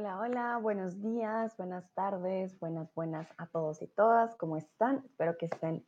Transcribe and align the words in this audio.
Hola, 0.00 0.18
hola, 0.18 0.58
buenos 0.62 1.02
días, 1.02 1.54
buenas 1.58 1.84
tardes, 1.92 2.58
buenas, 2.58 2.88
buenas 2.94 3.26
a 3.36 3.44
todos 3.44 3.82
y 3.82 3.86
todas. 3.86 4.34
¿Cómo 4.36 4.56
están? 4.56 5.02
Espero 5.04 5.36
que 5.36 5.44
estén 5.44 5.84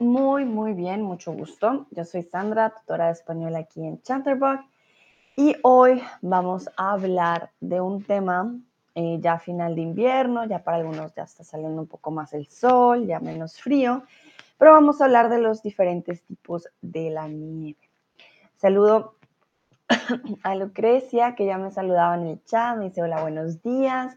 muy, 0.00 0.44
muy 0.44 0.72
bien, 0.72 1.02
mucho 1.02 1.32
gusto. 1.32 1.86
Yo 1.92 2.04
soy 2.04 2.24
Sandra, 2.24 2.70
tutora 2.70 3.06
de 3.06 3.12
español 3.12 3.54
aquí 3.54 3.86
en 3.86 4.02
Chatterbox 4.02 4.64
y 5.36 5.54
hoy 5.62 6.02
vamos 6.22 6.68
a 6.76 6.90
hablar 6.90 7.52
de 7.60 7.80
un 7.80 8.02
tema 8.02 8.52
eh, 8.96 9.18
ya 9.20 9.38
final 9.38 9.76
de 9.76 9.82
invierno, 9.82 10.44
ya 10.44 10.64
para 10.64 10.78
algunos 10.78 11.14
ya 11.14 11.22
está 11.22 11.44
saliendo 11.44 11.80
un 11.80 11.86
poco 11.86 12.10
más 12.10 12.32
el 12.32 12.48
sol, 12.48 13.06
ya 13.06 13.20
menos 13.20 13.60
frío, 13.60 14.02
pero 14.58 14.72
vamos 14.72 15.00
a 15.00 15.04
hablar 15.04 15.28
de 15.28 15.38
los 15.38 15.62
diferentes 15.62 16.20
tipos 16.24 16.68
de 16.80 17.10
la 17.10 17.28
nieve. 17.28 17.78
Saludo 18.56 19.15
a 20.42 20.54
Lucrecia, 20.54 21.34
que 21.34 21.46
ya 21.46 21.58
me 21.58 21.70
saludaba 21.70 22.14
en 22.16 22.26
el 22.26 22.44
chat, 22.44 22.76
me 22.76 22.86
dice 22.86 23.02
hola, 23.02 23.20
buenos 23.22 23.62
días. 23.62 24.16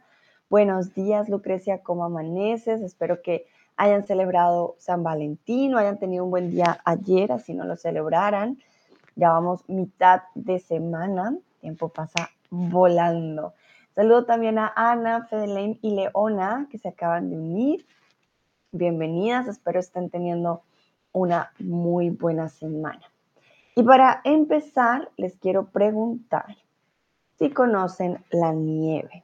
Buenos 0.49 0.93
días, 0.95 1.29
Lucrecia, 1.29 1.83
¿cómo 1.83 2.05
amaneces? 2.05 2.81
Espero 2.81 3.21
que 3.21 3.45
hayan 3.77 4.03
celebrado 4.03 4.75
San 4.79 5.03
Valentín 5.03 5.75
o 5.75 5.77
hayan 5.77 5.99
tenido 5.99 6.25
un 6.25 6.31
buen 6.31 6.49
día 6.49 6.79
ayer, 6.85 7.31
así 7.31 7.53
no 7.53 7.65
lo 7.65 7.75
celebraran. 7.75 8.57
Ya 9.15 9.29
vamos 9.29 9.67
mitad 9.69 10.23
de 10.33 10.59
semana, 10.59 11.37
tiempo 11.59 11.89
pasa 11.89 12.31
volando. 12.49 13.53
Saludo 13.93 14.25
también 14.25 14.57
a 14.57 14.73
Ana, 14.75 15.25
Fedelaine 15.25 15.77
y 15.81 15.95
Leona, 15.95 16.67
que 16.71 16.79
se 16.79 16.87
acaban 16.87 17.29
de 17.29 17.37
unir. 17.37 17.85
Bienvenidas, 18.71 19.47
espero 19.47 19.79
estén 19.79 20.09
teniendo 20.09 20.63
una 21.11 21.51
muy 21.59 22.09
buena 22.09 22.49
semana. 22.49 23.08
Y 23.79 23.83
para 23.83 24.19
empezar, 24.25 25.09
les 25.15 25.37
quiero 25.37 25.69
preguntar 25.69 26.57
si 27.37 27.49
conocen 27.49 28.21
la 28.29 28.51
nieve. 28.51 29.23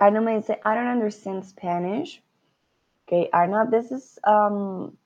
Me 0.00 0.36
dice, 0.38 0.60
I 0.64 0.74
don't 0.74 0.88
understand 0.88 1.44
Spanish. 1.44 2.20
Okay, 3.06 3.30
Arna, 3.32 3.70
this 3.70 3.92
is 3.92 4.18
um, 4.24 4.98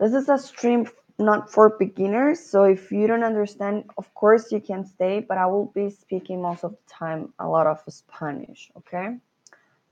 this 0.00 0.12
is 0.12 0.28
a 0.28 0.38
stream 0.38 0.88
not 1.20 1.52
for 1.52 1.78
beginners. 1.78 2.40
So 2.40 2.64
if 2.64 2.90
you 2.90 3.06
don't 3.06 3.22
understand, 3.22 3.84
of 3.96 4.12
course 4.12 4.50
you 4.50 4.60
can 4.60 4.84
stay, 4.84 5.20
but 5.20 5.38
I 5.38 5.46
will 5.46 5.66
be 5.66 5.88
speaking 5.90 6.42
most 6.42 6.64
of 6.64 6.72
the 6.72 6.92
time 6.92 7.32
a 7.38 7.46
lot 7.46 7.68
of 7.68 7.80
Spanish. 7.86 8.72
Okay. 8.78 9.18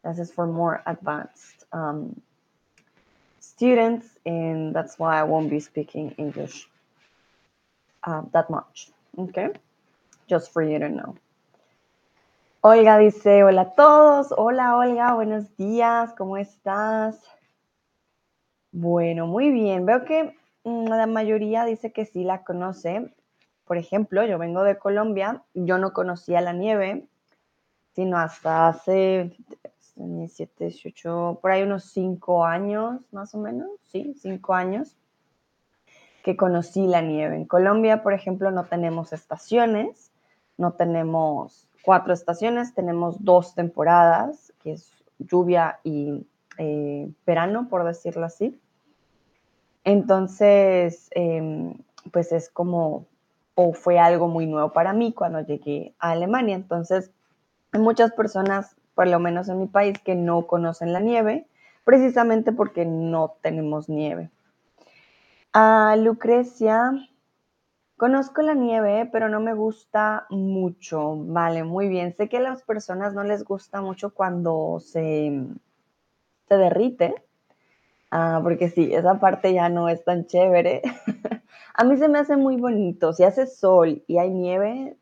This 0.05 0.19
is 0.19 0.33
for 0.33 0.47
more 0.47 0.83
advanced 0.87 1.65
um, 1.73 2.21
students, 3.39 4.07
and 4.25 4.75
that's 4.75 4.99
why 4.99 5.21
I 5.21 5.25
won't 5.25 5.51
be 5.51 5.61
speaking 5.61 6.13
English 6.17 6.69
uh, 8.05 8.23
that 8.33 8.49
much. 8.49 8.91
Okay, 9.19 9.49
just 10.27 10.53
for 10.53 10.63
you 10.63 10.79
to 10.79 10.89
know. 10.89 11.17
Olga 12.63 12.99
dice, 12.99 13.43
hola 13.43 13.63
a 13.63 13.75
todos, 13.75 14.33
hola 14.37 14.77
Olga, 14.77 15.15
buenos 15.15 15.57
días, 15.57 16.13
¿cómo 16.17 16.37
estás? 16.37 17.17
Bueno, 18.73 19.27
muy 19.27 19.51
bien, 19.51 19.87
veo 19.87 20.05
que 20.05 20.37
mm, 20.65 20.89
la 20.89 21.07
mayoría 21.07 21.65
dice 21.65 21.91
que 21.93 22.05
sí 22.05 22.23
la 22.23 22.45
conoce. 22.45 23.15
Por 23.65 23.79
ejemplo, 23.79 24.27
yo 24.27 24.39
vengo 24.39 24.63
de 24.63 24.79
Colombia, 24.79 25.43
yo 25.55 25.79
no 25.79 25.93
conocía 25.93 26.41
la 26.43 26.53
nieve, 26.53 27.09
sino 27.95 28.19
hasta 28.19 28.69
hace 28.69 29.37
17, 30.07 30.65
18, 30.65 31.39
por 31.41 31.51
ahí 31.51 31.63
unos 31.63 31.85
5 31.85 32.45
años 32.45 33.01
más 33.13 33.35
o 33.35 33.39
menos, 33.39 33.69
sí, 33.91 34.15
5 34.21 34.55
años, 34.55 34.97
que 36.23 36.37
conocí 36.37 36.87
la 36.87 37.01
nieve. 37.01 37.37
En 37.37 37.45
Colombia, 37.45 38.03
por 38.03 38.13
ejemplo, 38.13 38.51
no 38.51 38.65
tenemos 38.65 39.13
estaciones, 39.13 40.13
no 40.59 40.73
tenemos 40.73 41.67
cuatro 41.83 42.13
estaciones, 42.13 42.75
tenemos 42.75 43.25
dos 43.25 43.55
temporadas, 43.55 44.53
que 44.63 44.73
es 44.73 44.93
lluvia 45.19 45.81
y 45.83 46.27
eh, 46.59 47.11
verano, 47.27 47.69
por 47.69 47.85
decirlo 47.85 48.27
así. 48.27 48.61
Entonces, 49.85 51.09
em, 51.13 51.75
pues 52.13 52.33
es 52.33 52.51
como, 52.51 53.07
o 53.55 53.73
fue 53.73 53.99
algo 53.99 54.29
muy 54.29 54.47
nuevo 54.47 54.73
para 54.73 54.93
mí 54.93 55.13
cuando 55.13 55.41
llegué 55.41 55.95
a 55.99 56.11
Alemania. 56.11 56.55
Entonces, 56.55 57.11
muchas 57.73 58.13
personas 58.13 58.77
por 59.01 59.09
lo 59.09 59.19
menos 59.19 59.49
en 59.49 59.59
mi 59.59 59.67
país, 59.67 59.99
que 59.99 60.15
no 60.15 60.47
conocen 60.47 60.93
la 60.93 61.01
nieve, 61.01 61.47
precisamente 61.85 62.53
porque 62.53 62.85
no 62.85 63.37
tenemos 63.41 63.89
nieve. 63.89 64.29
A 65.55 65.97
Lucrecia, 65.97 66.93
conozco 67.97 68.43
la 68.43 68.53
nieve, 68.53 69.09
pero 69.11 69.31
no 69.31 69.41
me 69.41 69.55
gusta 69.55 70.27
mucho. 70.29 71.17
Vale, 71.17 71.65
muy 71.65 71.89
bien. 71.89 72.15
Sé 72.15 72.29
que 72.29 72.37
a 72.37 72.41
las 72.41 72.63
personas 72.63 73.15
no 73.15 73.25
les 73.25 73.43
gusta 73.43 73.81
mucho 73.81 74.13
cuando 74.13 74.81
se, 74.81 75.47
se 76.47 76.57
derrite, 76.59 77.15
ah, 78.11 78.41
porque 78.43 78.69
sí, 78.69 78.93
esa 78.93 79.19
parte 79.19 79.55
ya 79.55 79.71
no 79.71 79.89
es 79.89 80.05
tan 80.05 80.27
chévere. 80.27 80.83
a 81.75 81.85
mí 81.85 81.97
se 81.97 82.07
me 82.11 82.19
hace 82.19 82.37
muy 82.37 82.57
bonito. 82.59 83.15
Si 83.15 83.25
hace 83.25 83.47
sol 83.47 84.05
y 84.07 84.19
hay 84.19 84.29
nieve, 84.29 84.99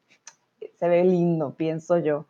se 0.78 0.88
ve 0.88 1.02
lindo, 1.02 1.54
pienso 1.56 1.98
yo 1.98 2.26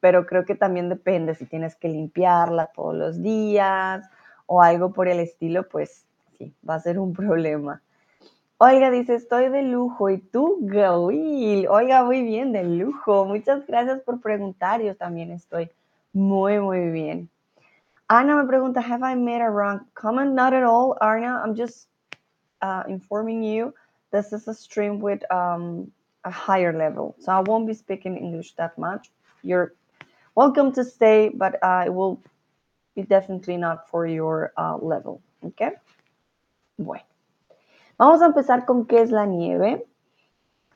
pero 0.00 0.26
creo 0.26 0.44
que 0.44 0.54
también 0.54 0.88
depende 0.88 1.34
si 1.34 1.46
tienes 1.46 1.76
que 1.76 1.88
limpiarla 1.88 2.66
todos 2.68 2.94
los 2.94 3.22
días 3.22 4.08
o 4.46 4.62
algo 4.62 4.92
por 4.92 5.08
el 5.08 5.20
estilo, 5.20 5.68
pues 5.68 6.06
sí, 6.38 6.54
va 6.68 6.74
a 6.74 6.80
ser 6.80 6.98
un 6.98 7.12
problema. 7.14 7.82
Oiga, 8.58 8.90
dice, 8.90 9.14
estoy 9.14 9.50
de 9.50 9.62
lujo. 9.62 10.08
¿Y 10.08 10.18
tú, 10.18 10.58
Will? 10.60 11.68
Oiga, 11.68 12.04
muy 12.04 12.22
bien, 12.22 12.52
de 12.52 12.64
lujo. 12.64 13.26
Muchas 13.26 13.66
gracias 13.66 14.00
por 14.00 14.20
preguntar. 14.20 14.80
Yo 14.80 14.96
también 14.96 15.30
estoy 15.30 15.70
muy, 16.14 16.58
muy 16.58 16.88
bien. 16.88 17.28
Ana 18.08 18.36
me 18.36 18.46
pregunta, 18.46 18.80
have 18.80 19.02
I 19.02 19.14
made 19.14 19.42
a 19.42 19.50
wrong 19.50 19.80
comment? 19.94 20.32
Not 20.32 20.54
at 20.54 20.62
all, 20.62 20.96
Arna. 21.00 21.42
I'm 21.44 21.54
just 21.54 21.88
uh, 22.62 22.84
informing 22.88 23.42
you. 23.42 23.74
This 24.10 24.32
is 24.32 24.48
a 24.48 24.54
stream 24.54 25.00
with 25.00 25.22
um, 25.30 25.92
a 26.26 26.30
higher 26.30 26.72
level. 26.72 27.14
So 27.20 27.32
I 27.32 27.40
won't 27.40 27.66
be 27.66 27.74
speaking 27.74 28.16
English 28.16 28.54
that 28.56 28.76
much. 28.76 29.10
You're 29.42 29.74
welcome 30.34 30.72
to 30.72 30.84
stay, 30.84 31.30
but 31.32 31.54
uh, 31.62 31.84
it 31.86 31.94
will 31.94 32.20
be 32.96 33.02
definitely 33.02 33.56
not 33.56 33.88
for 33.88 34.06
your 34.06 34.52
uh, 34.56 34.76
level. 34.82 35.22
Okay? 35.44 35.70
Bueno, 36.76 37.04
vamos 37.96 38.20
a 38.22 38.26
empezar 38.26 38.66
con 38.66 38.86
qué 38.86 39.00
es 39.02 39.10
la 39.10 39.24
nieve. 39.24 39.86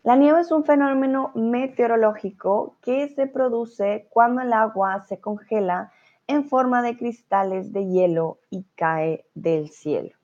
La 0.05 0.17
nieve 0.17 0.41
es 0.41 0.53
un 0.53 0.65
fenómeno 0.65 1.33
meteorológico 1.35 2.77
que 2.81 3.09
se 3.09 3.27
produce 3.27 4.07
cuando 4.09 4.41
el 4.41 4.53
agua 4.53 5.01
se 5.01 5.19
congela 5.19 5.93
en 6.27 6.45
forma 6.45 6.81
de 6.81 6.97
cristales 6.97 7.73
de 7.73 7.87
hielo 7.87 8.39
y 8.51 8.65
cae 8.77 9.27
del 9.35 9.69
cielo. 9.69 10.15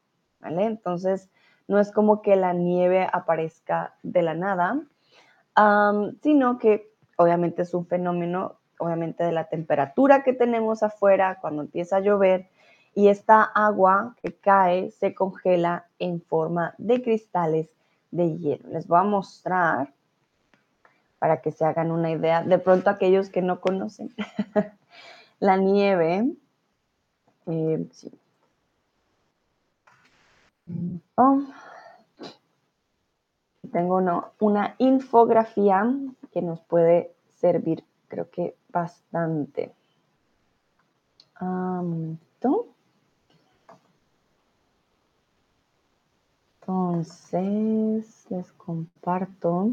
¿Vale? 0.40 0.64
Entonces, 0.64 1.28
no 1.66 1.80
es 1.80 1.90
como 1.90 2.22
que 2.22 2.36
la 2.36 2.52
nieve 2.52 3.08
aparezca 3.12 3.96
de 4.04 4.22
la 4.22 4.34
nada, 4.34 4.80
sino 6.22 6.58
que 6.58 6.92
obviamente 7.16 7.62
es 7.62 7.72
un 7.74 7.86
fenómeno, 7.86 8.56
obviamente 8.78 9.24
de 9.24 9.32
la 9.32 9.48
temperatura 9.48 10.22
que 10.22 10.32
tenemos 10.32 10.82
afuera 10.82 11.38
cuando 11.40 11.62
empieza 11.62 11.96
a 11.96 12.00
llover 12.00 12.48
y 12.94 13.08
esta 13.08 13.42
agua 13.42 14.14
que 14.22 14.34
cae 14.34 14.90
se 14.90 15.14
congela 15.14 15.86
en 15.98 16.20
forma 16.22 16.74
de 16.78 17.02
cristales 17.02 17.68
de 18.10 18.38
hielo. 18.38 18.68
Les 18.70 18.86
voy 18.86 19.00
a 19.00 19.04
mostrar 19.04 19.92
para 21.18 21.40
que 21.40 21.52
se 21.52 21.64
hagan 21.64 21.90
una 21.90 22.10
idea. 22.10 22.42
De 22.42 22.58
pronto 22.58 22.90
aquellos 22.90 23.28
que 23.30 23.42
no 23.42 23.60
conocen 23.60 24.14
la 25.40 25.56
nieve. 25.56 26.32
Eh, 27.46 27.86
sí. 27.92 28.10
oh 31.16 31.42
tengo 33.76 34.00
una, 34.38 34.74
infografía 34.78 35.86
que 36.32 36.40
nos 36.40 36.60
puede 36.60 37.12
servir, 37.34 37.84
creo 38.08 38.30
que 38.30 38.56
bastante. 38.70 39.70
Entonces, 46.62 48.26
les 48.30 48.52
comparto. 48.52 49.72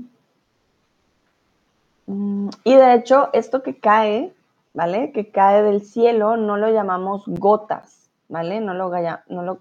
Mm, 2.05 2.49
y 2.65 2.75
de 2.75 2.95
hecho, 2.95 3.29
esto 3.31 3.63
que 3.63 3.79
cae, 3.79 4.33
¿vale? 4.73 5.13
Que 5.13 5.31
cae 5.31 5.63
del 5.63 5.81
cielo, 5.81 6.35
no 6.35 6.57
lo 6.57 6.69
llamamos 6.71 7.23
gotas, 7.25 8.09
¿vale? 8.27 8.59
No 8.59 8.73
lo, 8.73 8.91
no 9.29 9.43
lo 9.43 9.59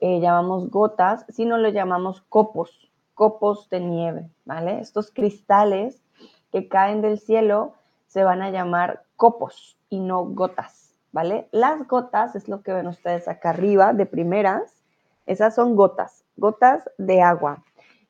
eh, 0.00 0.18
llamamos 0.18 0.70
gotas, 0.70 1.24
sino 1.28 1.56
lo 1.56 1.68
llamamos 1.68 2.20
copos 2.22 2.89
copos 3.20 3.68
de 3.68 3.80
nieve, 3.80 4.30
¿vale? 4.46 4.80
Estos 4.80 5.10
cristales 5.10 6.02
que 6.50 6.68
caen 6.68 7.02
del 7.02 7.18
cielo 7.18 7.74
se 8.06 8.24
van 8.24 8.40
a 8.40 8.48
llamar 8.48 9.04
copos 9.16 9.76
y 9.90 10.00
no 10.00 10.24
gotas, 10.24 10.94
¿vale? 11.12 11.46
Las 11.52 11.86
gotas 11.86 12.34
es 12.34 12.48
lo 12.48 12.62
que 12.62 12.72
ven 12.72 12.86
ustedes 12.86 13.28
acá 13.28 13.50
arriba 13.50 13.92
de 13.92 14.06
primeras, 14.06 14.82
esas 15.26 15.54
son 15.54 15.76
gotas, 15.76 16.24
gotas 16.38 16.88
de 16.96 17.20
agua. 17.20 17.62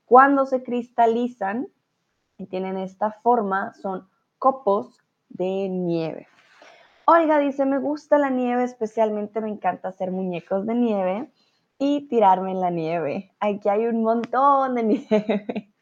Cuando 0.04 0.46
se 0.46 0.62
cristalizan 0.62 1.66
y 2.38 2.46
tienen 2.46 2.78
esta 2.78 3.10
forma, 3.10 3.74
son 3.82 4.08
copos 4.38 4.96
de 5.28 5.68
nieve. 5.68 6.28
Olga 7.04 7.40
dice, 7.40 7.66
me 7.66 7.80
gusta 7.80 8.16
la 8.16 8.30
nieve, 8.30 8.62
especialmente 8.62 9.40
me 9.40 9.48
encanta 9.48 9.88
hacer 9.88 10.12
muñecos 10.12 10.66
de 10.66 10.74
nieve 10.76 11.32
y 11.80 12.06
tirarme 12.08 12.52
en 12.52 12.60
la 12.60 12.70
nieve. 12.70 13.32
Aquí 13.40 13.68
hay 13.70 13.86
un 13.86 14.02
montón 14.02 14.74
de 14.74 14.82
nieve. 14.84 15.72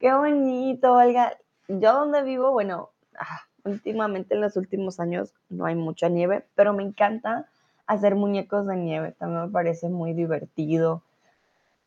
Qué 0.00 0.12
bonito, 0.12 0.92
Olga. 0.92 1.32
Yo 1.68 1.94
donde 1.94 2.22
vivo, 2.24 2.50
bueno, 2.50 2.90
ah, 3.16 3.42
últimamente 3.62 4.34
en 4.34 4.40
los 4.40 4.56
últimos 4.56 4.98
años 4.98 5.32
no 5.48 5.64
hay 5.64 5.76
mucha 5.76 6.08
nieve, 6.08 6.44
pero 6.56 6.72
me 6.72 6.82
encanta 6.82 7.46
hacer 7.86 8.16
muñecos 8.16 8.66
de 8.66 8.76
nieve. 8.76 9.12
También 9.12 9.42
me 9.42 9.50
parece 9.50 9.88
muy 9.88 10.12
divertido. 10.12 11.04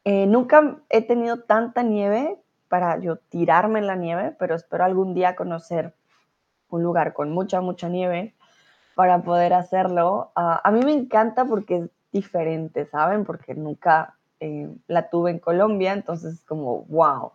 Eh, 0.05 0.27
nunca 0.27 0.77
he 0.89 1.01
tenido 1.01 1.41
tanta 1.41 1.83
nieve 1.83 2.37
para 2.69 2.99
yo 2.99 3.17
tirarme 3.17 3.79
en 3.79 3.87
la 3.87 3.97
nieve, 3.97 4.33
pero 4.39 4.55
espero 4.55 4.85
algún 4.85 5.13
día 5.13 5.35
conocer 5.35 5.93
un 6.69 6.83
lugar 6.83 7.11
con 7.11 7.31
mucha, 7.31 7.59
mucha 7.59 7.89
nieve 7.89 8.33
para 8.95 9.23
poder 9.23 9.53
hacerlo. 9.53 10.31
Ah, 10.37 10.61
a 10.63 10.71
mí 10.71 10.85
me 10.85 10.93
encanta 10.93 11.43
porque 11.43 11.89
diferente, 12.11 12.85
¿saben? 12.85 13.25
Porque 13.25 13.53
nunca 13.53 14.15
eh, 14.39 14.69
la 14.87 15.09
tuve 15.09 15.31
en 15.31 15.39
Colombia, 15.39 15.93
entonces 15.93 16.33
es 16.35 16.45
como, 16.45 16.83
wow. 16.85 17.31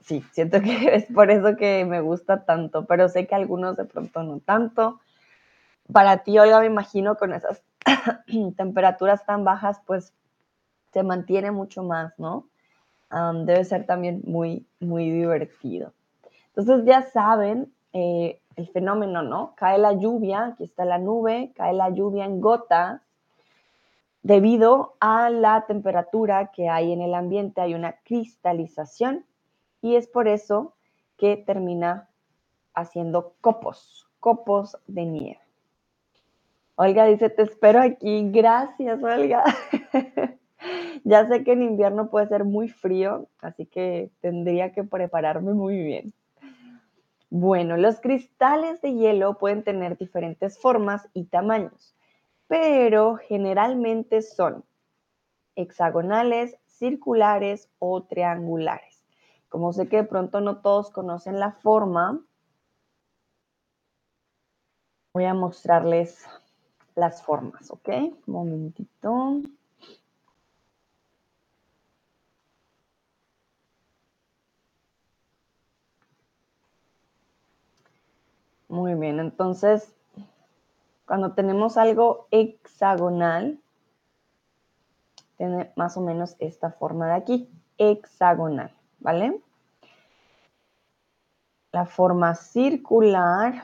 sí, 0.00 0.24
siento 0.32 0.60
que 0.60 0.94
es 0.94 1.06
por 1.06 1.30
eso 1.30 1.56
que 1.56 1.84
me 1.84 2.00
gusta 2.00 2.44
tanto, 2.44 2.86
pero 2.86 3.08
sé 3.08 3.26
que 3.26 3.34
algunos 3.34 3.76
de 3.76 3.84
pronto 3.84 4.22
no 4.22 4.40
tanto. 4.40 5.00
Para 5.92 6.18
ti, 6.18 6.38
Olga, 6.38 6.60
me 6.60 6.66
imagino 6.66 7.16
con 7.16 7.32
esas 7.32 7.62
temperaturas 8.56 9.24
tan 9.26 9.44
bajas, 9.44 9.80
pues 9.86 10.12
se 10.92 11.02
mantiene 11.02 11.50
mucho 11.50 11.82
más, 11.82 12.18
¿no? 12.18 12.48
debe 13.44 13.62
ser 13.64 13.84
también 13.84 14.22
muy, 14.24 14.66
muy 14.80 15.10
divertido. 15.10 15.92
Entonces 16.54 16.86
ya 16.86 17.02
saben 17.02 17.70
eh, 17.92 18.40
el 18.56 18.68
fenómeno, 18.68 19.22
¿no? 19.22 19.54
Cae 19.56 19.78
la 19.78 19.92
lluvia, 19.92 20.46
aquí 20.46 20.64
está 20.64 20.84
la 20.84 20.98
nube, 20.98 21.52
cae 21.54 21.72
la 21.72 21.90
lluvia 21.90 22.24
en 22.24 22.40
gotas. 22.40 23.00
Debido 24.22 24.94
a 25.00 25.30
la 25.30 25.66
temperatura 25.66 26.52
que 26.52 26.68
hay 26.68 26.92
en 26.92 27.00
el 27.00 27.14
ambiente, 27.14 27.60
hay 27.60 27.74
una 27.74 27.96
cristalización 28.04 29.24
y 29.80 29.96
es 29.96 30.06
por 30.06 30.28
eso 30.28 30.74
que 31.16 31.36
termina 31.36 32.08
haciendo 32.74 33.34
copos, 33.40 34.08
copos 34.20 34.76
de 34.86 35.04
nieve. 35.04 35.40
Olga 36.76 37.04
dice, 37.06 37.30
te 37.30 37.42
espero 37.42 37.80
aquí. 37.80 38.30
Gracias, 38.30 39.02
Olga. 39.02 39.44
ya 41.04 41.28
sé 41.28 41.44
que 41.44 41.52
en 41.52 41.62
invierno 41.62 42.08
puede 42.08 42.28
ser 42.28 42.44
muy 42.44 42.68
frío, 42.68 43.26
así 43.40 43.66
que 43.66 44.10
tendría 44.20 44.72
que 44.72 44.84
prepararme 44.84 45.52
muy 45.52 45.76
bien. 45.78 46.12
Bueno, 47.34 47.78
los 47.78 47.98
cristales 47.98 48.82
de 48.82 48.92
hielo 48.92 49.38
pueden 49.38 49.64
tener 49.64 49.96
diferentes 49.96 50.58
formas 50.58 51.08
y 51.14 51.24
tamaños, 51.24 51.96
pero 52.46 53.16
generalmente 53.16 54.20
son 54.20 54.66
hexagonales, 55.56 56.58
circulares 56.66 57.70
o 57.78 58.02
triangulares. 58.02 59.02
Como 59.48 59.72
sé 59.72 59.88
que 59.88 59.96
de 59.96 60.04
pronto 60.04 60.42
no 60.42 60.60
todos 60.60 60.90
conocen 60.90 61.40
la 61.40 61.52
forma, 61.52 62.20
voy 65.14 65.24
a 65.24 65.32
mostrarles 65.32 66.26
las 66.96 67.22
formas, 67.22 67.70
¿ok? 67.70 67.88
Un 68.26 68.34
momentito. 68.34 69.40
Muy 78.72 78.94
bien, 78.94 79.20
entonces, 79.20 79.94
cuando 81.04 81.34
tenemos 81.34 81.76
algo 81.76 82.26
hexagonal, 82.30 83.60
tiene 85.36 85.70
más 85.76 85.98
o 85.98 86.00
menos 86.00 86.36
esta 86.38 86.70
forma 86.70 87.08
de 87.08 87.12
aquí, 87.12 87.50
hexagonal, 87.76 88.74
¿vale? 88.98 89.42
La 91.72 91.84
forma 91.84 92.34
circular, 92.34 93.62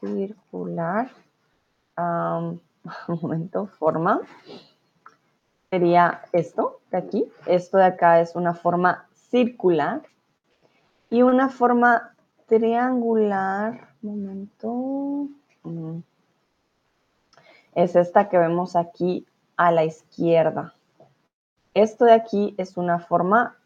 circular, 0.00 1.08
un 1.96 2.60
momento, 3.22 3.68
forma, 3.78 4.22
sería 5.70 6.22
esto 6.32 6.80
de 6.90 6.98
aquí. 6.98 7.32
Esto 7.46 7.76
de 7.76 7.84
acá 7.84 8.20
es 8.20 8.34
una 8.34 8.54
forma 8.54 9.06
circular 9.12 10.02
y 11.10 11.22
una 11.22 11.48
forma 11.48 12.12
triangular, 12.46 13.85
momento, 14.02 15.28
es 17.74 17.96
esta 17.96 18.28
que 18.28 18.38
vemos 18.38 18.76
aquí 18.76 19.26
a 19.56 19.70
la 19.72 19.84
izquierda. 19.84 20.74
Esto 21.74 22.04
de 22.04 22.12
aquí 22.12 22.54
es 22.58 22.76
una 22.76 22.98
forma 22.98 23.56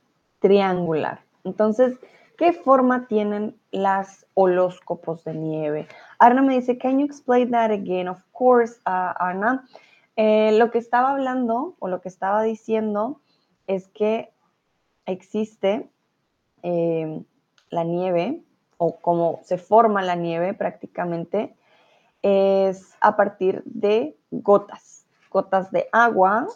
triangular. 0.40 1.20
Entonces, 1.44 1.98
¿Qué 2.40 2.54
forma 2.54 3.06
tienen 3.06 3.60
las 3.70 4.26
o 4.32 4.48
los 4.48 4.80
copos 4.80 5.24
de 5.24 5.34
nieve? 5.34 5.86
Arna 6.18 6.40
me 6.40 6.54
dice, 6.54 6.78
can 6.78 6.98
you 6.98 7.04
explain 7.04 7.50
that 7.50 7.70
again? 7.70 8.08
Of 8.08 8.22
course, 8.32 8.80
uh, 8.86 9.12
Arna. 9.14 9.68
Eh, 10.16 10.56
lo 10.56 10.70
que 10.70 10.78
estaba 10.78 11.10
hablando 11.10 11.76
o 11.80 11.88
lo 11.88 12.00
que 12.00 12.08
estaba 12.08 12.42
diciendo 12.42 13.20
es 13.66 13.88
que 13.88 14.32
existe 15.04 15.90
eh, 16.62 17.22
la 17.68 17.84
nieve 17.84 18.42
o 18.82 18.96
cómo 18.96 19.40
se 19.44 19.58
forma 19.58 20.00
la 20.00 20.14
nieve 20.14 20.54
prácticamente 20.54 21.54
es 22.22 22.94
a 23.02 23.14
partir 23.14 23.62
de 23.66 24.16
gotas, 24.30 25.04
gotas 25.30 25.70
de 25.70 25.86
agua, 25.92 26.46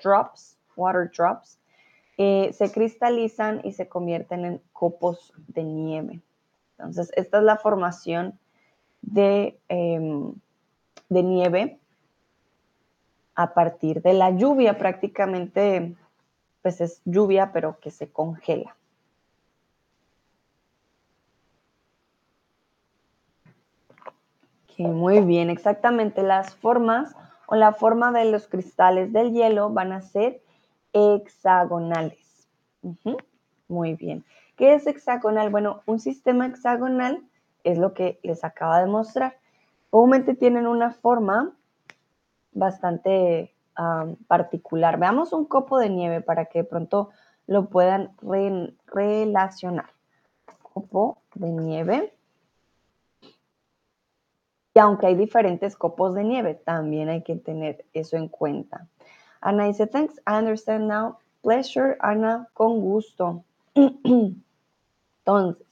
drops, 0.00 0.56
water 0.76 1.10
drops, 1.10 1.58
eh, 2.18 2.52
se 2.52 2.70
cristalizan 2.70 3.62
y 3.64 3.72
se 3.72 3.88
convierten 3.88 4.44
en 4.44 4.62
copos 4.72 5.32
de 5.48 5.64
nieve. 5.64 6.20
Entonces, 6.78 7.10
esta 7.16 7.38
es 7.38 7.42
la 7.42 7.56
formación 7.56 8.38
de, 9.02 9.58
em, 9.68 10.34
de 11.08 11.22
nieve 11.24 11.80
a 13.34 13.54
partir 13.54 14.02
de 14.02 14.12
la 14.12 14.30
lluvia, 14.30 14.78
prácticamente, 14.78 15.96
pues 16.62 16.80
es 16.80 17.02
lluvia, 17.04 17.50
pero 17.52 17.80
que 17.80 17.90
se 17.90 18.08
congela. 18.08 18.76
Muy 24.78 25.20
bien, 25.20 25.50
exactamente 25.50 26.22
las 26.22 26.54
formas 26.56 27.14
o 27.46 27.54
la 27.54 27.72
forma 27.72 28.12
de 28.12 28.24
los 28.30 28.48
cristales 28.48 29.12
del 29.12 29.32
hielo 29.32 29.70
van 29.70 29.92
a 29.92 30.02
ser 30.02 30.42
hexagonales. 30.92 32.48
Muy 33.68 33.94
bien. 33.94 34.24
¿Qué 34.56 34.74
es 34.74 34.86
hexagonal? 34.86 35.50
Bueno, 35.50 35.82
un 35.86 35.98
sistema 35.98 36.46
hexagonal 36.46 37.22
es 37.64 37.78
lo 37.78 37.94
que 37.94 38.18
les 38.22 38.44
acaba 38.44 38.80
de 38.80 38.86
mostrar. 38.86 39.36
Obviamente 39.90 40.34
tienen 40.34 40.66
una 40.66 40.92
forma 40.92 41.52
bastante 42.52 43.54
particular. 44.26 44.98
Veamos 44.98 45.32
un 45.32 45.44
copo 45.44 45.78
de 45.78 45.90
nieve 45.90 46.22
para 46.22 46.46
que 46.46 46.60
de 46.60 46.64
pronto 46.64 47.10
lo 47.46 47.68
puedan 47.68 48.12
relacionar. 48.86 49.90
Copo 50.62 51.18
de 51.34 51.50
nieve. 51.50 52.15
Y 54.76 54.78
aunque 54.78 55.06
hay 55.06 55.14
diferentes 55.14 55.74
copos 55.74 56.14
de 56.14 56.22
nieve, 56.22 56.52
también 56.52 57.08
hay 57.08 57.22
que 57.22 57.34
tener 57.36 57.86
eso 57.94 58.18
en 58.18 58.28
cuenta. 58.28 58.86
Ana 59.40 59.64
dice, 59.64 59.86
thanks, 59.86 60.20
I 60.26 60.34
understand 60.34 60.86
now. 60.86 61.16
Pleasure, 61.42 61.96
Ana, 61.98 62.50
con 62.52 62.82
gusto. 62.82 63.42
Entonces, 63.74 65.66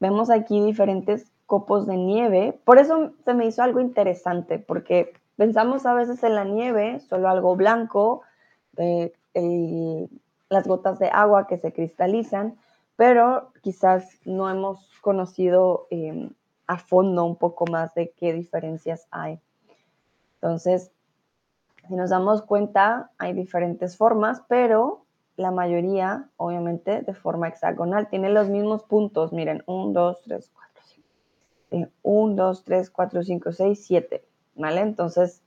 vemos 0.00 0.30
aquí 0.30 0.64
diferentes 0.64 1.30
copos 1.44 1.86
de 1.86 1.98
nieve. 1.98 2.58
Por 2.64 2.78
eso 2.78 3.12
se 3.22 3.34
me 3.34 3.44
hizo 3.44 3.62
algo 3.62 3.80
interesante, 3.80 4.58
porque 4.58 5.12
pensamos 5.36 5.84
a 5.84 5.92
veces 5.92 6.24
en 6.24 6.34
la 6.34 6.44
nieve, 6.44 7.00
solo 7.00 7.28
algo 7.28 7.54
blanco, 7.54 8.22
las 10.48 10.66
gotas 10.66 10.98
de 10.98 11.08
agua 11.08 11.48
que 11.48 11.58
se 11.58 11.70
cristalizan, 11.70 12.56
pero 12.96 13.52
quizás 13.60 14.08
no 14.24 14.48
hemos 14.48 14.88
conocido 15.02 15.86
em, 15.90 16.30
a 16.66 16.78
fondo 16.78 17.24
un 17.24 17.36
poco 17.36 17.66
más 17.66 17.94
de 17.94 18.10
qué 18.10 18.32
diferencias 18.32 19.06
hay. 19.10 19.40
Entonces, 20.36 20.90
si 21.88 21.94
nos 21.94 22.10
damos 22.10 22.42
cuenta, 22.42 23.10
hay 23.18 23.32
diferentes 23.32 23.96
formas, 23.96 24.42
pero 24.48 25.04
la 25.36 25.50
mayoría, 25.50 26.28
obviamente, 26.36 27.02
de 27.02 27.14
forma 27.14 27.48
hexagonal. 27.48 28.08
Tiene 28.08 28.30
los 28.30 28.48
mismos 28.48 28.84
puntos. 28.84 29.32
Miren, 29.32 29.62
1, 29.66 29.92
2, 29.92 30.22
3, 30.22 30.50
4, 30.54 30.82
5. 31.70 31.90
1, 32.02 32.34
2, 32.34 32.64
3, 32.64 32.90
4, 32.90 33.22
5, 33.22 33.52
6, 33.52 33.84
7. 33.86 34.24
¿Vale? 34.54 34.80
Entonces, 34.80 35.42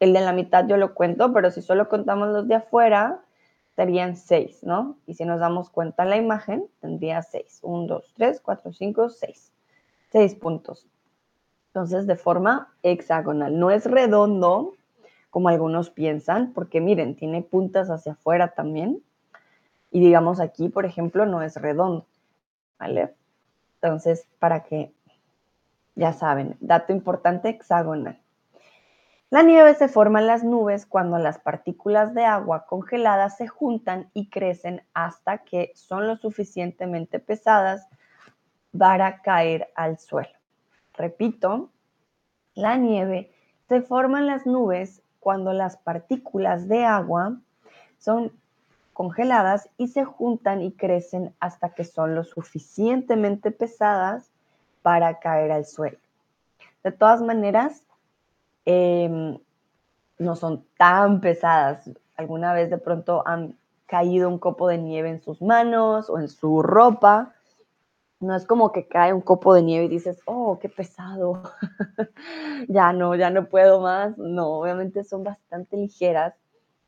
el 0.00 0.12
de 0.12 0.20
la 0.20 0.32
mitad 0.32 0.66
yo 0.66 0.76
lo 0.76 0.94
cuento, 0.94 1.32
pero 1.32 1.50
si 1.50 1.60
solo 1.60 1.88
contamos 1.88 2.28
los 2.28 2.48
de 2.48 2.54
afuera, 2.54 3.20
serían 3.74 4.16
seis, 4.16 4.62
¿no? 4.62 4.98
Y 5.06 5.14
si 5.14 5.24
nos 5.24 5.40
damos 5.40 5.70
cuenta 5.70 6.04
en 6.04 6.10
la 6.10 6.16
imagen, 6.16 6.66
tendría 6.80 7.22
seis. 7.22 7.60
Un, 7.62 7.86
dos, 7.86 8.12
tres, 8.16 8.40
cuatro, 8.40 8.72
cinco, 8.72 9.08
seis. 9.08 9.52
Seis 10.10 10.34
puntos. 10.34 10.86
Entonces, 11.68 12.06
de 12.06 12.16
forma 12.16 12.72
hexagonal. 12.82 13.58
No 13.58 13.70
es 13.70 13.84
redondo, 13.84 14.74
como 15.30 15.48
algunos 15.48 15.90
piensan, 15.90 16.52
porque 16.52 16.80
miren, 16.80 17.14
tiene 17.14 17.42
puntas 17.42 17.90
hacia 17.90 18.12
afuera 18.12 18.54
también. 18.54 19.02
Y 19.90 20.00
digamos 20.00 20.40
aquí, 20.40 20.68
por 20.68 20.86
ejemplo, 20.86 21.26
no 21.26 21.42
es 21.42 21.56
redondo, 21.56 22.06
¿vale? 22.78 23.14
Entonces, 23.80 24.26
para 24.38 24.64
que, 24.64 24.92
ya 25.94 26.12
saben, 26.12 26.56
dato 26.60 26.92
importante, 26.92 27.50
hexagonal. 27.50 28.18
La 29.30 29.42
nieve 29.42 29.74
se 29.74 29.88
forma 29.88 30.20
en 30.20 30.26
las 30.26 30.42
nubes 30.42 30.86
cuando 30.86 31.18
las 31.18 31.38
partículas 31.38 32.14
de 32.14 32.24
agua 32.24 32.64
congeladas 32.66 33.36
se 33.36 33.46
juntan 33.46 34.10
y 34.14 34.30
crecen 34.30 34.82
hasta 34.94 35.38
que 35.38 35.70
son 35.74 36.06
lo 36.06 36.16
suficientemente 36.16 37.18
pesadas 37.18 37.86
para 38.76 39.22
caer 39.22 39.68
al 39.74 39.98
suelo. 39.98 40.30
Repito, 40.94 41.70
la 42.54 42.76
nieve 42.76 43.32
se 43.68 43.82
forma 43.82 44.18
en 44.18 44.26
las 44.26 44.46
nubes 44.46 45.02
cuando 45.20 45.52
las 45.52 45.76
partículas 45.76 46.68
de 46.68 46.84
agua 46.84 47.38
son 47.98 48.32
congeladas 48.92 49.68
y 49.76 49.88
se 49.88 50.04
juntan 50.04 50.60
y 50.60 50.72
crecen 50.72 51.34
hasta 51.38 51.70
que 51.70 51.84
son 51.84 52.14
lo 52.14 52.24
suficientemente 52.24 53.50
pesadas 53.50 54.30
para 54.82 55.20
caer 55.20 55.52
al 55.52 55.66
suelo. 55.66 55.98
De 56.82 56.92
todas 56.92 57.22
maneras, 57.22 57.84
em, 58.64 59.38
no 60.18 60.34
son 60.34 60.64
tan 60.76 61.20
pesadas. 61.20 61.88
Alguna 62.16 62.52
vez 62.52 62.70
de 62.70 62.78
pronto 62.78 63.22
han 63.26 63.56
caído 63.86 64.28
un 64.28 64.38
copo 64.38 64.68
de 64.68 64.78
nieve 64.78 65.10
en 65.10 65.22
sus 65.22 65.40
manos 65.40 66.10
o 66.10 66.18
en 66.18 66.28
su 66.28 66.62
ropa 66.62 67.34
no 68.20 68.34
es 68.34 68.46
como 68.46 68.72
que 68.72 68.88
cae 68.88 69.12
un 69.12 69.20
copo 69.20 69.54
de 69.54 69.62
nieve 69.62 69.84
y 69.84 69.88
dices, 69.88 70.20
oh, 70.24 70.58
qué 70.58 70.68
pesado, 70.68 71.42
ya 72.68 72.92
no, 72.92 73.14
ya 73.14 73.30
no 73.30 73.48
puedo 73.48 73.80
más. 73.80 74.18
No, 74.18 74.58
obviamente 74.58 75.04
son 75.04 75.22
bastante 75.22 75.76
ligeras, 75.76 76.34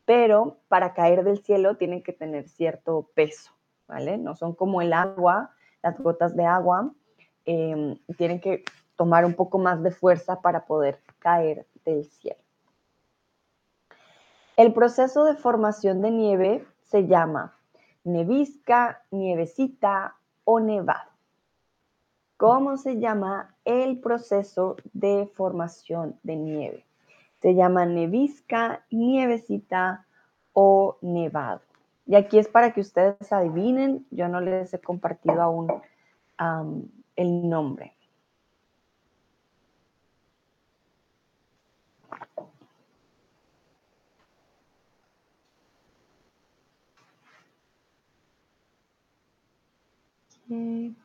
pero 0.04 0.58
para 0.68 0.92
caer 0.92 1.22
del 1.22 1.38
cielo 1.38 1.76
tienen 1.76 2.02
que 2.02 2.12
tener 2.12 2.48
cierto 2.48 3.10
peso, 3.14 3.52
¿vale? 3.86 4.18
No 4.18 4.34
son 4.34 4.54
como 4.54 4.82
el 4.82 4.92
agua, 4.92 5.54
las 5.82 5.98
gotas 5.98 6.34
de 6.34 6.44
agua, 6.44 6.92
em, 7.44 7.96
tienen 8.16 8.40
que 8.40 8.64
tomar 8.96 9.24
un 9.24 9.34
poco 9.34 9.58
más 9.58 9.82
de 9.82 9.92
fuerza 9.92 10.40
para 10.40 10.66
poder 10.66 11.00
caer 11.20 11.66
del 11.84 12.04
cielo. 12.04 12.40
El 14.56 14.74
proceso 14.74 15.24
de 15.24 15.36
formación 15.36 16.02
de 16.02 16.10
nieve 16.10 16.66
se 16.82 17.06
llama 17.06 17.54
nevisca, 18.04 19.02
nievecita 19.10 20.16
o 20.44 20.58
nevado. 20.60 21.09
¿Cómo 22.40 22.78
se 22.78 22.98
llama 22.98 23.54
el 23.66 24.00
proceso 24.00 24.76
de 24.94 25.30
formación 25.34 26.18
de 26.22 26.36
nieve? 26.36 26.86
Se 27.42 27.54
llama 27.54 27.84
nevisca, 27.84 28.82
nievecita 28.90 30.06
o 30.54 30.96
nevado. 31.02 31.60
Y 32.06 32.14
aquí 32.14 32.38
es 32.38 32.48
para 32.48 32.72
que 32.72 32.80
ustedes 32.80 33.30
adivinen, 33.30 34.06
yo 34.10 34.26
no 34.28 34.40
les 34.40 34.72
he 34.72 34.80
compartido 34.80 35.42
aún 35.42 35.68
el 37.14 37.46
nombre. 37.46 37.92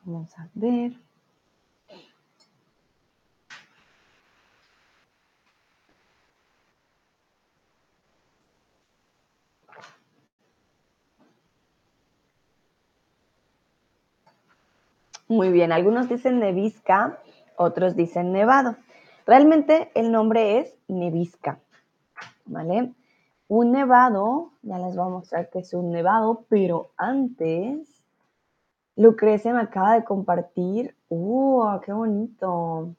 vamos 0.06 0.36
a 0.38 0.48
ver. 0.54 1.05
Muy 15.28 15.50
bien, 15.50 15.72
algunos 15.72 16.08
dicen 16.08 16.38
nevisca, 16.38 17.18
otros 17.56 17.96
dicen 17.96 18.32
nevado. 18.32 18.76
Realmente 19.26 19.90
el 19.96 20.12
nombre 20.12 20.60
es 20.60 20.78
nevisca, 20.86 21.58
¿vale? 22.44 22.92
Un 23.48 23.72
nevado, 23.72 24.52
ya 24.62 24.78
les 24.78 24.94
voy 24.94 25.06
a 25.06 25.10
mostrar 25.10 25.50
que 25.50 25.58
es 25.58 25.74
un 25.74 25.90
nevado, 25.90 26.44
pero 26.48 26.90
antes, 26.96 28.04
Lucrecia 28.94 29.52
me 29.52 29.62
acaba 29.62 29.94
de 29.94 30.04
compartir, 30.04 30.94
¡uh, 31.08 31.80
qué 31.84 31.92
bonito! 31.92 32.94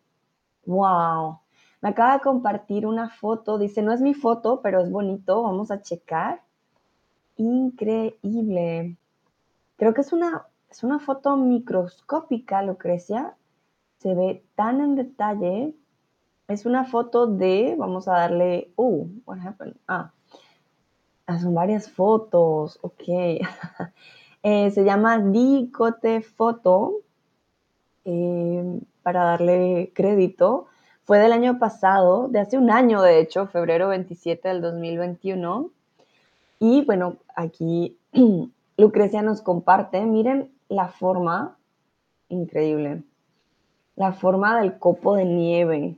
¡Wow! 0.65 1.39
Me 1.81 1.89
acaba 1.89 2.15
de 2.15 2.19
compartir 2.19 2.85
una 2.85 3.09
foto, 3.09 3.57
dice, 3.57 3.81
no 3.81 3.93
es 3.93 4.01
mi 4.01 4.13
foto, 4.13 4.59
pero 4.61 4.81
es 4.81 4.91
bonito, 4.91 5.43
vamos 5.43 5.71
a 5.71 5.81
checar. 5.81 6.41
Increíble. 7.37 8.97
Creo 9.77 9.93
que 9.93 10.01
es 10.01 10.11
una 10.11 10.45
es 10.69 10.83
una 10.83 10.99
foto 10.99 11.37
microscópica, 11.37 12.61
Lucrecia. 12.61 13.35
Se 13.99 14.13
ve 14.13 14.43
tan 14.55 14.81
en 14.81 14.95
detalle. 14.95 15.73
Es 16.47 16.65
una 16.65 16.85
foto 16.85 17.27
de, 17.27 17.75
vamos 17.77 18.07
a 18.07 18.13
darle, 18.13 18.71
uh, 18.75 19.07
what 19.25 19.39
happened? 19.39 19.75
Ah, 19.87 20.11
ah 21.25 21.39
son 21.39 21.53
varias 21.53 21.89
fotos, 21.89 22.79
ok. 22.81 23.03
Eh, 24.43 24.71
se 24.71 24.85
llama 24.85 25.17
Dicote 25.19 26.21
Foto, 26.21 27.01
eh, 28.05 28.79
para 29.03 29.23
darle 29.23 29.91
crédito. 29.93 30.67
Fue 31.03 31.17
del 31.19 31.33
año 31.33 31.59
pasado, 31.59 32.29
de 32.29 32.39
hace 32.39 32.57
un 32.57 32.71
año 32.71 33.01
de 33.01 33.19
hecho, 33.19 33.47
febrero 33.47 33.89
27 33.89 34.47
del 34.47 34.61
2021. 34.61 35.71
Y 36.59 36.85
bueno, 36.85 37.17
aquí 37.35 37.97
Lucrecia 38.77 39.21
nos 39.21 39.41
comparte, 39.41 40.05
miren 40.05 40.51
la 40.69 40.89
forma, 40.89 41.57
increíble, 42.29 43.03
la 43.95 44.13
forma 44.13 44.59
del 44.59 44.77
copo 44.77 45.15
de 45.15 45.25
nieve. 45.25 45.97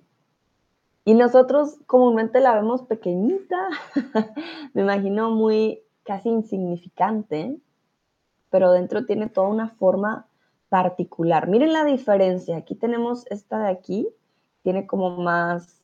Y 1.05 1.13
nosotros 1.13 1.77
comúnmente 1.87 2.39
la 2.39 2.55
vemos 2.55 2.83
pequeñita, 2.83 3.69
me 4.73 4.81
imagino 4.81 5.31
muy 5.31 5.81
casi 6.03 6.29
insignificante, 6.29 7.57
pero 8.49 8.71
dentro 8.71 9.05
tiene 9.05 9.27
toda 9.27 9.47
una 9.47 9.69
forma 9.69 10.27
particular. 10.69 11.47
Miren 11.47 11.73
la 11.73 11.83
diferencia, 11.83 12.57
aquí 12.57 12.75
tenemos 12.75 13.25
esta 13.31 13.59
de 13.59 13.69
aquí, 13.71 14.07
tiene 14.61 14.85
como 14.85 15.17
más 15.17 15.81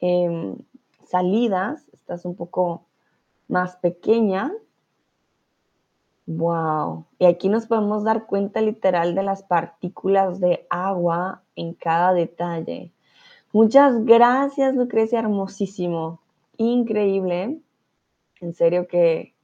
em, 0.00 0.56
salidas, 1.04 1.88
esta 1.92 2.14
es 2.14 2.24
un 2.24 2.34
poco 2.34 2.86
más 3.48 3.76
pequeña, 3.76 4.52
Wow. 6.26 7.06
Y 7.18 7.26
aquí 7.26 7.48
nos 7.48 7.66
podemos 7.66 8.04
dar 8.04 8.26
cuenta 8.26 8.60
literal 8.60 9.14
de 9.14 9.22
las 9.22 9.42
partículas 9.42 10.40
de 10.40 10.66
agua 10.70 11.42
en 11.54 11.74
cada 11.74 12.14
detalle. 12.14 12.92
Muchas 13.52 14.04
gracias, 14.04 14.74
Lucrecia, 14.74 15.20
hermosísimo. 15.20 16.20
Increíble. 16.56 17.60
En 18.40 18.54
serio 18.54 18.88
que... 18.88 19.34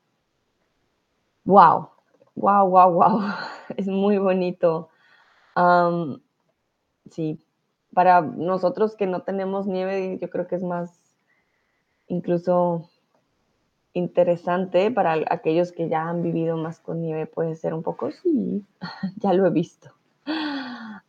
Wow. 1.45 1.91
Wow, 2.35 2.69
wow, 2.69 2.93
wow. 2.93 3.21
Es 3.77 3.87
muy 3.87 4.19
bonito. 4.19 4.89
sí, 7.11 7.45
para 7.93 8.21
nosotros 8.21 8.97
que 8.97 9.07
no 9.07 9.23
tenemos 9.23 9.67
nieve, 9.67 10.19
yo 10.21 10.31
creo 10.31 10.47
que 10.47 10.57
es 10.57 10.63
más 10.63 10.99
incluso 12.07 12.89
interesante 13.92 14.90
para 14.90 15.14
aquellos 15.30 15.73
que 15.73 15.88
ya 15.88 16.09
han 16.09 16.23
vivido 16.23 16.56
más 16.56 16.78
con 16.80 17.00
nieve, 17.00 17.26
puede 17.26 17.54
ser 17.54 17.75
un 17.75 17.82
poco, 17.82 18.11
sí, 18.11 18.64
ya 19.16 19.32
lo 19.32 19.47
he 19.47 19.50
visto. 19.50 19.90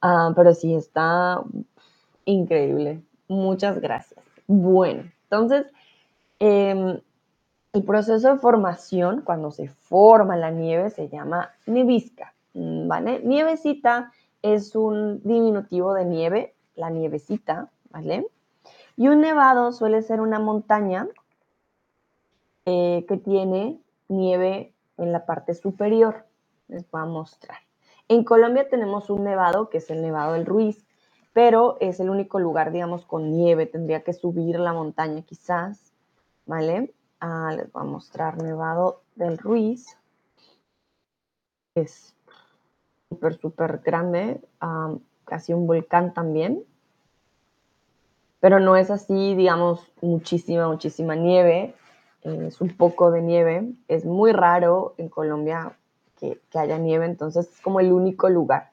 Ah, 0.02 0.32
pero 0.36 0.54
sí, 0.54 0.74
está 0.74 1.42
increíble. 2.26 3.02
Muchas 3.28 3.80
gracias. 3.80 4.20
Bueno, 4.48 5.04
entonces, 5.24 5.68
em, 6.40 7.00
el 7.74 7.84
proceso 7.84 8.34
de 8.34 8.40
formación, 8.40 9.22
cuando 9.22 9.52
se 9.52 9.70
forma 9.70 10.36
la 10.36 10.52
nieve, 10.52 10.90
se 10.90 11.08
llama 11.08 11.52
nevisca, 11.66 12.34
¿vale? 12.54 13.22
Nievecita 13.24 14.12
es 14.42 14.76
un 14.76 15.22
diminutivo 15.24 15.94
de 15.94 16.06
nieve, 16.06 16.54
la 16.76 16.90
nievecita, 16.90 17.70
¿vale? 17.92 18.28
Y 18.98 19.08
un 19.08 19.22
nevado 19.22 19.72
suele 19.72 20.02
ser 20.02 20.20
una 20.20 20.40
montaña 20.40 21.08
eh, 22.74 23.06
que 23.06 23.18
tiene 23.18 23.82
nieve 24.08 24.74
en 24.96 25.12
la 25.12 25.26
parte 25.26 25.54
superior. 25.54 26.26
Les 26.70 26.90
voy 26.90 27.02
a 27.02 27.06
mostrar. 27.06 27.58
En 28.08 28.24
Colombia 28.24 28.70
tenemos 28.70 29.10
un 29.10 29.26
nevado, 29.26 29.70
que 29.70 29.80
es 29.80 29.90
el 29.90 30.02
Nevado 30.02 30.34
del 30.34 30.46
Ruiz, 30.46 30.86
pero 31.34 31.76
es 31.82 32.00
el 32.00 32.10
único 32.10 32.40
lugar, 32.40 32.72
digamos, 32.72 33.06
con 33.06 33.30
nieve. 33.30 33.66
Tendría 33.66 34.06
que 34.06 34.14
subir 34.14 34.58
la 34.58 34.72
montaña 34.72 35.22
quizás, 35.24 35.92
¿vale? 36.46 36.94
Ah, 37.20 37.52
les 37.54 37.70
voy 37.74 37.82
a 37.82 37.86
mostrar 37.86 38.42
Nevado 38.42 39.02
del 39.16 39.38
Ruiz. 39.38 39.98
Es 41.76 42.16
súper, 43.10 43.38
súper 43.38 43.80
grande, 43.80 44.40
casi 45.26 45.52
un 45.52 45.68
volcán 45.68 46.14
también. 46.14 46.64
Pero 48.40 48.62
no 48.62 48.78
es 48.78 48.90
así, 48.90 49.36
digamos, 49.36 49.92
muchísima, 50.02 50.70
muchísima 50.70 51.16
nieve. 51.16 51.76
Es 52.24 52.62
un 52.62 52.76
poco 52.76 53.12
de 53.12 53.22
nieve. 53.22 53.74
Es 53.88 54.06
muy 54.06 54.32
raro 54.32 54.94
en 54.98 55.10
Colombia 55.10 55.78
que, 56.20 56.40
que 56.50 56.60
haya 56.60 56.78
nieve, 56.78 57.06
entonces 57.06 57.50
es 57.50 57.62
como 57.62 57.80
el 57.80 57.92
único 57.92 58.30
lugar 58.30 58.72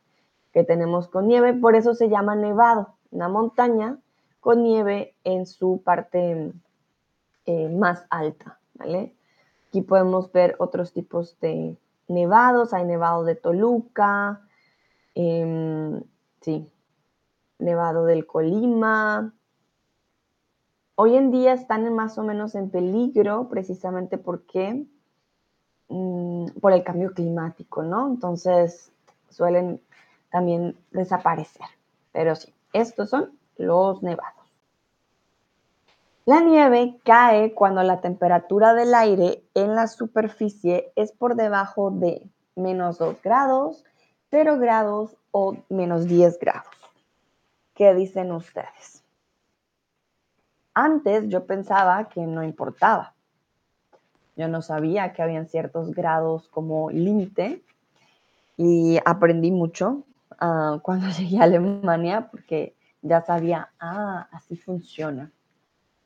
que 0.53 0.65
tenemos 0.65 1.09
con 1.09 1.29
nieve. 1.29 1.55
Por 1.55 1.77
eso 1.77 1.95
se 1.95 2.09
llama 2.09 2.35
nevado, 2.37 2.95
una 3.11 3.29
montaña 3.29 3.99
con 4.41 4.63
nieve 4.63 5.15
en 5.25 5.47
su 5.47 5.83
parte 5.85 6.53
eh, 7.47 7.69
más 7.69 8.05
alta, 8.11 8.59
¿vale? 8.75 9.15
Aquí 9.69 9.83
podemos 9.83 10.33
ver 10.33 10.57
otros 10.59 10.93
tipos 10.93 11.39
de 11.41 11.77
nevados, 12.07 12.73
hay 12.73 12.85
nevado 12.85 13.25
de 13.25 13.35
Toluca, 13.35 14.43
em, 15.15 16.03
sí, 16.41 16.71
nevado 17.59 18.05
del 18.05 18.27
Colima. 18.27 19.35
Hoy 21.01 21.17
en 21.17 21.31
día 21.31 21.53
están 21.53 21.95
más 21.95 22.19
o 22.19 22.25
menos 22.25 22.57
en 22.57 22.71
peligro 22.71 23.49
precisamente 23.49 24.19
porque 24.19 24.85
mm, 25.89 26.47
por 26.61 26.73
el 26.73 26.83
cambio 26.83 27.13
climático, 27.13 27.85
¿no? 27.85 28.09
Entonces 28.09 28.91
suelen 29.29 29.81
también 30.33 30.77
desaparecer. 30.91 31.69
Pero 32.11 32.35
sí, 32.35 32.53
estos 32.73 33.11
son 33.11 33.31
los 33.57 34.03
nevados. 34.03 34.45
La 36.25 36.41
nieve 36.41 36.99
cae 37.05 37.55
cuando 37.55 37.85
la 37.85 38.01
temperatura 38.01 38.75
del 38.75 38.93
aire 38.93 39.45
en 39.55 39.77
la 39.77 39.87
superficie 39.87 40.91
es 40.97 41.13
por 41.13 41.37
debajo 41.37 41.93
de 41.93 42.29
menos 42.57 42.99
2 42.99 43.23
grados, 43.23 43.85
0 44.33 44.59
grados 44.59 45.17
o 45.31 45.59
menos 45.69 46.09
10 46.09 46.41
grados. 46.41 46.75
¿Qué 47.75 47.95
dicen 47.95 48.33
ustedes? 48.33 48.98
Antes 50.81 51.29
yo 51.29 51.45
pensaba 51.45 52.09
que 52.09 52.21
no 52.21 52.45
importaba. 52.45 53.13
Yo 54.37 54.47
no 54.47 54.63
sabía 54.63 55.13
que 55.13 55.23
habían 55.23 55.49
ciertos 55.49 55.91
grados 55.93 56.47
como 56.47 56.89
límite 56.93 57.65
y 58.57 58.97
aprendí 59.05 59.51
mucho 59.51 60.05
ah, 60.39 60.79
cuando 60.83 61.09
llegué 61.09 61.41
a 61.41 61.43
Alemania 61.43 62.29
porque 62.31 62.77
ya 63.03 63.23
sabía, 63.23 63.71
ah, 63.81 64.29
así 64.31 64.55
funciona. 64.55 65.33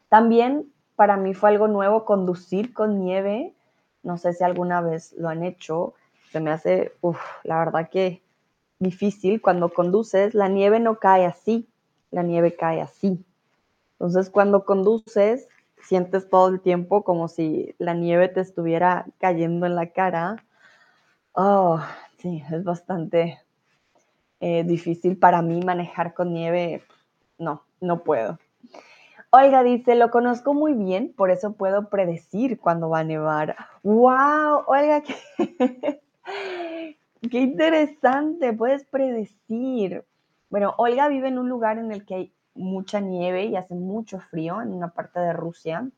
También 0.09 0.73
para 0.97 1.19
mí 1.19 1.35
fue 1.35 1.51
algo 1.51 1.69
nuevo 1.69 2.07
conducir 2.07 2.73
con 2.73 2.99
nieve. 2.99 3.53
No 4.03 4.17
sé 4.17 4.33
si 4.33 4.43
alguna 4.43 4.81
vez 4.81 5.13
lo 5.19 5.29
han 5.29 5.43
hecho. 5.43 5.93
Se 6.31 6.41
me 6.41 6.51
hace, 6.51 6.95
uff, 7.03 7.21
la 7.45 7.59
verdad 7.59 7.91
que 7.91 8.23
difícil. 8.79 9.43
Cuando 9.43 9.69
conduces, 9.69 10.33
la 10.33 10.49
nieve 10.49 10.81
no 10.81 10.99
cae 10.99 11.27
así, 11.27 11.69
la 12.11 12.23
nieve 12.23 12.57
cae 12.57 12.81
así. 12.81 13.23
Entonces, 14.03 14.31
cuando 14.31 14.65
conduces, 14.65 15.47
sientes 15.81 16.29
todo 16.29 16.49
el 16.49 16.61
tiempo 16.61 17.05
como 17.05 17.29
si 17.29 17.77
la 17.79 17.95
nieve 17.95 18.27
te 18.27 18.41
estuviera 18.41 19.07
cayendo 19.21 19.65
en 19.65 19.77
la 19.77 19.91
cara. 19.93 20.45
Oh, 21.35 21.81
sí, 22.19 22.43
es 22.51 22.65
bastante 22.65 23.39
eh, 24.41 24.65
difícil 24.65 25.17
para 25.17 25.41
mí 25.41 25.61
manejar 25.65 26.15
con 26.15 26.35
nieve. 26.35 26.83
No, 27.39 27.63
no 27.81 28.03
puedo. 28.03 28.41
Olga 29.31 29.63
dice, 29.63 29.95
lo 29.95 30.11
conozco 30.11 30.53
muy 30.53 30.75
bien, 30.75 31.15
por 31.17 31.31
eso 31.31 31.53
puedo 31.53 31.89
predecir 31.89 32.59
cuándo 32.59 32.91
va 32.91 32.99
a 32.99 33.05
nevar. 33.05 33.55
¡Wow! 33.85 34.65
Olga, 34.67 35.05
qué 37.31 37.39
interesante, 37.39 38.53
puedes 38.53 38.83
predecir. 38.83 40.05
Bueno, 40.51 40.75
Olga 40.77 41.07
vive 41.07 41.29
en 41.29 41.39
un 41.39 41.49
lugar 41.49 41.79
en 41.79 41.93
el 41.93 42.05
que 42.05 42.15
hay 42.17 42.33
mucha 42.55 43.01
nieve 43.01 43.45
y 43.45 43.57
hace 43.57 43.75
mucho 43.75 44.21
frío, 44.21 44.61
en 44.61 44.73
una 44.73 44.89
parte 44.89 45.21
de 45.21 45.33
Rusia. 45.33 45.89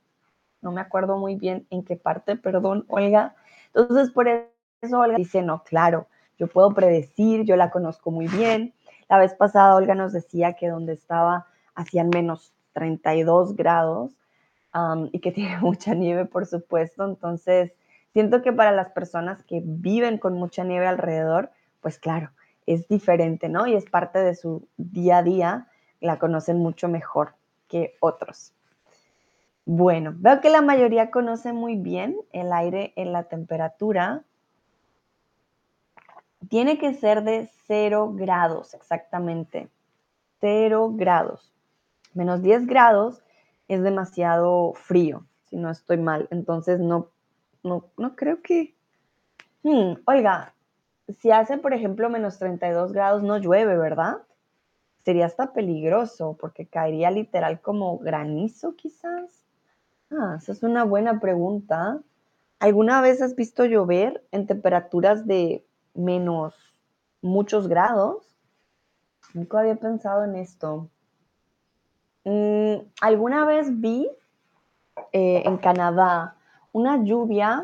No 0.62 0.72
me 0.72 0.80
acuerdo 0.80 1.18
muy 1.18 1.36
bien 1.36 1.66
en 1.70 1.84
qué 1.84 1.96
parte, 1.96 2.36
perdón, 2.36 2.84
Olga. 2.88 3.34
Entonces, 3.74 4.10
por 4.10 4.28
eso 4.28 4.98
Olga 4.98 5.16
dice, 5.16 5.42
no, 5.42 5.62
claro, 5.64 6.06
yo 6.38 6.46
puedo 6.46 6.70
predecir, 6.72 7.44
yo 7.44 7.56
la 7.56 7.70
conozco 7.70 8.10
muy 8.10 8.28
bien. 8.28 8.74
La 9.08 9.18
vez 9.18 9.34
pasada 9.34 9.74
Olga 9.76 9.94
nos 9.94 10.12
decía 10.12 10.54
que 10.54 10.68
donde 10.68 10.94
estaba 10.94 11.46
hacían 11.74 12.08
menos 12.08 12.52
32 12.72 13.56
grados 13.56 14.12
y 15.12 15.20
que 15.20 15.32
tiene 15.32 15.58
mucha 15.58 15.94
nieve, 15.94 16.24
por 16.24 16.46
supuesto. 16.46 17.04
Entonces, 17.04 17.72
siento 18.12 18.42
que 18.42 18.52
para 18.52 18.72
las 18.72 18.90
personas 18.90 19.42
que 19.44 19.62
viven 19.64 20.18
con 20.18 20.34
mucha 20.34 20.64
nieve 20.64 20.86
alrededor, 20.86 21.50
pues 21.80 21.98
claro, 21.98 22.30
es 22.66 22.88
diferente, 22.88 23.48
¿no? 23.48 23.66
Y 23.66 23.74
es 23.74 23.84
parte 23.84 24.18
de 24.18 24.34
su 24.34 24.66
día 24.76 25.18
a 25.18 25.22
día, 25.22 25.68
la 26.04 26.18
conocen 26.18 26.58
mucho 26.58 26.88
mejor 26.88 27.34
que 27.68 27.96
otros. 28.00 28.52
Bueno, 29.66 30.14
veo 30.16 30.40
que 30.40 30.50
la 30.50 30.62
mayoría 30.62 31.10
conoce 31.10 31.52
muy 31.52 31.76
bien 31.76 32.16
el 32.32 32.52
aire 32.52 32.92
en 32.96 33.12
la 33.12 33.24
temperatura. 33.24 34.22
Tiene 36.48 36.78
que 36.78 36.94
ser 36.94 37.22
de 37.22 37.48
0 37.66 38.12
grados, 38.14 38.74
exactamente. 38.74 39.68
0 40.40 40.92
grados 40.94 41.54
menos 42.14 42.42
10 42.42 42.66
grados 42.66 43.22
es 43.68 43.82
demasiado 43.82 44.72
frío, 44.74 45.26
si 45.48 45.56
no 45.56 45.70
estoy 45.70 45.98
mal. 45.98 46.28
Entonces 46.30 46.80
no, 46.80 47.10
no, 47.62 47.90
creo 48.16 48.40
que... 48.42 48.74
Hmm, 49.62 49.94
oiga, 50.06 50.54
si 51.18 51.30
hace, 51.30 51.58
por 51.58 51.74
ejemplo, 51.74 52.08
menos 52.08 52.38
32 52.38 52.92
grados, 52.92 53.22
no 53.22 53.38
llueve, 53.38 53.76
¿verdad? 53.76 54.18
Sería 55.04 55.26
hasta 55.26 55.52
peligroso 55.52 56.36
porque 56.40 56.66
caería 56.66 57.10
literal 57.10 57.60
como 57.60 57.98
granizo 57.98 58.74
quizás. 58.74 59.44
Ah, 60.10 60.36
esa 60.40 60.52
es 60.52 60.62
una 60.62 60.84
buena 60.84 61.20
pregunta. 61.20 62.00
¿Alguna 62.58 63.02
vez 63.02 63.20
has 63.20 63.36
visto 63.36 63.66
llover 63.66 64.24
en 64.32 64.46
temperaturas 64.46 65.26
de 65.26 65.66
menos 65.92 66.54
muchos 67.20 67.68
grados? 67.68 68.34
Nunca 69.34 69.60
había 69.60 69.76
pensado 69.76 70.24
en 70.24 70.36
esto. 70.36 70.88
Mm, 72.24 72.76
alguna 73.02 73.44
vez 73.44 73.80
vi 73.80 74.08
eh, 75.12 75.42
en 75.44 75.58
Canadá 75.58 76.36
una 76.72 77.04
lluvia 77.04 77.62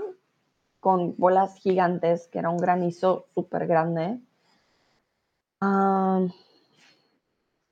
con 0.81 1.17
bolas 1.17 1.57
gigantes, 1.57 2.29
que 2.29 2.39
era 2.39 2.51
un 2.51 2.59
granizo 2.59 3.27
súper 3.35 3.67
grande. 3.67 4.19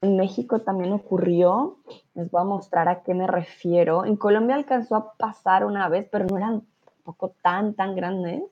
En 0.00 0.16
México 0.16 0.60
también 0.60 0.92
ocurrió, 0.92 1.78
les 2.14 2.30
voy 2.30 2.40
a 2.40 2.44
mostrar 2.44 2.88
a 2.88 3.02
qué 3.02 3.14
me 3.14 3.26
refiero. 3.26 4.04
En 4.04 4.16
Colombia 4.16 4.54
alcanzó 4.54 4.96
a 4.96 5.12
pasar 5.14 5.64
una 5.64 5.88
vez, 5.88 6.08
pero 6.10 6.26
no 6.26 6.36
eran 6.36 6.62
tampoco 6.84 7.34
tan, 7.42 7.74
tan 7.74 7.96
grandes. 7.96 8.42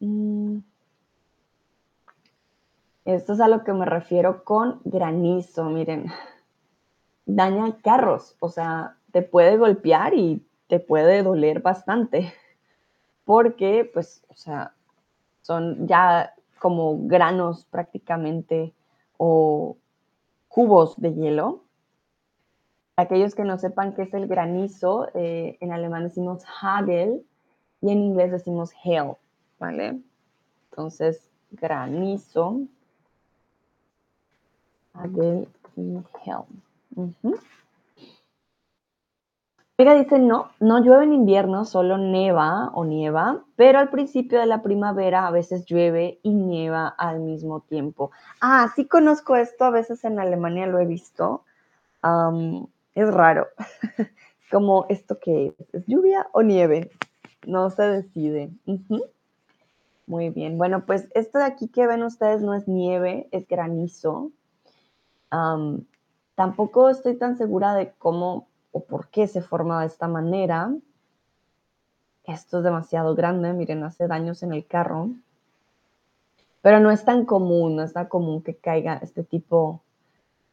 Mm. 0.00 0.58
Esto 3.04 3.34
es 3.34 3.40
a 3.40 3.46
lo 3.46 3.62
que 3.62 3.72
me 3.72 3.84
refiero 3.84 4.42
con 4.42 4.80
granizo, 4.84 5.64
miren 5.66 6.10
daña 7.24 7.76
carros, 7.82 8.36
o 8.40 8.48
sea, 8.48 8.96
te 9.12 9.22
puede 9.22 9.56
golpear 9.56 10.14
y 10.14 10.44
te 10.68 10.80
puede 10.80 11.22
doler 11.22 11.60
bastante, 11.60 12.32
porque 13.24 13.88
pues, 13.92 14.24
o 14.28 14.34
sea, 14.34 14.72
son 15.42 15.86
ya 15.86 16.34
como 16.58 17.06
granos 17.06 17.64
prácticamente 17.66 18.72
o 19.18 19.76
cubos 20.56 20.98
de 20.98 21.12
hielo. 21.12 21.64
Aquellos 22.96 23.34
que 23.34 23.44
no 23.44 23.58
sepan 23.58 23.92
qué 23.92 24.04
es 24.04 24.14
el 24.14 24.26
granizo, 24.26 25.08
eh, 25.12 25.58
en 25.60 25.70
alemán 25.70 26.04
decimos 26.04 26.44
Hagel 26.62 27.26
y 27.82 27.90
en 27.90 27.98
inglés 27.98 28.32
decimos 28.32 28.72
Hail, 28.82 29.16
¿vale? 29.58 30.00
Entonces, 30.70 31.28
granizo, 31.50 32.62
Hagel 34.94 35.46
y 35.76 35.98
Hail. 36.24 36.46
Oiga, 39.78 39.94
dice, 39.94 40.18
no, 40.18 40.52
no 40.58 40.82
llueve 40.82 41.04
en 41.04 41.12
invierno, 41.12 41.66
solo 41.66 41.98
neva 41.98 42.70
o 42.72 42.86
nieva, 42.86 43.44
pero 43.56 43.78
al 43.78 43.90
principio 43.90 44.40
de 44.40 44.46
la 44.46 44.62
primavera 44.62 45.26
a 45.26 45.30
veces 45.30 45.66
llueve 45.66 46.18
y 46.22 46.32
nieva 46.32 46.88
al 46.88 47.20
mismo 47.20 47.60
tiempo. 47.60 48.10
Ah, 48.40 48.72
sí 48.74 48.86
conozco 48.86 49.36
esto, 49.36 49.66
a 49.66 49.70
veces 49.70 50.02
en 50.04 50.18
Alemania 50.18 50.66
lo 50.66 50.78
he 50.78 50.86
visto. 50.86 51.44
es 52.94 53.12
raro. 53.12 53.48
Como 54.50 54.86
esto 54.88 55.18
que 55.18 55.54
es, 55.58 55.74
¿es 55.74 55.86
lluvia 55.86 56.26
o 56.32 56.42
nieve? 56.42 56.90
No 57.46 57.68
se 57.68 57.82
decide. 57.82 58.50
Muy 60.06 60.30
bien, 60.30 60.56
bueno, 60.56 60.86
pues 60.86 61.06
esto 61.14 61.38
de 61.38 61.44
aquí 61.44 61.68
que 61.68 61.86
ven 61.86 62.02
ustedes 62.02 62.40
no 62.40 62.54
es 62.54 62.66
nieve, 62.66 63.28
es 63.30 63.46
granizo. 63.46 64.30
Tampoco 66.34 66.88
estoy 66.88 67.16
tan 67.16 67.36
segura 67.36 67.74
de 67.74 67.92
cómo 67.98 68.46
o 68.76 68.84
por 68.84 69.08
qué 69.08 69.26
se 69.26 69.40
forma 69.40 69.80
de 69.80 69.86
esta 69.86 70.06
manera. 70.06 70.70
esto 72.24 72.58
es 72.58 72.64
demasiado 72.64 73.14
grande, 73.14 73.54
miren, 73.54 73.82
hace 73.84 74.06
daños 74.06 74.42
en 74.42 74.52
el 74.52 74.66
carro. 74.66 75.08
Pero 76.60 76.80
no 76.80 76.90
es 76.90 77.02
tan 77.02 77.24
común, 77.24 77.76
no 77.76 77.82
es 77.82 77.94
tan 77.94 78.06
común 78.06 78.42
que 78.42 78.54
caiga 78.54 78.98
este 79.00 79.24
tipo 79.24 79.80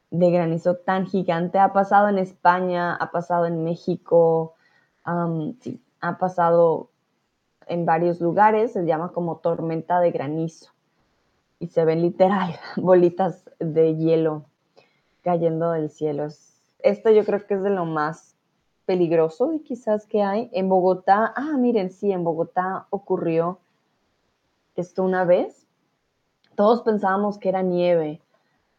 de 0.09 0.31
granizo 0.31 0.77
tan 0.77 1.05
gigante. 1.05 1.59
Ha 1.59 1.73
pasado 1.73 2.07
en 2.07 2.17
España, 2.17 2.95
ha 2.95 3.11
pasado 3.11 3.45
en 3.45 3.61
México, 3.65 4.53
sí, 5.59 5.81
ha 5.99 6.17
pasado 6.17 6.91
en 7.67 7.85
varios 7.85 8.21
lugares, 8.21 8.71
se 8.71 8.85
llama 8.85 9.11
como 9.11 9.39
tormenta 9.39 9.99
de 9.99 10.11
granizo. 10.11 10.71
Y 11.59 11.67
se 11.67 11.83
ven 11.83 12.01
literal 12.01 12.57
bolitas 12.77 13.49
de 13.59 13.97
hielo 13.97 14.45
cayendo 15.23 15.71
del 15.71 15.89
cielo. 15.89 16.29
Esto 16.83 17.09
yo 17.09 17.23
creo 17.25 17.47
que 17.47 17.55
es 17.55 17.63
de 17.63 17.69
lo 17.69 17.85
más 17.85 18.35
peligroso 18.85 19.53
y 19.53 19.61
quizás 19.63 20.05
que 20.05 20.21
hay. 20.21 20.49
En 20.51 20.69
Bogotá, 20.69 21.33
ah, 21.35 21.57
miren, 21.57 21.89
sí, 21.89 22.11
en 22.11 22.23
Bogotá 22.23 22.87
ocurrió 22.89 23.59
esto 24.75 25.03
una 25.03 25.23
vez. 25.23 25.65
Todos 26.55 26.81
pensábamos 26.81 27.37
que 27.37 27.49
era 27.49 27.61
nieve. 27.61 28.21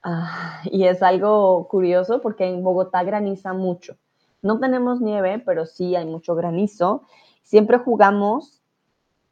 Ah, 0.03 0.61
y 0.65 0.85
es 0.85 1.03
algo 1.03 1.67
curioso 1.69 2.21
porque 2.21 2.47
en 2.47 2.63
Bogotá 2.63 3.03
graniza 3.05 3.55
mucho. 3.55 3.97
No 4.43 4.61
tenemos 4.61 5.01
nieve, 5.01 5.39
pero 5.39 5.65
sí 5.65 5.97
hay 5.97 6.05
mucho 6.05 6.35
granizo. 6.35 7.03
Siempre 7.43 7.79
jugamos 7.79 8.63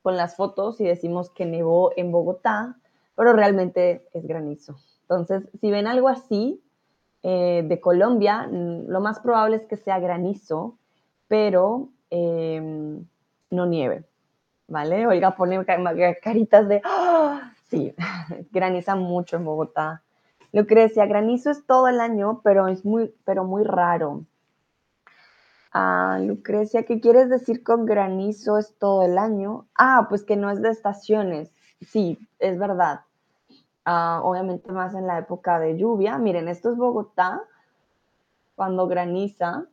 con 0.01 0.17
las 0.17 0.35
fotos 0.35 0.81
y 0.81 0.85
decimos 0.85 1.29
que 1.29 1.45
nevó 1.45 1.93
en 1.97 2.11
Bogotá, 2.11 2.79
pero 3.15 3.35
realmente 3.35 4.09
es 4.15 4.27
granizo. 4.27 4.77
Entonces, 5.03 5.47
si 5.61 5.71
ven 5.71 5.87
algo 5.87 6.09
así 6.09 6.63
eh, 7.23 7.65
de 7.67 7.81
Colombia, 7.81 8.49
mm, 8.51 8.89
lo 8.89 9.01
más 9.01 9.21
probable 9.21 9.57
es 9.57 9.67
que 9.67 9.77
sea 9.77 9.99
granizo, 10.01 10.79
pero 11.29 11.89
em, 12.11 13.05
no 13.51 13.67
nieve, 13.67 14.05
¿vale? 14.69 15.07
Olga 15.07 15.37
pone 15.37 15.65
caritas 16.23 16.69
de, 16.69 16.83
¡Ah! 16.85 17.53
sí, 17.69 17.95
graniza 18.51 18.97
mucho 18.97 19.37
en 19.37 19.45
Bogotá. 19.45 20.03
Lucrecia, 20.53 21.07
granizo 21.07 21.51
es 21.51 21.65
todo 21.65 21.89
el 21.89 22.01
año, 22.01 22.41
pero 22.45 22.69
es 22.69 22.85
muy, 22.85 23.15
pero 23.25 23.45
muy 23.45 23.65
raro. 23.65 24.25
Ah, 25.73 26.19
Lucrecia, 26.21 26.83
¿qué 26.83 27.01
quieres 27.01 27.31
decir 27.31 27.63
con 27.63 27.87
granizo 27.87 28.59
es 28.59 28.77
todo 28.79 29.03
el 29.05 29.17
año? 29.17 29.67
Ah, 29.75 30.07
pues 30.11 30.25
que 30.25 30.37
no 30.37 30.51
es 30.51 30.61
de 30.61 30.69
estaciones. 30.69 31.51
Sí, 31.81 32.19
es 32.39 32.59
verdad. 32.59 33.01
Ah, 33.85 34.21
obviamente 34.23 34.71
más 34.71 34.95
en 34.95 35.07
la 35.07 35.18
época 35.18 35.59
de 35.59 35.77
lluvia. 35.77 36.18
Miren, 36.18 36.49
esto 36.49 36.71
es 36.71 36.77
Bogotá. 36.77 37.42
Cuando 38.55 38.87
graniza, 38.87 39.66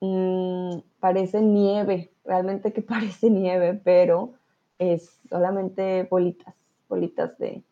mm, 0.00 0.78
parece 1.00 1.40
nieve, 1.40 2.12
realmente 2.24 2.72
que 2.72 2.82
parece 2.82 3.30
nieve, 3.30 3.74
pero 3.82 4.34
es 4.78 5.20
solamente 5.28 6.06
bolitas, 6.08 6.54
bolitas 6.88 7.36
de, 7.38 7.64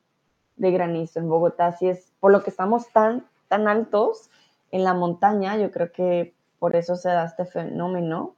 de 0.56 0.70
granizo. 0.72 1.20
En 1.20 1.28
Bogotá, 1.28 1.72
sí 1.72 1.88
es, 1.88 2.12
por 2.18 2.32
lo 2.32 2.42
que 2.42 2.50
estamos 2.50 2.88
tan, 2.92 3.26
tan 3.48 3.68
altos 3.68 4.30
en 4.72 4.82
la 4.82 4.94
montaña, 4.94 5.56
yo 5.56 5.70
creo 5.70 5.92
que 5.92 6.34
por 6.58 6.74
eso 6.74 6.96
se 6.96 7.10
da 7.10 7.26
este 7.26 7.44
fenómeno 7.44 8.34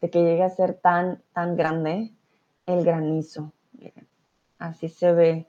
de 0.00 0.10
que 0.10 0.22
llegue 0.22 0.44
a 0.44 0.50
ser 0.50 0.74
tan, 0.74 1.22
tan 1.32 1.56
grande 1.56 2.12
el 2.66 2.84
granizo. 2.84 3.52
Así 4.58 4.88
se 4.88 5.12
ve 5.12 5.46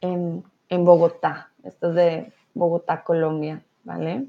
en, 0.00 0.44
en 0.68 0.84
Bogotá. 0.84 1.50
Esto 1.62 1.90
es 1.90 1.94
de 1.94 2.32
Bogotá, 2.54 3.04
Colombia, 3.04 3.62
¿vale? 3.84 4.28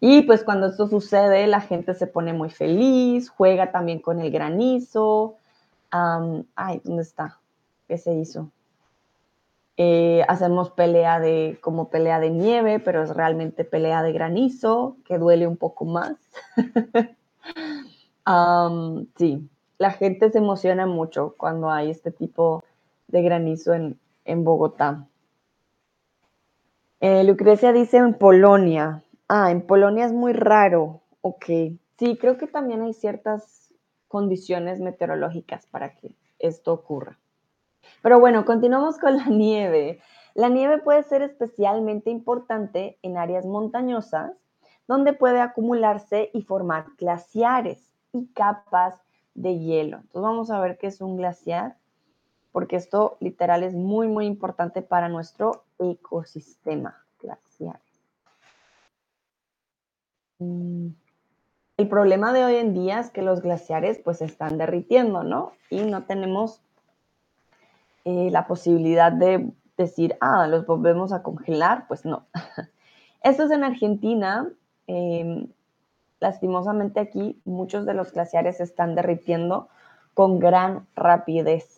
Y 0.00 0.22
pues 0.22 0.44
cuando 0.44 0.66
esto 0.66 0.88
sucede, 0.88 1.46
la 1.46 1.60
gente 1.60 1.94
se 1.94 2.06
pone 2.06 2.32
muy 2.32 2.50
feliz, 2.50 3.30
juega 3.30 3.72
también 3.72 4.00
con 4.00 4.20
el 4.20 4.30
granizo. 4.30 5.36
ay, 5.90 6.80
¿dónde 6.84 7.02
está? 7.02 7.40
¿Qué 7.88 7.98
se 7.98 8.14
hizo? 8.14 8.50
Eh, 9.78 10.24
hacemos 10.28 10.70
pelea 10.70 11.20
de, 11.20 11.58
como 11.60 11.88
pelea 11.88 12.18
de 12.18 12.30
nieve, 12.30 12.80
pero 12.80 13.02
es 13.02 13.10
realmente 13.14 13.64
pelea 13.64 14.02
de 14.02 14.12
granizo, 14.12 14.96
que 15.04 15.18
duele 15.18 15.46
un 15.46 15.56
poco 15.56 15.84
más. 15.84 16.16
sí, 19.16 19.48
la 19.78 19.90
gente 19.90 20.30
se 20.30 20.38
emociona 20.38 20.86
mucho 20.86 21.34
cuando 21.36 21.70
hay 21.70 21.90
este 21.90 22.10
tipo 22.10 22.64
de 23.08 23.22
granizo 23.22 23.72
en, 23.74 24.44
Bogotá. 24.44 25.06
Eh, 27.00 27.24
Lucrecia 27.24 27.72
dice 27.72 27.98
en 27.98 28.14
Polonia. 28.14 29.04
Ah, 29.28 29.50
en 29.50 29.66
Polonia 29.66 30.06
es 30.06 30.12
muy 30.12 30.32
raro. 30.32 31.02
Ok. 31.20 31.46
Sí, 31.98 32.18
creo 32.20 32.36
que 32.36 32.46
también 32.46 32.82
hay 32.82 32.92
ciertas 32.92 33.72
condiciones 34.08 34.80
meteorológicas 34.80 35.66
para 35.66 35.94
que 35.94 36.14
esto 36.38 36.72
ocurra. 36.72 37.18
Pero 38.02 38.20
bueno, 38.20 38.44
continuamos 38.44 38.98
con 38.98 39.16
la 39.16 39.26
nieve. 39.26 40.00
La 40.34 40.48
nieve 40.48 40.78
puede 40.78 41.02
ser 41.02 41.22
especialmente 41.22 42.10
importante 42.10 42.98
en 43.02 43.16
áreas 43.16 43.46
montañosas, 43.46 44.32
donde 44.86 45.12
puede 45.12 45.40
acumularse 45.40 46.30
y 46.32 46.42
formar 46.42 46.86
glaciares 46.98 47.90
y 48.12 48.26
capas 48.28 48.94
de 49.34 49.58
hielo. 49.58 49.98
Entonces 49.98 50.22
vamos 50.22 50.50
a 50.50 50.60
ver 50.60 50.78
qué 50.78 50.88
es 50.88 51.00
un 51.00 51.16
glaciar, 51.16 51.76
porque 52.56 52.76
esto 52.76 53.18
literal 53.20 53.62
es 53.64 53.74
muy, 53.74 54.08
muy 54.08 54.24
importante 54.24 54.80
para 54.80 55.10
nuestro 55.10 55.64
ecosistema 55.78 57.04
glaciar. 57.20 57.78
Mm, 60.38 60.86
el 61.76 61.88
problema 61.90 62.32
de 62.32 62.46
hoy 62.46 62.54
en 62.56 62.72
día 62.72 63.00
es 63.00 63.10
que 63.10 63.20
los 63.20 63.42
glaciares 63.42 63.98
pues 64.02 64.16
se 64.16 64.24
están 64.24 64.56
derritiendo, 64.56 65.22
¿no? 65.22 65.52
Y 65.68 65.82
no 65.82 66.04
tenemos 66.04 66.62
eh, 68.06 68.30
la 68.30 68.46
posibilidad 68.46 69.12
de 69.12 69.52
decir, 69.76 70.16
ah, 70.22 70.46
los 70.46 70.64
volvemos 70.64 71.12
a 71.12 71.22
congelar, 71.22 71.86
pues 71.88 72.06
no. 72.06 72.24
Esto 73.22 73.42
es 73.42 73.50
en 73.50 73.64
Argentina. 73.64 74.50
Em, 74.86 75.48
lastimosamente 76.20 77.00
aquí 77.00 77.38
muchos 77.44 77.84
de 77.84 77.92
los 77.92 78.14
glaciares 78.14 78.56
se 78.56 78.62
están 78.62 78.94
derritiendo 78.94 79.68
con 80.14 80.38
gran 80.38 80.86
rapidez. 80.96 81.75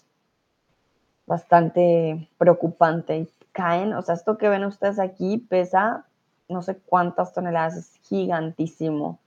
Bastante 1.29 2.29
preocupante. 2.39 3.29
Caen, 3.53 3.93
o 3.93 4.03
sea, 4.03 4.15
esto 4.15 4.39
que 4.39 4.49
ven 4.49 4.65
ustedes 4.65 4.99
aquí 4.99 5.39
pesa 5.39 6.07
no 6.49 6.63
sé 6.63 6.79
cuántas 6.79 7.33
toneladas, 7.33 7.77
es 7.77 8.01
gigantísimo. 8.05 9.19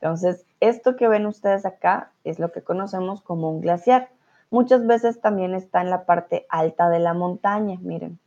Entonces, 0.00 0.44
esto 0.60 0.96
que 0.96 1.08
ven 1.08 1.26
ustedes 1.26 1.66
acá 1.66 2.10
es 2.24 2.38
lo 2.38 2.52
que 2.52 2.62
conocemos 2.62 3.22
como 3.22 3.50
un 3.50 3.60
glaciar. 3.60 4.08
Muchas 4.50 4.86
veces 4.86 5.20
también 5.20 5.54
está 5.54 5.80
en 5.80 5.90
la 5.90 6.04
parte 6.04 6.46
alta 6.48 6.88
de 6.88 6.98
la 6.98 7.14
montaña, 7.14 7.78
miren, 7.80 8.18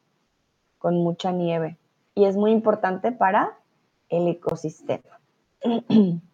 con 0.77 0.95
mucha 0.97 1.31
nieve. 1.31 1.77
Y 2.15 2.25
es 2.25 2.35
muy 2.35 2.51
importante 2.51 3.11
para 3.11 3.57
el 4.09 4.27
ecosistema. 4.27 5.19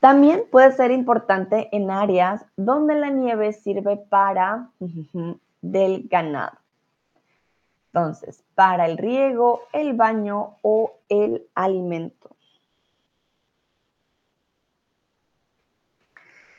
También 0.00 0.44
puede 0.50 0.72
ser 0.72 0.90
importante 0.92 1.68
en 1.72 1.90
áreas 1.90 2.44
donde 2.56 2.94
la 2.94 3.10
nieve 3.10 3.52
sirve 3.52 3.96
para 3.96 4.70
del 5.60 6.08
ganado. 6.08 6.56
Entonces, 7.92 8.44
para 8.54 8.86
el 8.86 8.96
riego, 8.96 9.62
el 9.72 9.94
baño 9.94 10.56
o 10.62 10.92
el 11.08 11.48
alimento. 11.54 12.36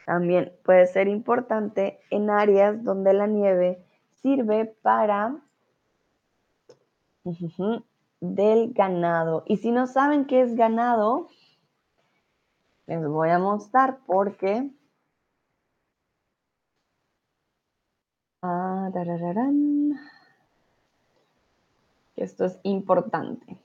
También 0.06 0.52
puede 0.66 0.88
ser 0.88 1.08
importante 1.08 2.00
en 2.10 2.30
áreas 2.30 2.84
donde 2.84 3.14
la 3.14 3.28
nieve 3.28 3.86
sirve 4.22 4.66
para 4.82 5.36
del 8.20 8.74
ganado. 8.74 9.44
Y 9.46 9.58
si 9.58 9.72
no 9.72 9.88
saben 9.88 10.26
qué 10.26 10.42
es 10.42 10.56
ganado, 10.56 11.28
les 12.90 13.08
voy 13.08 13.30
a 13.30 13.38
mostrar 13.38 14.00
porque 14.08 14.68
ah, 18.42 18.90
esto 22.16 22.46
es 22.46 22.60
importante. 22.64 23.60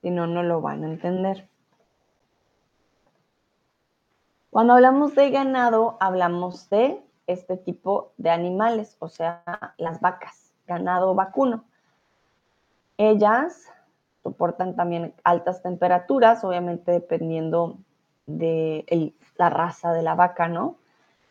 Si 0.00 0.10
no, 0.10 0.26
no 0.26 0.42
lo 0.42 0.62
van 0.62 0.84
a 0.84 0.88
entender. 0.88 1.50
Cuando 4.48 4.72
hablamos 4.72 5.14
de 5.14 5.30
ganado, 5.30 5.98
hablamos 6.00 6.70
de 6.70 7.04
este 7.26 7.58
tipo 7.58 8.14
de 8.16 8.30
animales, 8.30 8.96
o 9.00 9.08
sea, 9.08 9.44
las 9.76 10.00
vacas, 10.00 10.54
ganado 10.66 11.14
vacuno. 11.14 11.64
Ellas 12.96 13.68
soportan 14.22 14.76
también 14.76 15.14
altas 15.24 15.62
temperaturas, 15.62 16.42
obviamente 16.42 16.90
dependiendo 16.90 17.78
de 18.26 19.12
la 19.36 19.50
raza 19.50 19.92
de 19.92 20.02
la 20.02 20.14
vaca, 20.14 20.48
¿no? 20.48 20.76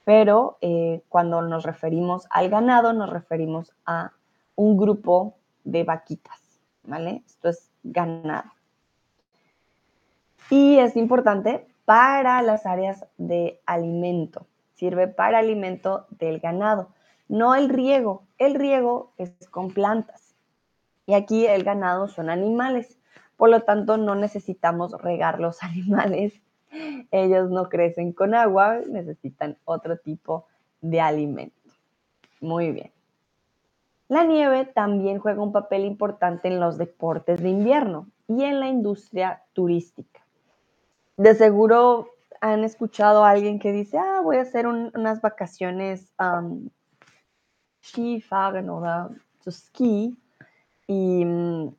Pero 0.03 0.57
eh, 0.61 1.01
cuando 1.09 1.41
nos 1.41 1.63
referimos 1.63 2.27
al 2.29 2.49
ganado, 2.49 2.93
nos 2.93 3.09
referimos 3.09 3.73
a 3.85 4.11
un 4.55 4.77
grupo 4.77 5.35
de 5.63 5.83
vaquitas, 5.83 6.41
¿vale? 6.83 7.23
Esto 7.25 7.49
es 7.49 7.69
ganado. 7.83 8.51
Y 10.49 10.79
es 10.79 10.95
importante 10.97 11.67
para 11.85 12.41
las 12.41 12.65
áreas 12.65 13.05
de 13.17 13.59
alimento, 13.65 14.45
sirve 14.73 15.07
para 15.07 15.39
alimento 15.39 16.07
del 16.09 16.39
ganado, 16.39 16.89
no 17.27 17.55
el 17.55 17.69
riego, 17.69 18.23
el 18.37 18.55
riego 18.55 19.13
es 19.17 19.31
con 19.49 19.71
plantas 19.71 20.35
y 21.05 21.13
aquí 21.13 21.45
el 21.45 21.63
ganado 21.63 22.07
son 22.07 22.29
animales, 22.29 22.99
por 23.37 23.49
lo 23.49 23.61
tanto 23.63 23.97
no 23.97 24.15
necesitamos 24.15 24.91
regar 25.01 25.39
los 25.39 25.63
animales, 25.63 26.41
ellos 27.11 27.49
no 27.49 27.69
crecen 27.69 28.13
con 28.13 28.33
agua, 28.33 28.79
necesitan 28.87 29.57
otro 29.65 29.97
tipo 29.97 30.45
de 30.81 31.01
alimento. 31.01 31.55
Muy 32.39 32.71
bien. 32.71 32.91
La 34.07 34.25
nieve 34.25 34.65
también 34.65 35.19
juega 35.19 35.41
un 35.41 35.51
papel 35.51 35.85
importante 35.85 36.47
en 36.47 36.59
los 36.59 36.77
deportes 36.77 37.41
de 37.41 37.49
invierno 37.49 38.07
y 38.27 38.43
en 38.43 38.59
la 38.59 38.67
industria 38.67 39.43
turística. 39.53 40.19
De 41.17 41.35
seguro 41.35 42.09
han 42.41 42.63
escuchado 42.63 43.23
a 43.23 43.29
alguien 43.29 43.59
que 43.59 43.71
dice, 43.71 43.97
ah, 43.97 44.21
voy 44.23 44.37
a 44.37 44.41
hacer 44.41 44.67
unas 44.67 45.21
vacaciones 45.21 46.11
um, 46.19 46.69
Skifahren 47.83 48.69
o 48.69 48.81
ski 49.49 50.17
y 50.87 51.25
mm, 51.25 51.75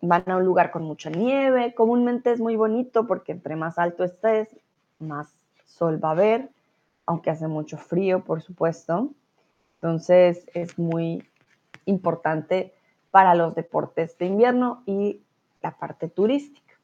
van 0.00 0.24
a 0.26 0.36
un 0.36 0.44
lugar 0.44 0.70
con 0.70 0.84
mucha 0.84 1.10
nieve. 1.10 1.74
Comúnmente 1.74 2.32
es 2.32 2.40
muy 2.40 2.56
bonito 2.56 3.06
porque 3.06 3.32
entre 3.32 3.56
más 3.56 3.78
alto 3.78 4.04
estés, 4.04 4.48
más 4.98 5.34
sol 5.64 6.02
va 6.02 6.08
a 6.08 6.12
haber, 6.12 6.50
aunque 7.06 7.30
hace 7.30 7.48
mucho 7.48 7.76
frío, 7.76 8.24
por 8.24 8.42
supuesto. 8.42 9.10
Entonces 9.76 10.46
es 10.54 10.78
muy 10.78 11.28
importante 11.84 12.74
para 13.10 13.34
los 13.34 13.54
deportes 13.54 14.18
de 14.18 14.26
invierno 14.26 14.82
y 14.86 15.22
la 15.62 15.72
parte 15.72 16.08
turística. 16.08 16.74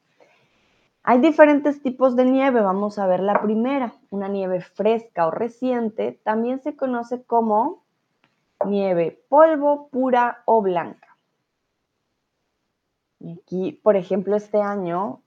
Hay 1.03 1.19
diferentes 1.19 1.83
tipos 1.83 2.15
de 2.15 2.25
nieve. 2.25 2.61
Vamos 2.61 2.97
a 2.97 3.05
ver 3.05 3.19
la 3.19 3.41
primera. 3.41 3.93
Una 4.09 4.27
nieve 4.27 4.61
fresca 4.61 5.27
o 5.27 5.31
reciente 5.31 6.19
también 6.23 6.61
se 6.61 6.75
conoce 6.75 7.23
como 7.23 7.83
nieve 8.65 9.23
polvo, 9.29 9.87
pura 9.89 10.41
o 10.45 10.63
blanca. 10.63 11.14
Aquí, 13.33 13.79
por 13.83 13.95
ejemplo, 13.95 14.35
este 14.35 14.61
año, 14.61 15.21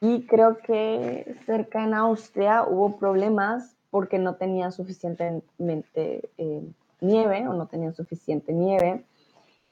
y 0.00 0.26
creo 0.26 0.58
que 0.58 1.36
cerca 1.44 1.84
en 1.84 1.94
Austria 1.94 2.64
hubo 2.64 2.98
problemas 2.98 3.76
porque 3.90 4.18
no 4.18 4.36
tenían 4.36 4.72
suficientemente 4.72 6.30
eh, 6.38 6.62
nieve 7.00 7.46
o 7.48 7.52
no 7.52 7.66
tenían 7.66 7.94
suficiente 7.94 8.52
nieve 8.52 9.04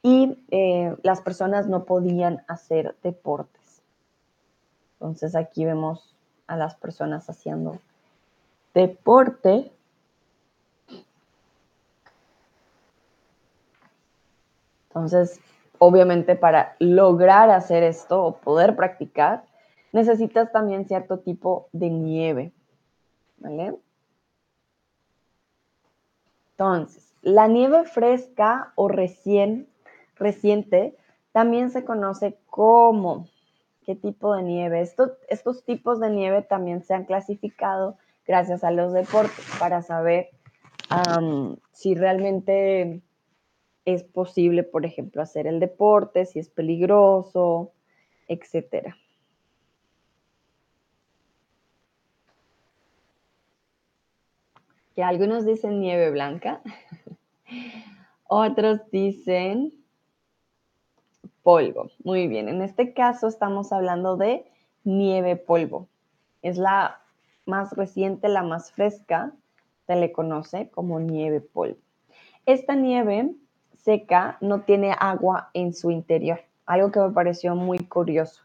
y 0.03 0.39
eh, 0.51 0.97
las 1.03 1.21
personas 1.23 1.67
no 1.67 1.85
podían 1.85 2.45
hacer 2.47 2.95
deportes. 3.03 3.83
Entonces 4.95 5.35
aquí 5.35 5.65
vemos 5.65 6.15
a 6.47 6.57
las 6.57 6.75
personas 6.77 7.29
haciendo 7.31 7.79
deporte. 8.75 9.73
Entonces, 14.99 15.41
obviamente 15.79 16.37
para 16.37 16.77
lograr 16.79 17.51
hacer 17.51 17.83
esto 17.83 18.25
o 18.25 18.37
poder 18.37 18.77
practicar, 18.77 19.45
necesitas 19.93 20.53
también 20.53 20.87
cierto 20.87 21.19
tipo 21.21 21.69
de 21.73 21.91
nieve. 21.91 22.53
¿Vale? 23.39 23.77
Entonces, 26.51 27.15
la 27.23 27.47
nieve 27.47 27.85
fresca 27.85 28.73
o 28.75 28.89
recién 28.89 29.69
reciente 30.17 30.97
también 31.33 31.71
se 31.71 31.85
conoce 31.85 32.37
como 32.51 33.29
qué 33.85 33.95
tipo 33.95 34.35
de 34.35 34.43
nieve. 34.43 34.81
estos 35.29 35.65
tipos 35.65 36.01
de 36.01 36.11
nieve 36.11 36.43
también 36.43 36.83
se 36.83 36.95
han 36.95 37.05
clasificado 37.05 37.97
gracias 38.27 38.65
a 38.65 38.71
los 38.71 38.93
deportes 38.93 39.47
para 39.59 39.83
saber 39.83 40.31
si 41.73 41.95
realmente 41.95 43.03
es 43.95 44.05
posible, 44.05 44.65
por 44.65 44.85
ejemplo, 44.85 45.23
hacer 45.23 45.47
el 45.47 45.61
deporte, 45.61 46.27
si 46.27 46.39
es 46.39 46.51
peligroso, 46.51 47.73
etcétera. 48.27 48.99
Que 54.95 55.03
algunos 55.03 55.47
dicen 55.47 55.81
nieve 55.81 56.11
blanca, 56.11 56.61
otros 58.29 58.81
dicen 58.91 59.73
polvo. 61.43 61.89
Muy 62.05 62.29
bien, 62.29 62.51
en 62.51 62.61
este 62.61 62.93
caso 62.93 63.27
estamos 63.27 63.73
hablando 63.73 64.19
de 64.19 64.45
nieve 64.85 65.37
polvo. 65.37 65.89
Es 66.43 66.59
la 66.59 67.01
más 67.47 67.73
reciente, 67.73 68.29
la 68.29 68.43
más 68.43 68.71
fresca, 68.71 69.33
se 69.87 69.97
le 69.97 70.13
conoce 70.13 70.69
como 70.69 71.01
nieve 71.01 71.41
polvo. 71.41 71.79
Esta 72.45 72.75
nieve 72.75 73.31
seca 73.89 74.37
no 74.43 74.61
tiene 74.61 74.95
agua 75.01 75.49
en 75.55 75.73
su 75.73 75.91
interior, 75.91 76.41
algo 76.67 76.93
que 76.93 77.01
me 77.01 77.09
pareció 77.09 77.55
muy 77.55 77.79
curioso. 77.79 78.43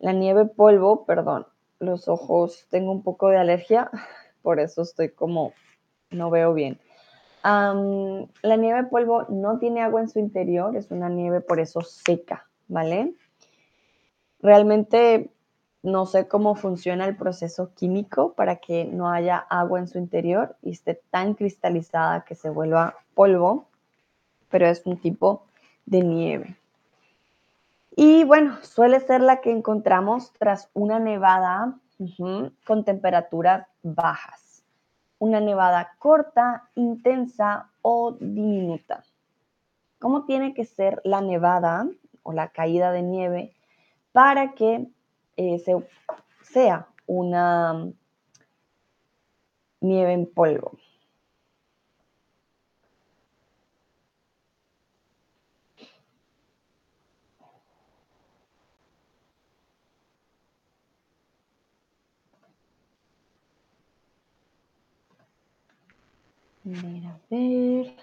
La 0.00 0.12
nieve 0.12 0.44
polvo, 0.44 1.04
perdón, 1.04 1.46
los 1.78 2.08
ojos, 2.08 2.66
tengo 2.68 2.90
un 2.90 3.04
poco 3.04 3.28
de 3.28 3.36
alergia, 3.36 3.92
por 4.42 4.58
eso 4.58 4.82
estoy 4.82 5.10
como 5.10 5.52
no 6.10 6.30
veo 6.30 6.52
bien. 6.52 6.80
la 7.44 8.56
nieve 8.56 8.82
polvo 8.90 9.24
no 9.28 9.60
tiene 9.60 9.82
agua 9.82 10.00
en 10.00 10.08
su 10.08 10.18
interior, 10.18 10.74
es 10.74 10.90
una 10.90 11.08
nieve 11.08 11.40
por 11.40 11.60
eso 11.60 11.82
seca, 11.82 12.48
¿vale? 12.66 13.14
Realmente 14.40 15.30
no 15.84 16.06
sé 16.06 16.26
cómo 16.26 16.56
funciona 16.56 17.04
el 17.04 17.16
proceso 17.16 17.72
químico 17.74 18.32
para 18.32 18.56
que 18.56 18.84
no 18.86 19.08
haya 19.08 19.36
agua 19.38 19.78
en 19.78 19.86
su 19.86 19.98
interior 19.98 20.56
y 20.60 20.72
esté 20.72 21.00
tan 21.12 21.34
cristalizada 21.34 22.24
que 22.24 22.34
se 22.34 22.50
vuelva 22.50 22.96
polvo, 23.14 23.68
pero 24.52 24.68
es 24.68 24.86
un 24.86 24.98
tipo 24.98 25.42
de 25.86 26.02
nieve. 26.02 26.56
Y 27.96 28.22
bueno, 28.22 28.56
suele 28.62 29.00
ser 29.00 29.20
la 29.20 29.40
que 29.40 29.50
encontramos 29.50 30.32
tras 30.38 30.70
una 30.74 31.00
nevada 31.00 31.76
con 32.64 32.84
temperaturas 32.84 33.66
bajas 33.82 34.42
una 35.22 35.38
nevada 35.38 35.94
corta, 36.00 36.68
intensa 36.74 37.70
o 37.80 38.16
diminuta. 38.18 39.04
¿Cómo 40.00 40.24
tiene 40.24 40.52
que 40.52 40.64
ser 40.64 41.00
la 41.04 41.20
nevada 41.20 41.86
o 42.24 42.32
la 42.32 42.48
caída 42.48 42.90
de 42.90 43.02
nieve 43.02 43.52
para 44.10 44.54
que 44.54 44.88
eh, 45.36 45.62
sea 46.42 46.88
una 47.06 47.86
nieve 49.80 50.12
en 50.12 50.26
polvo? 50.26 50.72
Ver, 66.80 67.02
ver. 67.30 67.94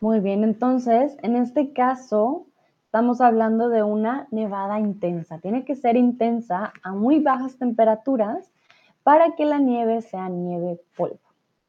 Muy 0.00 0.18
bien, 0.20 0.42
entonces, 0.44 1.16
en 1.22 1.36
este 1.36 1.72
caso, 1.72 2.46
Estamos 2.90 3.20
hablando 3.20 3.68
de 3.68 3.84
una 3.84 4.26
nevada 4.32 4.80
intensa. 4.80 5.38
Tiene 5.38 5.64
que 5.64 5.76
ser 5.76 5.96
intensa 5.96 6.72
a 6.82 6.92
muy 6.92 7.20
bajas 7.20 7.56
temperaturas 7.56 8.50
para 9.04 9.36
que 9.36 9.44
la 9.44 9.60
nieve 9.60 10.02
sea 10.02 10.28
nieve 10.28 10.80
polvo. 10.96 11.20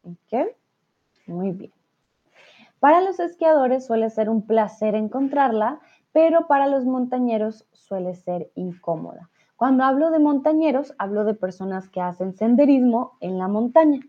¿Ok? 0.03 0.47
Muy 1.27 1.51
bien. 1.51 1.71
Para 2.79 3.01
los 3.01 3.19
esquiadores 3.19 3.85
suele 3.85 4.09
ser 4.09 4.31
un 4.31 4.47
placer 4.47 4.95
encontrarla, 4.95 5.79
pero 6.11 6.47
para 6.47 6.65
los 6.65 6.85
montañeros 6.85 7.67
suele 7.71 8.15
ser 8.15 8.49
incómoda. 8.55 9.29
Cuando 9.55 9.83
hablo 9.83 10.09
de 10.09 10.17
montañeros, 10.17 10.95
hablo 10.97 11.23
de 11.23 11.35
personas 11.35 11.87
que 11.87 12.01
hacen 12.01 12.33
senderismo 12.33 13.11
en 13.19 13.37
la 13.37 13.47
montaña. 13.47 13.99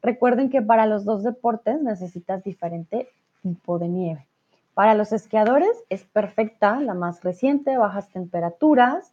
Recuerden 0.00 0.48
que 0.48 0.62
para 0.62 0.86
los 0.86 1.04
dos 1.04 1.22
deportes 1.22 1.82
necesitas 1.82 2.42
diferente 2.42 3.10
tipo 3.42 3.78
de 3.78 3.88
nieve. 3.88 4.31
Para 4.74 4.94
los 4.94 5.12
esquiadores 5.12 5.84
es 5.90 6.04
perfecta, 6.04 6.80
la 6.80 6.94
más 6.94 7.22
reciente, 7.22 7.76
bajas 7.76 8.08
temperaturas. 8.08 9.12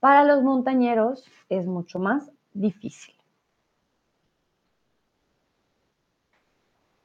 Para 0.00 0.24
los 0.24 0.42
montañeros 0.42 1.24
es 1.48 1.66
mucho 1.66 1.98
más 1.98 2.30
difícil. 2.52 3.14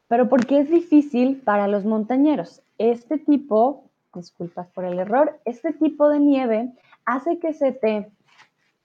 Pero 0.09 0.27
¿por 0.27 0.45
qué 0.45 0.59
es 0.59 0.69
difícil 0.69 1.37
para 1.41 1.67
los 1.67 1.85
montañeros? 1.85 2.61
Este 2.77 3.19
tipo, 3.19 3.85
disculpas 4.13 4.67
por 4.67 4.83
el 4.83 4.99
error, 4.99 5.39
este 5.45 5.71
tipo 5.71 6.09
de 6.09 6.19
nieve 6.19 6.73
hace 7.05 7.39
que 7.39 7.53
se 7.53 7.71
te 7.71 8.11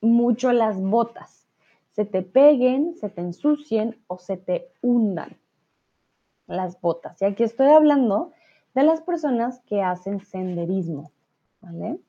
mucho 0.00 0.52
las 0.52 0.80
botas, 0.80 1.48
se 1.92 2.04
te 2.04 2.22
peguen, 2.22 2.94
se 2.96 3.08
te 3.08 3.22
ensucien 3.22 3.98
o 4.06 4.18
se 4.18 4.36
te 4.36 4.68
hundan 4.82 5.36
las 6.46 6.80
botas. 6.80 7.20
Y 7.22 7.24
aquí 7.24 7.42
estoy 7.42 7.68
hablando 7.68 8.32
de 8.74 8.82
las 8.82 9.00
personas 9.00 9.60
que 9.66 9.82
hacen 9.82 10.20
senderismo, 10.20 11.12
¿vale? 11.60 12.00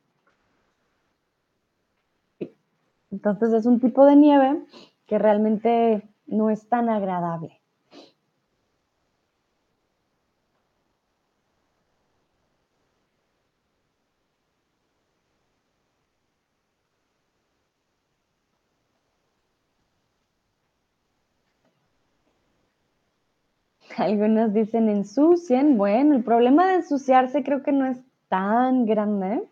Entonces 3.12 3.54
es 3.54 3.65
un 3.65 3.80
tipo 3.80 4.06
de 4.06 4.15
nieve 4.15 4.65
que 5.06 5.17
realmente 5.17 6.10
no 6.28 6.49
es 6.49 6.67
tan 6.67 6.89
agradable. 6.89 7.62
Algunos 23.97 24.53
dicen 24.53 24.89
ensucien. 24.89 25.77
Bueno, 25.77 26.15
el 26.15 26.23
problema 26.23 26.67
de 26.67 26.75
ensuciarse 26.75 27.43
creo 27.43 27.63
que 27.63 27.71
no 27.71 27.86
es 27.86 27.97
tan 28.29 28.86
grande. 28.86 29.43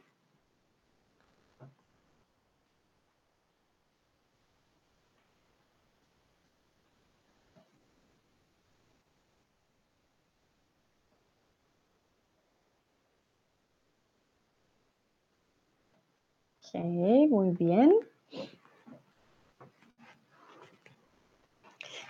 Ok, 16.74 17.30
muy 17.30 17.52
bien. 17.52 17.94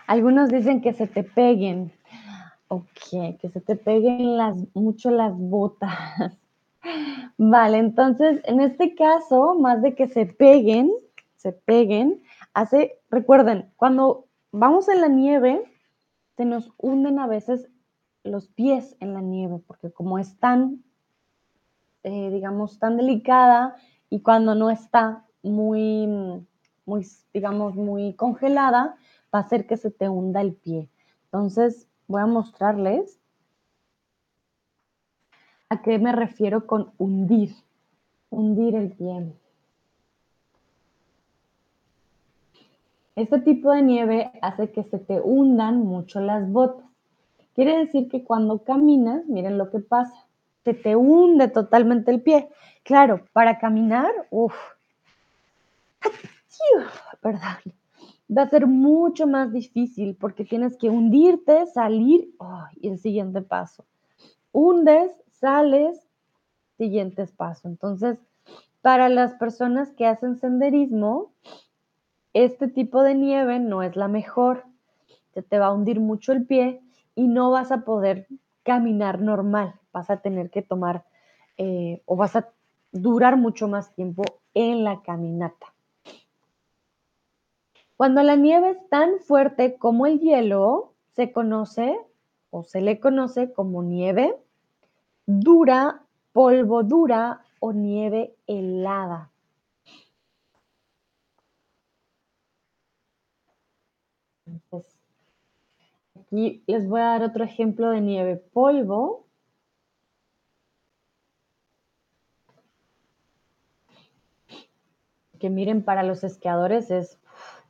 Algunos 0.08 0.50
dicen 0.50 0.82
que 0.82 0.94
se 0.94 1.08
te 1.08 1.24
peguen. 1.24 1.92
Ok, 2.74 3.38
que 3.40 3.50
se 3.54 3.62
te 3.62 3.76
peguen 3.76 4.36
las, 4.36 4.58
mucho 4.74 5.12
las 5.12 5.38
botas. 5.38 5.94
Vale, 7.38 7.78
entonces 7.78 8.42
en 8.46 8.62
este 8.62 8.96
caso, 8.96 9.54
más 9.60 9.84
de 9.84 9.94
que 9.94 10.08
se 10.08 10.26
peguen, 10.26 10.92
se 11.36 11.52
peguen, 11.52 12.24
hace, 12.56 13.00
recuerden, 13.12 13.70
cuando 13.76 14.26
vamos 14.52 14.90
en 14.90 15.02
la 15.02 15.08
nieve, 15.08 15.64
se 16.36 16.46
nos 16.46 16.72
hunden 16.80 17.20
a 17.20 17.28
veces 17.28 17.70
los 18.24 18.48
pies 18.48 18.96
en 19.00 19.14
la 19.14 19.22
nieve, 19.22 19.62
porque 19.68 19.92
como 19.92 20.18
es 20.18 20.36
tan, 20.40 20.84
eh, 22.02 22.32
digamos, 22.32 22.80
tan 22.80 22.98
delicada 22.98 23.76
y 24.10 24.22
cuando 24.22 24.56
no 24.56 24.72
está 24.72 25.26
muy, 25.44 26.08
muy, 26.88 27.06
digamos, 27.36 27.76
muy 27.76 28.16
congelada, 28.16 28.96
va 29.32 29.40
a 29.40 29.44
hacer 29.44 29.68
que 29.68 29.78
se 29.78 29.92
te 29.92 30.10
hunda 30.10 30.42
el 30.42 30.54
pie. 30.54 30.90
Entonces, 31.26 31.88
voy 32.14 32.22
a 32.22 32.28
mostrarles 32.28 33.20
a 35.70 35.82
qué 35.82 35.98
me 35.98 36.12
refiero 36.12 36.68
con 36.68 36.92
hundir, 37.00 37.56
hundir 38.30 38.76
el 38.76 38.92
pie. 38.92 39.34
Este 43.16 43.40
tipo 43.40 43.72
de 43.72 43.82
nieve 43.82 44.32
hace 44.44 44.72
que 44.72 44.84
se 44.84 45.00
te 45.00 45.20
hundan 45.22 45.80
mucho 45.80 46.20
las 46.20 46.48
botas. 46.52 46.86
Quiere 47.56 47.80
decir 47.80 48.10
que 48.10 48.24
cuando 48.24 48.60
caminas, 48.60 49.26
miren 49.26 49.58
lo 49.58 49.72
que 49.72 49.80
pasa, 49.80 50.28
se 50.64 50.76
te 50.76 50.96
hunde 50.96 51.48
totalmente 51.48 52.12
el 52.12 52.22
pie. 52.22 52.48
Claro, 52.84 53.26
para 53.34 53.58
caminar, 53.58 54.12
uff, 54.30 54.54
perdón, 57.22 57.74
va 58.30 58.44
a 58.44 58.50
ser 58.50 58.68
mucho 58.68 59.28
más 59.28 59.52
difícil 59.52 60.16
porque 60.16 60.46
tienes 60.46 60.78
que 60.78 60.90
hundirte, 60.90 61.66
salir 61.68 62.34
y 62.80 62.90
el 62.90 63.00
siguiente 63.00 63.42
paso. 63.42 63.86
Hundes, 64.52 65.12
sales, 65.32 66.08
siguientes 66.78 67.32
paso. 67.32 67.68
Entonces, 67.68 68.18
para 68.82 69.10
las 69.10 69.34
personas 69.36 69.92
que 69.92 70.06
hacen 70.06 70.38
senderismo, 70.38 71.32
este 72.34 72.68
tipo 72.68 73.04
de 73.04 73.16
nieve 73.16 73.60
no 73.60 73.84
es 73.84 73.96
la 73.96 74.08
mejor. 74.08 74.66
Se 75.34 75.42
te 75.42 75.60
va 75.60 75.68
a 75.68 75.74
hundir 75.74 76.00
mucho 76.00 76.32
el 76.32 76.46
pie 76.46 76.82
y 77.16 77.28
no 77.28 77.52
vas 77.52 77.72
a 77.72 77.86
poder 77.86 78.28
caminar 78.64 79.22
normal. 79.22 79.76
Vas 79.92 80.10
a 80.10 80.18
tener 80.18 80.50
que 80.50 80.62
tomar 80.62 81.06
eh, 81.58 82.02
o 82.06 82.16
vas 82.16 82.36
a 82.36 82.50
durar 82.92 83.38
mucho 83.38 83.68
más 83.68 83.94
tiempo 83.94 84.24
en 84.54 84.84
la 84.84 85.02
caminata. 85.02 85.73
Cuando 88.04 88.22
la 88.22 88.36
nieve 88.36 88.72
es 88.72 88.90
tan 88.90 89.22
fuerte 89.22 89.78
como 89.78 90.06
el 90.06 90.20
hielo, 90.20 90.92
se 91.14 91.32
conoce 91.32 91.98
o 92.50 92.66
se 92.66 92.82
le 92.82 93.00
conoce 93.00 93.54
como 93.54 93.82
nieve 93.82 94.36
dura, 95.26 96.04
polvo 96.34 96.84
dura 96.84 97.46
o 97.62 97.72
nieve 97.72 98.36
helada. 98.46 99.32
aquí 106.20 106.62
les 106.68 106.86
voy 106.86 107.00
a 107.00 107.06
dar 107.06 107.24
otro 107.24 107.46
ejemplo 107.46 107.90
de 107.92 108.02
nieve 108.02 108.36
polvo. 108.36 109.26
Que 115.40 115.50
miren, 115.50 115.86
para 115.86 116.04
los 116.04 116.26
esquiadores 116.26 116.92
es 116.92 117.23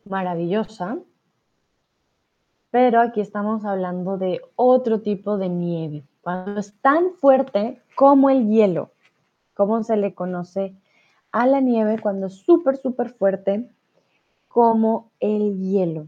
maravillosa, 0.06 0.98
pero 2.72 3.02
aquí 3.02 3.22
estamos 3.22 3.66
hablando 3.66 4.18
de 4.18 4.42
otro 4.56 5.02
tipo 5.02 5.38
de 5.38 5.50
nieve, 5.50 6.04
cuando 6.22 6.60
es 6.60 6.74
tan 6.82 7.14
fuerte 7.14 7.82
como 7.96 8.30
el 8.30 8.48
hielo, 8.50 8.92
como 9.54 9.84
se 9.84 9.98
le 9.98 10.16
conoce 10.16 10.76
a 11.32 11.46
la 11.46 11.62
nieve 11.62 12.00
cuando 12.00 12.28
es 12.28 12.34
súper, 12.34 12.78
súper 12.78 13.10
fuerte 13.10 13.70
como 14.48 15.12
el 15.20 15.60
hielo. 15.60 16.08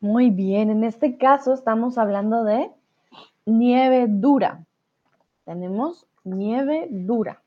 Muy 0.00 0.30
bien, 0.30 0.70
en 0.70 0.84
este 0.84 1.18
caso 1.18 1.52
estamos 1.52 1.98
hablando 1.98 2.44
de 2.44 2.70
nieve 3.46 4.06
dura. 4.08 4.64
Tenemos 5.44 6.06
nieve 6.22 6.86
dura. 6.88 7.42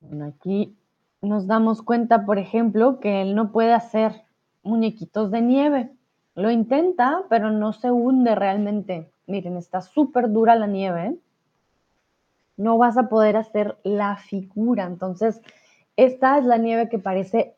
Bueno, 0.00 0.26
aquí 0.26 0.76
nos 1.20 1.48
damos 1.48 1.82
cuenta, 1.82 2.24
por 2.24 2.38
ejemplo, 2.38 3.00
que 3.00 3.22
él 3.22 3.34
no 3.34 3.50
puede 3.50 3.72
hacer 3.72 4.22
muñequitos 4.62 5.32
de 5.32 5.40
nieve. 5.40 5.90
Lo 6.36 6.52
intenta, 6.52 7.24
pero 7.28 7.50
no 7.50 7.72
se 7.72 7.90
hunde 7.90 8.36
realmente. 8.36 9.10
Miren, 9.26 9.56
está 9.56 9.80
súper 9.80 10.30
dura 10.30 10.54
la 10.54 10.68
nieve. 10.68 11.16
No 12.56 12.78
vas 12.78 12.96
a 12.98 13.08
poder 13.08 13.36
hacer 13.36 13.78
la 13.82 14.16
figura. 14.16 14.84
Entonces, 14.84 15.40
esta 15.96 16.38
es 16.38 16.44
la 16.44 16.58
nieve 16.58 16.88
que 16.88 17.00
parece 17.00 17.56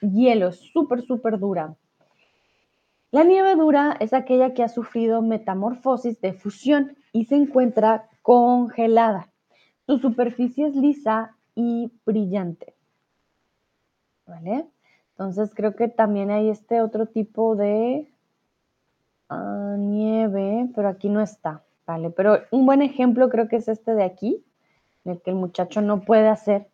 hielo, 0.00 0.52
súper, 0.52 1.02
súper 1.02 1.38
dura. 1.38 1.74
La 3.12 3.24
nieve 3.24 3.56
dura 3.56 3.96
es 3.98 4.12
aquella 4.12 4.54
que 4.54 4.62
ha 4.62 4.68
sufrido 4.68 5.20
metamorfosis 5.20 6.20
de 6.20 6.32
fusión 6.32 6.96
y 7.12 7.24
se 7.24 7.34
encuentra 7.34 8.08
congelada. 8.22 9.28
Su 9.86 9.98
superficie 9.98 10.68
es 10.68 10.76
lisa 10.76 11.36
y 11.56 11.90
brillante. 12.06 12.72
¿Vale? 14.26 14.66
Entonces 15.10 15.52
creo 15.54 15.74
que 15.74 15.88
también 15.88 16.30
hay 16.30 16.50
este 16.50 16.82
otro 16.82 17.06
tipo 17.06 17.56
de 17.56 18.08
ah, 19.28 19.74
nieve, 19.76 20.70
pero 20.76 20.88
aquí 20.88 21.08
no 21.08 21.20
está. 21.20 21.64
¿Vale? 21.86 22.10
Pero 22.10 22.38
un 22.52 22.64
buen 22.64 22.80
ejemplo 22.80 23.28
creo 23.28 23.48
que 23.48 23.56
es 23.56 23.66
este 23.66 23.94
de 23.94 24.04
aquí, 24.04 24.44
en 25.04 25.12
el 25.12 25.20
que 25.20 25.30
el 25.30 25.36
muchacho 25.36 25.80
no 25.82 26.02
puede 26.02 26.28
hacer 26.28 26.68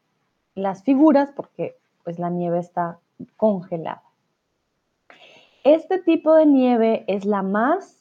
las 0.55 0.83
figuras 0.83 1.31
porque 1.35 1.77
pues 2.05 2.19
la 2.19 2.29
nieve 2.29 2.59
está 2.59 2.99
congelada. 3.39 4.03
Este 5.67 5.99
tipo 5.99 6.37
de 6.37 6.47
nieve 6.47 7.05
es 7.09 7.25
la 7.25 7.43
más 7.43 8.01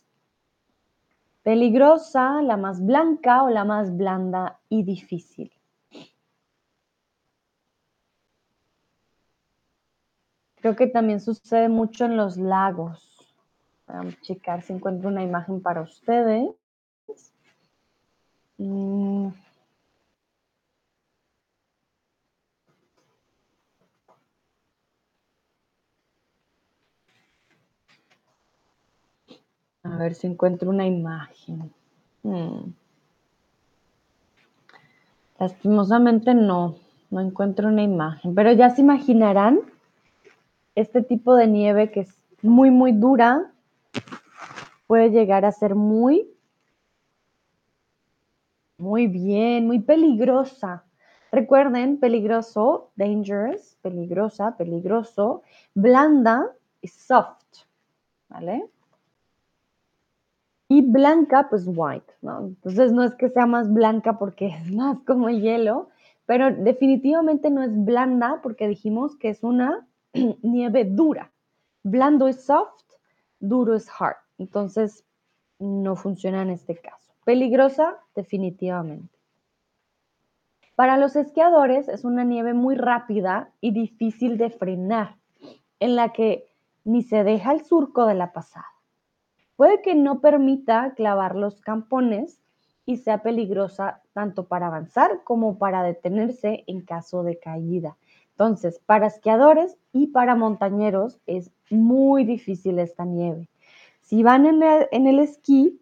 peligrosa, 1.41 2.43
la 2.43 2.57
más 2.57 2.86
blanca 2.86 3.41
o 3.41 3.49
la 3.49 3.66
más 3.66 3.97
blanda 3.97 4.59
y 4.70 4.84
difícil. 4.84 5.51
Creo 10.57 10.76
que 10.76 10.86
también 10.86 11.20
sucede 11.20 11.68
mucho 11.68 12.05
en 12.05 12.18
los 12.18 12.38
lagos. 12.38 13.03
Vamos 13.88 14.13
a 14.13 14.22
checar 14.22 14.61
si 14.61 14.74
encuentro 14.74 15.09
una 15.09 15.24
imagen 15.24 15.59
para 15.59 15.82
ustedes. 15.82 16.51
Mm. 18.59 19.30
A 29.86 29.98
ver 29.98 30.16
si 30.16 30.26
encuentro 30.26 30.72
una 30.72 30.88
imagen. 30.88 31.72
Hmm. 32.24 32.74
Lastimosamente 35.40 36.34
no, 36.34 36.76
no 37.12 37.22
encuentro 37.22 37.68
una 37.68 37.84
imagen, 37.84 38.34
pero 38.34 38.52
ya 38.52 38.72
se 38.72 38.82
imaginarán 38.82 39.60
este 40.74 41.04
tipo 41.04 41.36
de 41.36 41.48
nieve 41.48 41.92
que 41.92 42.02
es 42.02 42.18
muy, 42.42 42.72
muy 42.72 42.94
dura, 42.94 43.52
puede 44.88 45.12
llegar 45.12 45.46
a 45.46 45.52
ser 45.52 45.76
muy, 45.76 46.30
muy 48.78 49.08
bien, 49.08 49.68
muy 49.68 49.80
peligrosa. 49.80 50.84
Recuerden, 51.32 52.00
peligroso, 52.00 52.92
dangerous, 52.96 53.78
peligrosa, 53.82 54.58
peligroso, 54.58 55.44
blanda 55.74 56.52
y 56.82 56.88
soft, 56.88 57.66
¿vale? 58.30 58.70
Y 60.68 60.82
blanca, 60.82 61.47
pues 61.49 61.66
white, 61.68 62.11
¿no? 62.22 62.39
Entonces 62.47 62.91
no 62.91 63.03
es 63.03 63.16
que 63.16 63.30
sea 63.30 63.45
más 63.45 63.72
blanca 63.72 64.18
porque 64.18 64.47
es 64.61 64.72
más 64.72 64.99
como 65.01 65.30
hielo, 65.30 65.89
pero 66.26 66.51
definitivamente 66.51 67.49
no 67.49 67.63
es 67.63 67.72
blanda 67.86 68.39
porque 68.41 68.68
dijimos 68.68 69.16
que 69.16 69.30
es 69.30 69.43
una 69.43 69.88
nieve 70.41 70.86
dura. 70.86 71.32
Blando 71.84 72.28
es 72.28 72.43
soft, 72.43 72.84
duro 73.39 73.76
es 73.76 73.88
hard. 73.99 74.18
Entonces 74.38 75.05
no 75.59 75.95
funciona 75.95 76.41
en 76.41 76.49
este 76.49 76.76
caso. 76.76 77.13
Peligrosa, 77.24 77.97
definitivamente. 78.16 79.16
Para 80.76 80.97
los 80.97 81.16
esquiadores 81.16 81.88
es 81.88 82.03
una 82.03 82.24
nieve 82.24 82.53
muy 82.53 82.76
rápida 82.76 83.49
y 83.61 83.72
difícil 83.72 84.38
de 84.38 84.49
frenar, 84.49 85.16
en 85.80 85.95
la 85.95 86.11
que 86.11 86.45
ni 86.84 87.01
se 87.01 87.24
deja 87.24 87.53
el 87.53 87.63
surco 87.63 88.05
de 88.05 88.13
la 88.13 88.34
pasada. 88.34 88.74
Puede 89.56 89.82
que 89.82 89.95
no 89.95 90.20
permita 90.20 90.93
clavar 90.95 91.36
los 91.36 91.62
campones 91.62 92.41
y 92.86 92.97
sea 92.97 93.24
peligrosa 93.24 94.01
tanto 94.14 94.47
para 94.47 94.68
avanzar 94.68 95.24
como 95.24 95.58
para 95.58 95.84
detenerse 95.84 96.64
en 96.68 96.82
caso 96.82 97.24
de 97.24 97.39
caída. 97.39 97.97
Entonces, 98.32 98.80
para 98.86 99.08
esquiadores 99.08 99.78
y 99.93 100.08
para 100.08 100.36
montañeros 100.36 101.20
es 101.26 101.51
muy 101.70 102.26
difícil 102.26 102.80
esta 102.80 103.06
nieve. 103.06 103.47
Si 104.01 104.24
van 104.24 104.45
en 104.45 105.08
el, 105.08 105.20
esquí, 105.20 105.82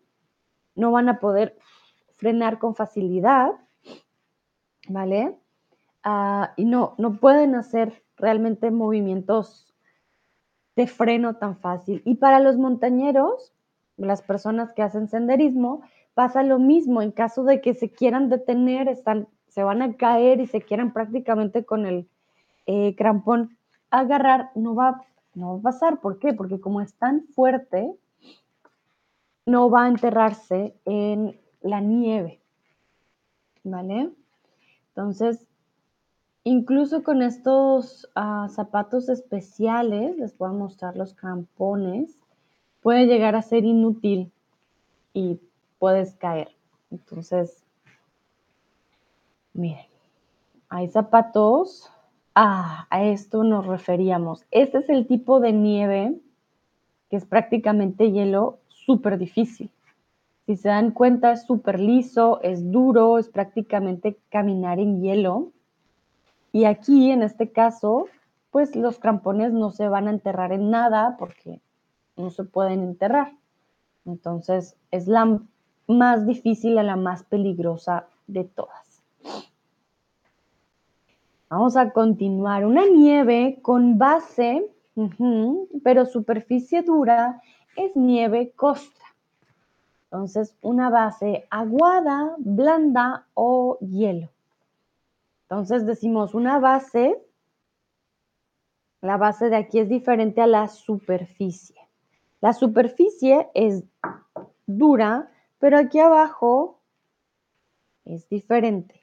no 0.76 0.92
van 0.92 1.10
a 1.10 1.20
poder 1.20 1.58
frenar 2.16 2.60
con 2.60 2.76
facilidad, 2.76 3.52
¿vale? 4.88 5.36
Ah, 6.04 6.54
y 6.56 6.66
no, 6.66 6.94
no 6.98 7.20
pueden 7.20 7.56
hacer 7.56 8.04
realmente 8.18 8.72
movimientos 8.72 9.74
de 10.76 10.88
freno 10.88 11.36
tan 11.36 11.58
fácil. 11.58 12.02
Y 12.06 12.16
para 12.16 12.40
los 12.40 12.58
montañeros, 12.58 13.53
las 13.98 14.22
personas 14.22 14.72
que 14.74 14.82
hacen 14.82 15.08
senderismo, 15.08 15.82
pasa 16.14 16.44
lo 16.44 16.60
mismo. 16.60 17.02
En 17.02 17.12
caso 17.12 17.44
de 17.44 17.62
que 17.62 17.74
se 17.74 17.90
quieran 17.90 18.30
detener, 18.30 18.88
están, 18.88 19.28
se 19.48 19.64
van 19.64 19.82
a 19.82 19.96
caer 19.96 20.40
y 20.40 20.48
se 20.48 20.62
quieran 20.62 20.94
prácticamente 20.94 21.66
con 21.66 21.86
el 21.86 22.08
eh, 22.66 22.96
crampón 22.96 23.58
agarrar, 23.90 24.52
no 24.56 24.76
va, 24.76 25.06
no 25.36 25.54
va 25.54 25.60
a 25.60 25.62
pasar. 25.62 26.00
¿Por 26.00 26.20
qué? 26.20 26.34
Porque 26.34 26.60
como 26.60 26.82
es 26.82 26.94
tan 26.96 27.26
fuerte, 27.28 27.94
no 29.46 29.70
va 29.70 29.86
a 29.86 29.88
enterrarse 29.90 30.76
en 30.86 31.40
la 31.62 31.82
nieve. 31.82 32.42
¿Vale? 33.64 34.12
Entonces, 34.90 35.48
incluso 36.44 37.04
con 37.04 37.22
estos 37.22 38.10
ah, 38.16 38.48
zapatos 38.50 39.10
especiales, 39.10 40.18
les 40.18 40.38
voy 40.38 40.50
a 40.50 40.54
mostrar 40.54 40.98
los 40.98 41.14
crampones, 41.14 42.20
puede 42.84 43.08
llegar 43.08 43.36
a 43.36 43.42
ser 43.42 43.66
inútil 43.66 44.32
y 45.14 45.40
puedes 45.80 46.14
caer. 46.16 46.50
Entonces, 46.92 47.64
miren, 49.54 49.88
hay 50.70 50.88
zapatos 50.90 51.90
Ah, 52.36 52.88
a 52.90 53.04
esto 53.04 53.44
nos 53.44 53.68
referíamos. 53.68 54.44
Este 54.50 54.80
es 54.80 54.90
el 54.90 55.06
tipo 55.06 55.40
de 55.40 55.54
nieve 55.54 56.16
que 57.10 57.18
es 57.18 57.26
prácticamente 57.26 58.12
hielo 58.12 58.58
súper 58.70 59.20
difícil. 59.20 59.70
Si 60.48 60.56
se 60.56 60.70
dan 60.70 60.92
cuenta, 60.92 61.32
es 61.32 61.44
súper 61.46 61.80
liso, 61.80 62.42
es 62.42 62.72
duro, 62.72 63.20
es 63.20 63.30
prácticamente 63.30 64.18
caminar 64.30 64.80
en 64.80 65.00
hielo. 65.00 65.52
Y 66.52 66.66
aquí, 66.66 67.12
en 67.12 67.22
este 67.22 67.52
caso, 67.52 68.08
pues 68.50 68.76
los 68.76 68.98
crampones 68.98 69.54
no 69.54 69.70
se 69.70 69.88
van 69.88 70.08
a 70.08 70.12
enterrar 70.12 70.52
en 70.54 70.72
nada 70.72 71.18
porque 71.20 71.62
no 72.16 72.30
se 72.30 72.44
pueden 72.44 72.84
enterrar. 72.84 73.34
Entonces, 74.06 74.76
es 74.92 75.08
la 75.08 75.40
más 75.88 76.26
difícil 76.26 76.74
y 76.74 76.84
la 76.84 76.96
más 76.96 77.24
peligrosa 77.24 78.08
de 78.28 78.44
todas. 78.44 79.02
Vamos 81.50 81.76
a 81.78 81.92
continuar. 81.92 82.66
Una 82.66 82.86
nieve 82.86 83.60
con 83.62 83.98
base, 83.98 84.68
pero 85.84 86.06
superficie 86.06 86.82
dura, 86.82 87.42
es 87.76 87.96
nieve 87.96 88.54
costra. 88.56 89.06
Entonces, 90.06 90.56
una 90.62 90.90
base 90.90 91.46
aguada, 91.50 92.36
blanda 92.38 93.28
o 93.34 93.78
hielo. 93.80 94.30
Entonces 95.44 95.86
decimos 95.86 96.34
una 96.34 96.58
base, 96.58 97.22
la 99.02 99.18
base 99.18 99.50
de 99.50 99.58
aquí 99.58 99.78
es 99.78 99.90
diferente 99.90 100.42
a 100.42 100.48
la 100.48 100.68
superficie. 100.68 101.83
La 102.44 102.52
superficie 102.52 103.50
es 103.54 103.86
dura, 104.68 105.32
pero 105.60 105.78
aquí 105.78 106.00
abajo 106.00 106.82
es 108.04 108.28
diferente. 108.28 109.00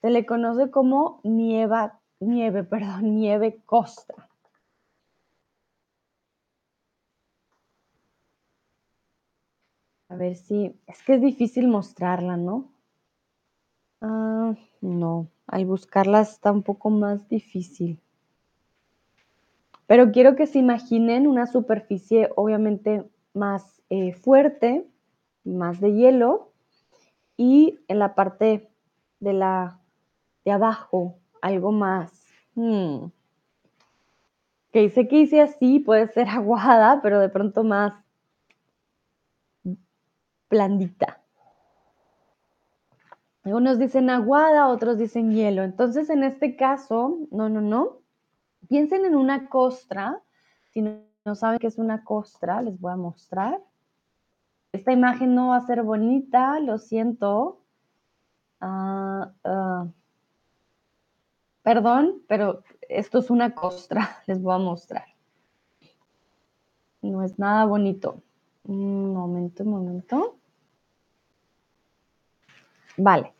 Se 0.00 0.08
le 0.08 0.24
conoce 0.24 0.70
como 0.70 1.20
nieva, 1.22 2.00
nieve, 2.18 2.64
perdón, 2.72 3.16
nieve 3.16 3.60
costra. 3.66 4.30
A 10.08 10.16
ver 10.16 10.36
si, 10.36 10.74
es 10.86 11.02
que 11.02 11.16
es 11.16 11.20
difícil 11.20 11.68
mostrarla, 11.68 12.38
¿no? 12.38 12.72
Ah, 14.00 14.54
no, 14.80 15.28
al 15.46 15.66
buscarla 15.66 16.22
está 16.22 16.52
un 16.52 16.62
poco 16.62 16.88
más 16.88 17.28
difícil. 17.28 18.00
Pero 19.88 20.12
quiero 20.12 20.36
que 20.36 20.46
se 20.46 20.60
imaginen 20.60 21.26
una 21.26 21.46
superficie 21.46 22.30
obviamente 22.36 23.02
más 23.34 23.82
eh, 23.90 24.12
fuerte, 24.12 24.86
más 25.42 25.80
de 25.80 25.94
hielo, 25.94 26.52
y 27.36 27.80
en 27.88 27.98
la 27.98 28.14
parte 28.14 28.70
de 29.18 29.32
la 29.32 29.80
abajo, 30.50 31.18
algo 31.40 31.72
más. 31.72 32.12
Hmm. 32.54 33.06
Que 34.72 34.80
dice 34.80 35.08
que 35.08 35.20
hice 35.20 35.40
así, 35.40 35.78
puede 35.78 36.08
ser 36.08 36.28
aguada, 36.28 37.00
pero 37.02 37.20
de 37.20 37.28
pronto 37.28 37.64
más 37.64 37.94
blandita. 40.50 41.22
Algunos 43.44 43.78
dicen 43.78 44.10
aguada, 44.10 44.68
otros 44.68 44.98
dicen 44.98 45.32
hielo. 45.32 45.62
Entonces, 45.62 46.10
en 46.10 46.22
este 46.22 46.56
caso, 46.56 47.18
no, 47.30 47.48
no, 47.48 47.62
no. 47.62 47.97
Piensen 48.68 49.04
en 49.04 49.14
una 49.14 49.48
costra. 49.48 50.22
Si 50.72 50.82
no, 50.82 51.34
saben 51.34 51.58
qué 51.58 51.66
es 51.66 51.78
una 51.78 52.04
costra, 52.04 52.62
les 52.62 52.78
voy 52.78 52.92
a 52.92 52.96
mostrar. 52.96 53.60
Esta 54.72 54.92
imagen 54.92 55.34
no 55.34 55.48
va 55.48 55.56
a 55.56 55.66
ser 55.66 55.82
bonita, 55.82 56.60
lo 56.60 56.78
siento. 56.78 57.62
Ah, 58.60 59.32
ah. 59.44 59.86
Perdón, 61.62 62.22
pero 62.28 62.62
esto 62.88 63.18
es 63.18 63.30
una 63.30 63.54
costra, 63.54 64.22
les 64.26 64.40
voy 64.40 64.54
a 64.54 64.58
mostrar. 64.58 65.04
No 67.02 67.22
es 67.22 67.38
nada 67.38 67.64
bonito. 67.64 68.22
Un 68.64 69.14
momento, 69.14 69.64
un 69.64 69.70
momento. 69.70 70.36
Vale. 72.96 73.32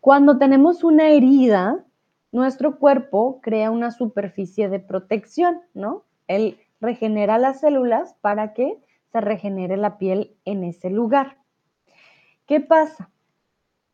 Cuando 0.00 0.38
tenemos 0.38 0.84
una 0.84 1.08
herida, 1.08 1.84
nuestro 2.32 2.78
cuerpo 2.78 3.40
crea 3.40 3.70
una 3.70 3.90
superficie 3.90 4.68
de 4.68 4.80
protección, 4.80 5.60
¿no? 5.74 6.04
Él 6.28 6.58
regenera 6.80 7.38
las 7.38 7.60
células 7.60 8.14
para 8.20 8.52
que 8.52 8.78
se 9.12 9.20
regenere 9.20 9.76
la 9.76 9.98
piel 9.98 10.36
en 10.44 10.64
ese 10.64 10.90
lugar. 10.90 11.38
¿Qué 12.46 12.60
pasa? 12.60 13.10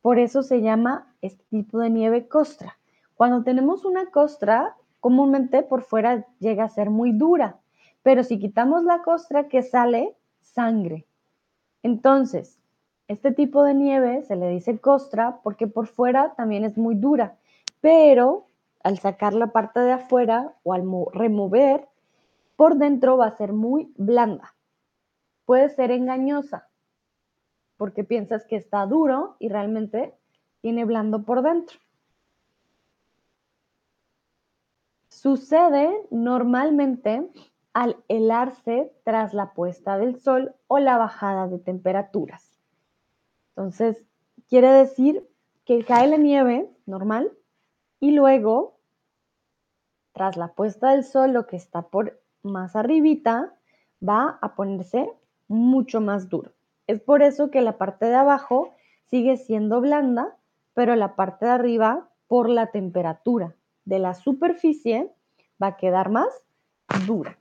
Por 0.02 0.18
eso 0.18 0.42
se 0.42 0.60
llama 0.60 1.14
este 1.20 1.44
tipo 1.50 1.78
de 1.78 1.90
nieve 1.90 2.28
costra. 2.28 2.78
Cuando 3.14 3.42
tenemos 3.42 3.84
una 3.84 4.06
costra, 4.06 4.76
comúnmente 5.00 5.62
por 5.62 5.82
fuera 5.82 6.26
llega 6.38 6.64
a 6.64 6.68
ser 6.68 6.90
muy 6.90 7.12
dura, 7.12 7.58
pero 8.02 8.22
si 8.22 8.38
quitamos 8.38 8.84
la 8.84 9.02
costra, 9.02 9.48
que 9.48 9.62
sale? 9.62 10.14
Sangre. 10.40 11.06
Entonces, 11.82 12.58
este 13.08 13.32
tipo 13.32 13.62
de 13.64 13.74
nieve 13.74 14.22
se 14.22 14.36
le 14.36 14.48
dice 14.48 14.78
costra 14.78 15.40
porque 15.42 15.66
por 15.66 15.86
fuera 15.86 16.34
también 16.34 16.64
es 16.64 16.76
muy 16.76 16.94
dura, 16.94 17.36
pero 17.80 18.46
al 18.82 18.98
sacar 18.98 19.34
la 19.34 19.48
parte 19.48 19.80
de 19.80 19.92
afuera 19.92 20.54
o 20.62 20.72
al 20.72 20.84
remover, 21.12 21.88
por 22.56 22.76
dentro 22.76 23.16
va 23.16 23.26
a 23.26 23.36
ser 23.36 23.52
muy 23.52 23.92
blanda. 23.96 24.54
Puede 25.44 25.68
ser 25.70 25.90
engañosa 25.90 26.68
porque 27.76 28.04
piensas 28.04 28.46
que 28.46 28.56
está 28.56 28.86
duro 28.86 29.36
y 29.38 29.48
realmente 29.48 30.14
tiene 30.60 30.84
blando 30.84 31.22
por 31.24 31.42
dentro. 31.42 31.78
Sucede 35.08 35.90
normalmente 36.10 37.28
al 37.72 37.96
helarse 38.08 38.92
tras 39.04 39.34
la 39.34 39.52
puesta 39.52 39.98
del 39.98 40.18
sol 40.20 40.54
o 40.66 40.78
la 40.78 40.96
bajada 40.96 41.48
de 41.48 41.58
temperaturas. 41.58 42.58
Entonces, 43.50 44.04
quiere 44.48 44.70
decir 44.70 45.28
que 45.64 45.84
cae 45.84 46.06
la 46.06 46.16
nieve 46.16 46.70
normal 46.86 47.32
y 48.00 48.12
luego, 48.12 48.78
tras 50.12 50.36
la 50.36 50.48
puesta 50.48 50.92
del 50.92 51.04
sol, 51.04 51.32
lo 51.32 51.46
que 51.46 51.56
está 51.56 51.82
por 51.82 52.20
más 52.42 52.76
arribita 52.76 53.54
va 54.06 54.38
a 54.40 54.54
ponerse 54.54 55.10
mucho 55.48 56.00
más 56.00 56.28
duro. 56.28 56.52
Es 56.86 57.00
por 57.00 57.22
eso 57.22 57.50
que 57.50 57.60
la 57.60 57.78
parte 57.78 58.06
de 58.06 58.14
abajo 58.14 58.74
sigue 59.06 59.36
siendo 59.36 59.80
blanda, 59.80 60.36
pero 60.74 60.94
la 60.94 61.16
parte 61.16 61.46
de 61.46 61.52
arriba, 61.52 62.08
por 62.28 62.48
la 62.48 62.70
temperatura 62.70 63.54
de 63.84 63.98
la 63.98 64.14
superficie, 64.14 65.12
va 65.62 65.68
a 65.68 65.76
quedar 65.76 66.10
más 66.10 66.28
dura. 67.06 67.38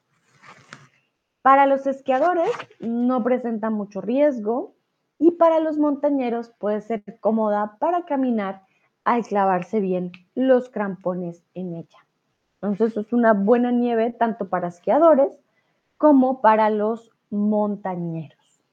Para 1.41 1.66
los 1.66 1.86
esquiadores 1.86 2.49
no 2.80 3.24
presenta 3.24 3.70
mucho 3.70 4.01
riesgo 4.01 4.76
y 5.20 5.32
para 5.32 5.60
los 5.60 5.78
montañeros 5.78 6.49
puede 6.49 6.82
ser 6.82 7.03
cómoda 7.20 7.78
para 7.80 8.06
caminar 8.06 8.64
al 9.06 9.24
clavarse 9.26 9.80
bien 9.80 10.12
los 10.34 10.70
crampones 10.70 11.43
en 11.53 11.76
ella. 11.76 12.06
Entonces 12.56 12.97
es 12.97 13.14
una 13.14 13.34
buena 13.34 13.72
nieve 13.72 14.12
tanto 14.12 14.49
para 14.49 14.68
esquiadores 14.68 15.32
como 15.97 16.41
para 16.41 16.70
los 16.70 17.12
montañeros. 17.30 18.64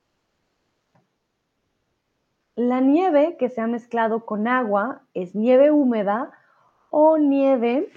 La 2.57 2.80
nieve 2.80 3.37
que 3.39 3.49
se 3.49 3.61
ha 3.61 3.66
mezclado 3.66 4.24
con 4.24 4.49
agua 4.49 5.03
es 5.14 5.35
nieve 5.35 5.70
húmeda 5.70 6.33
o 6.91 7.18
nieve 7.18 7.91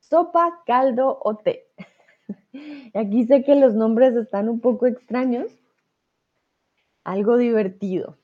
sopa, 0.00 0.62
caldo 0.66 1.18
o 1.22 1.36
té. 1.36 1.66
Aquí 2.94 3.26
sé 3.26 3.44
que 3.44 3.54
los 3.54 3.74
nombres 3.74 4.14
están 4.16 4.48
un 4.48 4.60
poco 4.60 4.86
extraños. 4.86 5.50
Algo 7.04 7.36
divertido. 7.36 8.16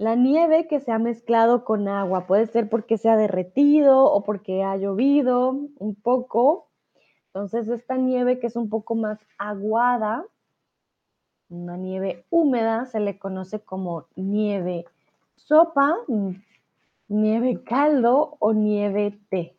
La 0.00 0.14
nieve 0.14 0.66
que 0.66 0.80
se 0.80 0.92
ha 0.92 0.98
mezclado 0.98 1.62
con 1.62 1.86
agua 1.86 2.26
puede 2.26 2.46
ser 2.46 2.70
porque 2.70 2.96
se 2.96 3.10
ha 3.10 3.18
derretido 3.18 4.04
o 4.04 4.24
porque 4.24 4.64
ha 4.64 4.74
llovido 4.78 5.50
un 5.50 5.94
poco. 5.94 6.70
Entonces 7.26 7.68
esta 7.68 7.98
nieve 7.98 8.38
que 8.40 8.46
es 8.46 8.56
un 8.56 8.70
poco 8.70 8.94
más 8.94 9.18
aguada, 9.36 10.24
una 11.50 11.76
nieve 11.76 12.24
húmeda, 12.30 12.86
se 12.86 12.98
le 12.98 13.18
conoce 13.18 13.60
como 13.60 14.06
nieve 14.16 14.86
sopa, 15.36 15.98
nieve 17.08 17.62
caldo 17.62 18.38
o 18.38 18.54
nieve 18.54 19.20
té. 19.28 19.54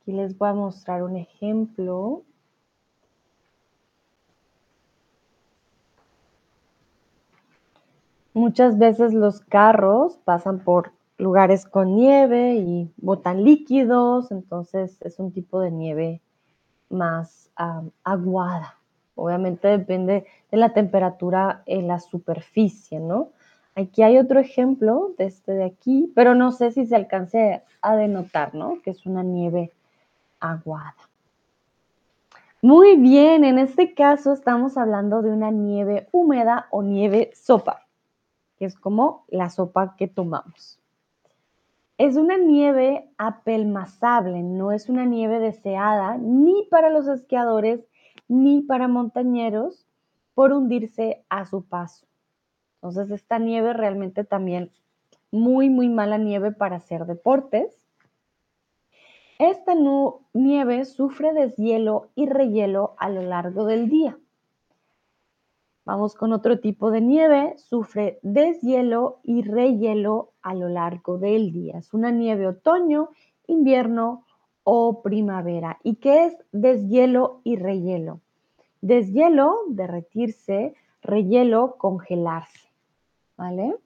Aquí 0.00 0.12
les 0.12 0.36
voy 0.36 0.48
a 0.48 0.54
mostrar 0.54 1.02
un 1.04 1.16
ejemplo. 1.16 2.24
Muchas 8.34 8.78
veces 8.78 9.14
los 9.14 9.40
carros 9.40 10.18
pasan 10.24 10.64
por 10.64 10.92
lugares 11.16 11.64
con 11.64 11.94
nieve 11.96 12.56
y 12.56 12.92
botan 12.96 13.44
líquidos, 13.44 14.30
entonces 14.30 15.00
es 15.02 15.18
un 15.18 15.32
tipo 15.32 15.60
de 15.60 15.70
nieve 15.70 16.22
más 16.90 17.50
aguada. 18.04 18.74
Obviamente 19.16 19.66
depende 19.66 20.26
de 20.50 20.56
la 20.56 20.72
temperatura 20.72 21.62
en 21.66 21.88
la 21.88 21.98
superficie, 21.98 23.00
¿no? 23.00 23.30
Aquí 23.74 24.02
hay 24.02 24.18
otro 24.18 24.38
ejemplo 24.38 25.14
de 25.18 25.26
este 25.26 25.52
de 25.52 25.64
aquí, 25.64 26.12
pero 26.14 26.34
no 26.34 26.52
sé 26.52 26.70
si 26.70 26.86
se 26.86 26.96
alcance 26.96 27.62
a 27.82 27.96
denotar, 27.96 28.54
¿no? 28.54 28.80
Que 28.82 28.90
es 28.90 29.04
una 29.04 29.22
nieve 29.22 29.72
aguada. 30.38 30.94
Muy 32.62 32.96
bien, 32.96 33.44
en 33.44 33.58
este 33.58 33.94
caso 33.94 34.32
estamos 34.32 34.76
hablando 34.76 35.22
de 35.22 35.30
una 35.30 35.50
nieve 35.50 36.08
húmeda 36.12 36.68
o 36.70 36.82
nieve 36.82 37.30
sopa, 37.34 37.86
que 38.58 38.64
es 38.64 38.76
como 38.76 39.24
la 39.28 39.50
sopa 39.50 39.94
que 39.96 40.08
tomamos. 40.08 40.78
Es 41.98 42.16
una 42.16 42.36
nieve 42.36 43.10
apelmazable, 43.18 44.42
no 44.42 44.72
es 44.72 44.88
una 44.88 45.04
nieve 45.04 45.38
deseada 45.38 46.16
ni 46.18 46.66
para 46.70 46.90
los 46.90 47.08
esquiadores 47.08 47.80
ni 48.28 48.62
para 48.62 48.88
montañeros 48.88 49.86
por 50.34 50.52
hundirse 50.52 51.24
a 51.28 51.46
su 51.46 51.64
paso. 51.64 52.06
Entonces 52.76 53.10
esta 53.10 53.38
nieve 53.38 53.72
realmente 53.72 54.24
también 54.24 54.70
muy, 55.30 55.70
muy 55.70 55.88
mala 55.88 56.18
nieve 56.18 56.52
para 56.52 56.76
hacer 56.76 57.06
deportes. 57.06 57.80
Esta 59.38 59.74
nieve 60.32 60.84
sufre 60.84 61.32
deshielo 61.32 62.08
y 62.14 62.26
rehielo 62.26 62.94
a 62.98 63.08
lo 63.08 63.22
largo 63.22 63.64
del 63.64 63.88
día. 63.88 64.18
Vamos 65.86 66.14
con 66.14 66.32
otro 66.32 66.58
tipo 66.58 66.90
de 66.90 67.00
nieve, 67.00 67.54
sufre 67.58 68.18
deshielo 68.22 69.20
y 69.22 69.42
rehielo 69.42 70.32
a 70.42 70.54
lo 70.54 70.68
largo 70.68 71.18
del 71.18 71.52
día. 71.52 71.78
Es 71.78 71.94
una 71.94 72.10
nieve 72.10 72.48
otoño, 72.48 73.10
invierno 73.46 74.25
o 74.68 75.00
primavera. 75.00 75.78
¿Y 75.84 75.94
qué 75.94 76.24
es 76.24 76.36
deshielo 76.50 77.40
y 77.44 77.54
rehielo? 77.54 78.20
Deshielo, 78.80 79.60
derretirse, 79.68 80.74
rehielo, 81.02 81.76
congelarse. 81.78 82.68
¿Vale? 83.36 83.76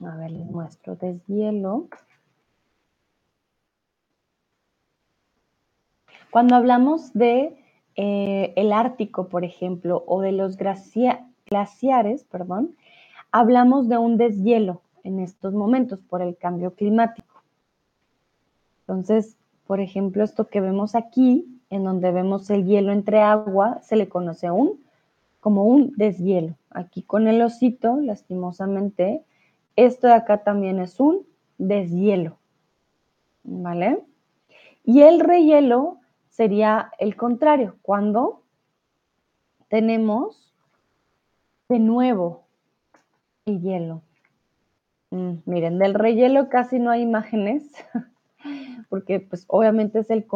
A 0.00 0.16
ver, 0.16 0.32
les 0.32 0.46
muestro 0.46 0.96
deshielo. 0.96 1.86
Cuando 6.32 6.56
hablamos 6.56 7.12
de 7.12 7.56
eh, 7.94 8.52
el 8.56 8.72
Ártico, 8.72 9.28
por 9.28 9.44
ejemplo, 9.44 10.02
o 10.08 10.22
de 10.22 10.32
los 10.32 10.56
glaciares, 10.56 12.24
perdón, 12.24 12.74
hablamos 13.30 13.88
de 13.88 13.98
un 13.98 14.16
deshielo 14.16 14.82
en 15.04 15.20
estos 15.20 15.54
momentos 15.54 16.00
por 16.00 16.20
el 16.20 16.36
cambio 16.36 16.74
climático. 16.74 17.23
Entonces, 18.86 19.36
por 19.66 19.80
ejemplo, 19.80 20.22
esto 20.22 20.48
que 20.48 20.60
vemos 20.60 20.94
aquí, 20.94 21.60
en 21.70 21.84
donde 21.84 22.12
vemos 22.12 22.50
el 22.50 22.66
hielo 22.66 22.92
entre 22.92 23.20
agua, 23.20 23.80
se 23.82 23.96
le 23.96 24.08
conoce 24.08 24.48
como 25.40 25.64
un 25.64 25.92
deshielo. 25.96 26.56
Aquí 26.70 27.02
con 27.02 27.26
el 27.26 27.40
osito, 27.40 27.96
lastimosamente, 27.96 29.24
esto 29.76 30.06
de 30.06 30.14
acá 30.14 30.42
también 30.44 30.80
es 30.80 31.00
un 31.00 31.26
deshielo. 31.56 32.38
¿Vale? 33.42 34.04
Y 34.84 35.02
el 35.02 35.20
rehielo 35.20 35.98
sería 36.28 36.90
el 36.98 37.16
contrario, 37.16 37.76
cuando 37.80 38.42
tenemos 39.68 40.52
de 41.68 41.78
nuevo 41.78 42.44
el 43.46 43.60
hielo. 43.60 44.02
Mm, 45.10 45.34
miren, 45.46 45.78
del 45.78 45.94
rehielo 45.94 46.48
casi 46.48 46.78
no 46.78 46.90
hay 46.90 47.02
imágenes, 47.02 47.70
porque 48.88 49.20
pues 49.20 49.44
obviamente 49.48 50.00
es 50.00 50.10
el, 50.10 50.26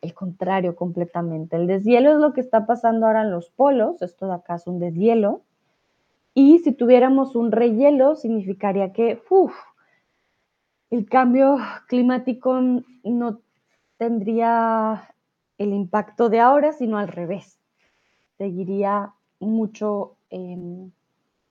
el 0.00 0.14
contrario 0.14 0.76
completamente. 0.76 1.56
El 1.56 1.66
deshielo 1.66 2.12
es 2.12 2.18
lo 2.18 2.32
que 2.32 2.40
está 2.40 2.66
pasando 2.66 3.06
ahora 3.06 3.22
en 3.22 3.30
los 3.30 3.50
polos, 3.50 4.02
esto 4.02 4.26
de 4.26 4.34
acá 4.34 4.56
es 4.56 4.66
un 4.66 4.78
deshielo, 4.78 5.42
y 6.34 6.60
si 6.60 6.72
tuviéramos 6.72 7.34
un 7.34 7.50
rehielo 7.50 8.14
significaría 8.14 8.92
que 8.92 9.20
el 10.90 11.08
cambio 11.08 11.58
climático 11.86 12.60
no 13.04 13.40
tendría 13.96 15.14
el 15.58 15.72
impacto 15.72 16.28
de 16.28 16.40
ahora, 16.40 16.72
sino 16.72 16.98
al 16.98 17.08
revés. 17.08 17.58
Seguiría 18.38 19.12
mucho 19.40 20.16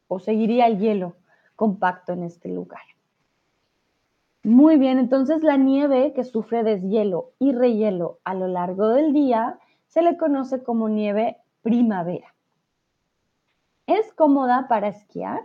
o 0.08 0.20
seguiría 0.20 0.68
el 0.68 0.80
hielo 0.80 1.16
compacto 1.56 2.14
en 2.14 2.24
este 2.24 2.50
lugar. 2.50 2.82
Muy 4.44 4.78
bien, 4.78 5.00
entonces 5.00 5.44
la 5.44 5.58
nieve 5.58 6.14
que 6.14 6.24
sufre 6.24 6.64
deshielo 6.64 7.34
y 7.40 7.52
rehielo 7.52 8.20
a 8.24 8.34
lo 8.34 8.48
largo 8.48 8.88
del 8.88 9.12
día 9.12 9.60
se 9.88 10.02
le 10.02 10.16
conoce 10.16 10.64
como 10.64 10.88
nieve 10.88 11.38
primavera. 11.62 12.34
Es 13.86 14.14
cómoda 14.14 14.68
para 14.70 14.88
esquiar 14.88 15.42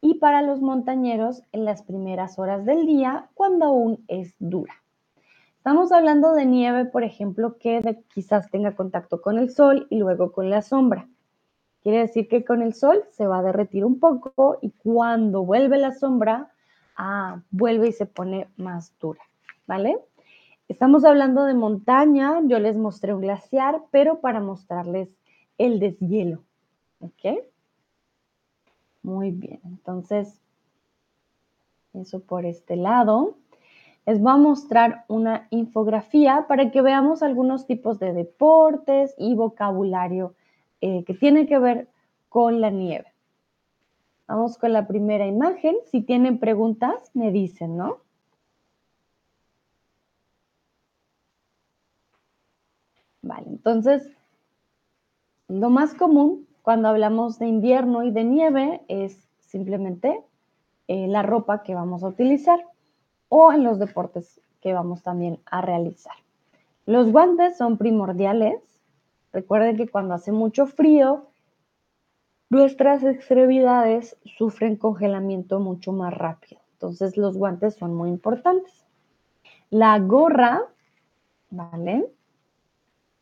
y 0.00 0.14
para 0.14 0.42
los 0.42 0.60
montañeros 0.60 1.42
en 1.52 1.64
las 1.64 1.82
primeras 1.82 2.36
horas 2.38 2.64
del 2.64 2.84
día 2.84 3.30
cuando 3.34 3.66
aún 3.66 4.04
es 4.08 4.34
dura. 4.40 4.74
Estamos 5.58 5.92
hablando 5.92 6.32
de 6.32 6.44
nieve, 6.44 6.84
por 6.86 7.04
ejemplo, 7.04 7.56
que 7.58 8.02
quizás 8.12 8.50
tenga 8.50 8.74
contacto 8.74 9.22
con 9.22 9.38
el 9.38 9.50
sol 9.50 9.86
y 9.90 9.98
luego 9.98 10.32
con 10.32 10.50
la 10.50 10.62
sombra. 10.62 11.08
Quiere 11.82 11.98
decir 11.98 12.26
que 12.26 12.44
con 12.44 12.62
el 12.62 12.74
sol 12.74 13.04
se 13.10 13.28
va 13.28 13.38
a 13.38 13.42
derretir 13.42 13.84
un 13.84 14.00
poco 14.00 14.58
y 14.60 14.70
cuando 14.70 15.44
vuelve 15.44 15.78
la 15.78 15.92
sombra, 15.92 16.51
ah, 16.96 17.40
vuelve 17.50 17.88
y 17.88 17.92
se 17.92 18.06
pone 18.06 18.48
más 18.56 18.92
dura, 19.00 19.20
¿vale? 19.66 19.98
Estamos 20.68 21.04
hablando 21.04 21.44
de 21.44 21.54
montaña, 21.54 22.40
yo 22.46 22.58
les 22.58 22.76
mostré 22.76 23.12
un 23.12 23.20
glaciar, 23.20 23.82
pero 23.90 24.20
para 24.20 24.40
mostrarles 24.40 25.08
el 25.58 25.80
deshielo, 25.80 26.42
¿ok? 27.00 27.42
Muy 29.02 29.32
bien, 29.32 29.60
entonces, 29.64 30.40
eso 31.92 32.20
por 32.20 32.46
este 32.46 32.76
lado. 32.76 33.36
Les 34.06 34.20
voy 34.20 34.32
a 34.32 34.36
mostrar 34.36 35.04
una 35.08 35.46
infografía 35.50 36.46
para 36.48 36.70
que 36.70 36.82
veamos 36.82 37.22
algunos 37.22 37.66
tipos 37.66 37.98
de 37.98 38.12
deportes 38.12 39.14
y 39.18 39.34
vocabulario 39.34 40.34
eh, 40.80 41.04
que 41.04 41.14
tiene 41.14 41.46
que 41.46 41.58
ver 41.58 41.88
con 42.28 42.60
la 42.60 42.70
nieve. 42.70 43.11
Vamos 44.32 44.56
con 44.56 44.72
la 44.72 44.86
primera 44.86 45.26
imagen. 45.26 45.76
Si 45.90 46.00
tienen 46.00 46.38
preguntas, 46.38 47.10
me 47.12 47.30
dicen, 47.30 47.76
¿no? 47.76 47.98
Vale, 53.20 53.46
entonces, 53.48 54.08
lo 55.48 55.68
más 55.68 55.92
común 55.92 56.48
cuando 56.62 56.88
hablamos 56.88 57.38
de 57.38 57.46
invierno 57.46 58.04
y 58.04 58.10
de 58.10 58.24
nieve 58.24 58.80
es 58.88 59.28
simplemente 59.40 60.24
eh, 60.88 61.08
la 61.08 61.22
ropa 61.22 61.62
que 61.62 61.74
vamos 61.74 62.02
a 62.02 62.08
utilizar 62.08 62.64
o 63.28 63.52
en 63.52 63.64
los 63.64 63.78
deportes 63.78 64.40
que 64.62 64.72
vamos 64.72 65.02
también 65.02 65.40
a 65.44 65.60
realizar. 65.60 66.14
Los 66.86 67.12
guantes 67.12 67.58
son 67.58 67.76
primordiales 67.76 68.62
Recuerden 69.32 69.78
que 69.78 69.88
cuando 69.88 70.14
hace 70.14 70.30
mucho 70.30 70.66
frío, 70.66 71.26
nuestras 72.52 73.02
extremidades 73.02 74.16
sufren 74.36 74.76
congelamiento 74.76 75.58
mucho 75.58 75.90
más 75.92 76.12
rápido. 76.12 76.60
Entonces 76.74 77.16
los 77.16 77.36
guantes 77.36 77.76
son 77.76 77.94
muy 77.94 78.10
importantes. 78.10 78.84
La 79.70 79.98
gorra, 79.98 80.62
¿vale? 81.48 82.06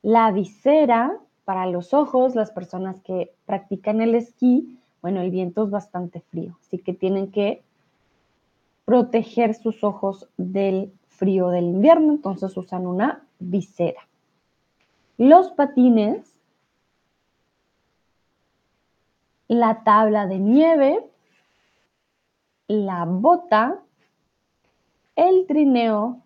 La 0.03 0.33
visera 0.33 1.17
para 1.45 1.67
los 1.67 1.95
ojos, 1.95 2.35
las 2.35 2.51
personas 2.51 3.01
que 3.03 3.33
practican 3.47 4.01
el 4.01 4.17
esquí, 4.17 4.79
bueno, 5.01 5.21
el 5.21 5.31
viento 5.31 5.65
es 5.65 5.71
bastante 5.71 6.21
frío, 6.21 6.57
así 6.61 6.79
que 6.79 6.93
tienen 6.93 7.31
que 7.31 7.63
proteger 8.85 9.55
sus 9.55 9.85
ojos 9.85 10.29
del 10.37 10.93
frío 11.09 11.51
del 11.51 11.67
invierno, 11.67 12.13
entonces 12.13 12.57
usan 12.57 12.87
una 12.87 13.23
visera 13.39 14.01
los 15.21 15.51
patines, 15.51 16.30
la 19.51 19.83
tabla 19.83 20.29
de 20.29 20.39
nieve, 20.39 21.11
la 22.69 23.05
bota, 23.05 23.83
el 25.17 25.45
trineo, 25.49 26.23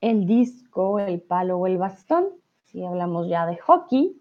el 0.00 0.26
disco, 0.26 0.98
el 0.98 1.20
palo 1.22 1.58
o 1.58 1.68
el 1.68 1.78
bastón, 1.78 2.26
si 2.64 2.84
hablamos 2.84 3.28
ya 3.28 3.46
de 3.46 3.56
hockey, 3.56 4.20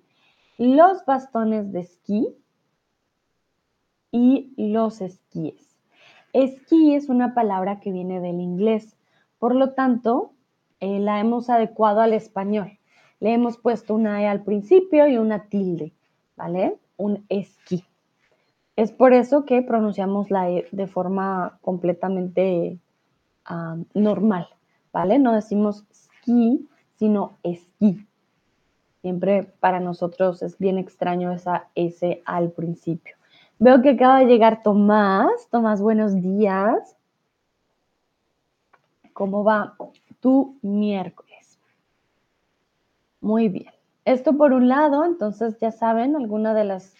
los 0.59 1.03
bastones 1.05 1.71
de 1.71 1.79
esquí 1.79 2.37
y 4.11 4.53
los 4.57 5.01
esquíes. 5.01 5.75
Esquí 6.33 6.93
es 6.93 7.09
una 7.09 7.33
palabra 7.33 7.79
que 7.79 7.91
viene 7.91 8.19
del 8.19 8.39
inglés, 8.39 8.95
por 9.39 9.55
lo 9.55 9.71
tanto, 9.71 10.33
eh, 10.81 10.99
la 10.99 11.19
hemos 11.19 11.49
adecuado 11.49 12.01
al 12.01 12.13
español. 12.13 12.77
Le 13.19 13.33
hemos 13.33 13.57
puesto 13.57 13.95
una 13.95 14.21
E 14.21 14.27
al 14.27 14.43
principio 14.43 15.07
y 15.07 15.17
una 15.17 15.47
tilde, 15.47 15.93
¿vale? 16.35 16.77
Un 16.95 17.25
esquí. 17.29 17.83
Es 18.75 18.91
por 18.91 19.13
eso 19.13 19.45
que 19.45 19.61
pronunciamos 19.61 20.31
la 20.31 20.49
E 20.49 20.67
de 20.71 20.87
forma 20.87 21.59
completamente 21.61 22.79
normal, 23.93 24.47
¿vale? 24.91 25.19
No 25.19 25.33
decimos 25.33 25.85
ski, 25.93 26.67
sino 26.95 27.37
esquí. 27.43 28.07
Siempre 29.01 29.43
para 29.59 29.79
nosotros 29.79 30.41
es 30.41 30.57
bien 30.57 30.77
extraño 30.77 31.31
esa 31.33 31.67
S 31.75 32.21
al 32.25 32.51
principio. 32.51 33.15
Veo 33.59 33.81
que 33.81 33.91
acaba 33.91 34.19
de 34.19 34.25
llegar 34.25 34.63
Tomás. 34.63 35.47
Tomás, 35.51 35.81
buenos 35.81 36.15
días. 36.15 36.95
¿Cómo 39.11 39.43
va 39.43 39.75
tu 40.21 40.57
miércoles? 40.61 41.59
Muy 43.21 43.49
bien. 43.49 43.71
Esto 44.05 44.35
por 44.37 44.53
un 44.53 44.67
lado, 44.67 45.05
entonces 45.05 45.59
ya 45.59 45.71
saben, 45.71 46.15
alguna 46.15 46.53
de 46.53 46.63
las, 46.63 46.93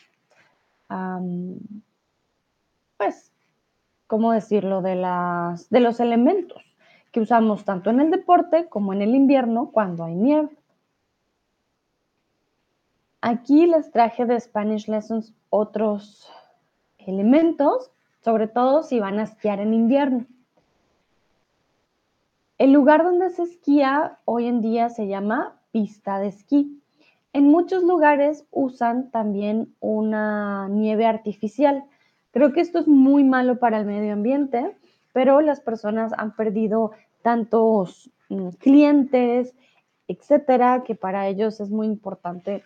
pues, 2.98 3.32
¿cómo 4.08 4.32
decirlo? 4.32 4.82
De, 4.82 4.96
las, 4.96 5.70
de 5.70 5.80
los 5.80 6.00
elementos 6.00 6.64
que 7.12 7.22
usamos 7.22 7.64
tanto 7.64 7.92
en 7.92 8.00
el 8.00 8.12
deporte 8.12 8.68
como 8.68 8.92
en 8.92 9.02
el 9.02 9.16
invierno 9.16 9.70
cuando 9.72 10.04
hay 10.04 10.16
nieve. 10.16 10.50
Aquí 13.22 13.68
les 13.68 13.92
traje 13.92 14.26
de 14.26 14.40
Spanish 14.40 14.90
Lessons 14.90 15.34
otros 15.50 16.30
elementos, 16.98 17.92
sobre 18.22 18.48
todo 18.48 18.84
si 18.84 19.00
van 19.00 19.20
a 19.20 19.24
esquiar 19.24 19.60
en 19.60 19.74
invierno. 19.74 20.26
El 22.58 22.72
lugar 22.72 23.04
donde 23.04 23.30
se 23.30 23.44
esquía 23.44 24.20
hoy 24.26 24.48
en 24.48 24.62
día 24.62 24.90
se 24.90 25.08
llama 25.08 25.56
pista 25.72 26.20
de 26.20 26.28
esquí. 26.28 26.83
En 27.34 27.50
muchos 27.50 27.84
lugares 27.84 28.46
usan 28.52 29.10
también 29.10 29.74
una 29.80 30.70
nieve 30.70 31.08
artificial. 31.08 31.84
Creo 32.30 32.54
que 32.54 32.62
esto 32.62 32.78
es 32.78 32.88
muy 32.88 33.24
malo 33.24 33.58
para 33.58 33.80
el 33.80 33.88
medio 33.88 34.14
ambiente, 34.14 34.78
pero 35.14 35.42
las 35.42 35.60
personas 35.60 36.14
han 36.16 36.36
perdido 36.36 36.92
tantos 37.24 38.12
mm, 38.30 38.50
clientes, 38.60 39.56
etcétera, 40.08 40.84
que 40.84 40.94
para 40.94 41.28
ellos 41.28 41.60
es 41.60 41.72
muy 41.72 41.88
importante 41.88 42.64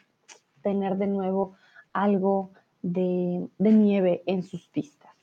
tener 0.61 0.97
de 0.97 1.07
nuevo 1.07 1.55
algo 1.93 2.51
de, 2.81 3.47
de 3.57 3.71
nieve 3.71 4.23
en 4.25 4.43
sus 4.43 4.67
pistas. 4.67 5.15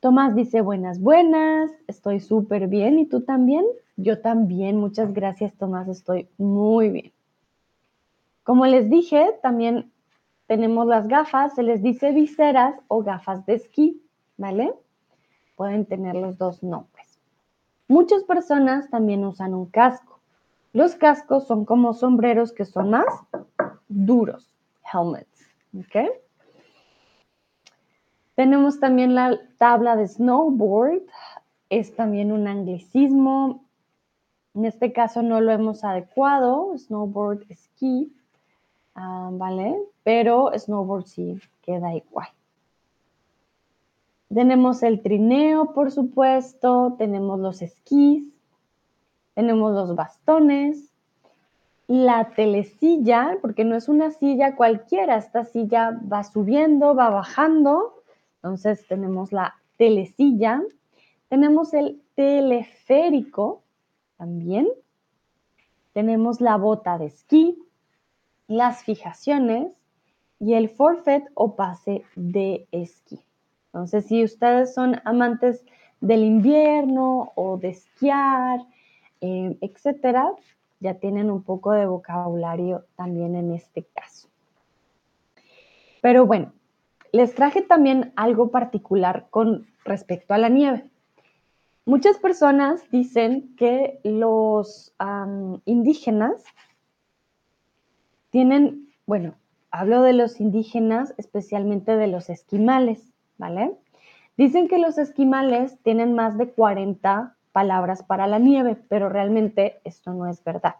Tomás 0.00 0.34
dice 0.34 0.62
buenas, 0.62 1.00
buenas, 1.00 1.70
estoy 1.86 2.20
súper 2.20 2.68
bien. 2.68 2.98
¿Y 2.98 3.06
tú 3.06 3.22
también? 3.22 3.64
Yo 3.96 4.20
también, 4.20 4.78
muchas 4.78 5.12
gracias 5.12 5.52
Tomás, 5.54 5.88
estoy 5.88 6.28
muy 6.38 6.88
bien. 6.90 7.15
Como 8.46 8.64
les 8.66 8.88
dije, 8.88 9.36
también 9.42 9.90
tenemos 10.46 10.86
las 10.86 11.08
gafas, 11.08 11.56
se 11.56 11.64
les 11.64 11.82
dice 11.82 12.12
viseras 12.12 12.76
o 12.86 13.02
gafas 13.02 13.44
de 13.44 13.54
esquí, 13.54 14.00
¿vale? 14.36 14.72
Pueden 15.56 15.84
tener 15.84 16.14
los 16.14 16.38
dos 16.38 16.62
nombres. 16.62 17.18
Muchas 17.88 18.22
personas 18.22 18.88
también 18.88 19.24
usan 19.24 19.52
un 19.52 19.66
casco. 19.66 20.20
Los 20.72 20.94
cascos 20.94 21.48
son 21.48 21.64
como 21.64 21.92
sombreros 21.92 22.52
que 22.52 22.64
son 22.64 22.90
más 22.90 23.06
duros, 23.88 24.54
helmets, 24.92 25.50
¿ok? 25.76 26.08
Tenemos 28.36 28.78
también 28.78 29.16
la 29.16 29.40
tabla 29.58 29.96
de 29.96 30.06
snowboard, 30.06 31.02
es 31.68 31.96
también 31.96 32.30
un 32.30 32.46
anglicismo, 32.46 33.64
en 34.54 34.66
este 34.66 34.92
caso 34.92 35.22
no 35.22 35.40
lo 35.40 35.50
hemos 35.50 35.82
adecuado, 35.82 36.78
snowboard, 36.78 37.44
ski, 37.52 38.12
ah, 38.96 39.30
¿vale? 39.32 39.76
Pero 40.02 40.50
snowboard 40.56 41.06
sí 41.06 41.38
queda 41.62 41.94
igual. 41.94 42.28
Tenemos 44.32 44.82
el 44.82 45.02
trineo, 45.02 45.72
por 45.72 45.92
supuesto, 45.92 46.96
tenemos 46.98 47.38
los 47.38 47.62
esquís, 47.62 48.24
tenemos 49.34 49.72
los 49.72 49.94
bastones, 49.94 50.92
la 51.86 52.30
telesilla, 52.30 53.38
porque 53.40 53.64
no 53.64 53.76
es 53.76 53.88
una 53.88 54.10
silla 54.10 54.56
cualquiera, 54.56 55.16
esta 55.16 55.44
silla 55.44 56.00
va 56.12 56.24
subiendo, 56.24 56.96
va 56.96 57.10
bajando, 57.10 58.02
entonces 58.36 58.84
tenemos 58.88 59.32
la 59.32 59.54
telesilla, 59.76 60.62
tenemos 61.28 61.72
el 61.74 62.02
teleférico, 62.14 63.62
también. 64.16 64.68
tenemos 65.92 66.40
la 66.40 66.56
bota 66.56 66.98
de 66.98 67.06
esquí, 67.06 67.58
las 68.48 68.84
fijaciones 68.84 69.72
y 70.38 70.54
el 70.54 70.68
forfeit 70.68 71.24
o 71.34 71.56
pase 71.56 72.04
de 72.14 72.66
esquí. 72.72 73.20
Entonces, 73.66 74.06
si 74.06 74.24
ustedes 74.24 74.74
son 74.74 75.00
amantes 75.04 75.64
del 76.00 76.24
invierno 76.24 77.32
o 77.34 77.56
de 77.56 77.70
esquiar, 77.70 78.60
eh, 79.20 79.56
etcétera, 79.60 80.30
ya 80.80 80.94
tienen 80.94 81.30
un 81.30 81.42
poco 81.42 81.72
de 81.72 81.86
vocabulario 81.86 82.84
también 82.96 83.34
en 83.34 83.52
este 83.52 83.84
caso. 83.94 84.28
Pero 86.02 86.26
bueno, 86.26 86.52
les 87.12 87.34
traje 87.34 87.62
también 87.62 88.12
algo 88.16 88.50
particular 88.50 89.26
con 89.30 89.66
respecto 89.84 90.34
a 90.34 90.38
la 90.38 90.48
nieve. 90.48 90.84
Muchas 91.84 92.18
personas 92.18 92.82
dicen 92.90 93.54
que 93.56 94.00
los 94.02 94.92
indígenas 95.64 96.44
tienen, 98.36 98.90
bueno, 99.06 99.32
hablo 99.70 100.02
de 100.02 100.12
los 100.12 100.42
indígenas, 100.42 101.14
especialmente 101.16 101.96
de 101.96 102.06
los 102.06 102.28
esquimales, 102.28 103.14
¿vale? 103.38 103.74
Dicen 104.36 104.68
que 104.68 104.76
los 104.76 104.98
esquimales 104.98 105.78
tienen 105.82 106.12
más 106.12 106.36
de 106.36 106.50
40 106.50 107.34
palabras 107.52 108.02
para 108.02 108.26
la 108.26 108.38
nieve, 108.38 108.76
pero 108.90 109.08
realmente 109.08 109.80
esto 109.84 110.12
no 110.12 110.28
es 110.28 110.44
verdad. 110.44 110.74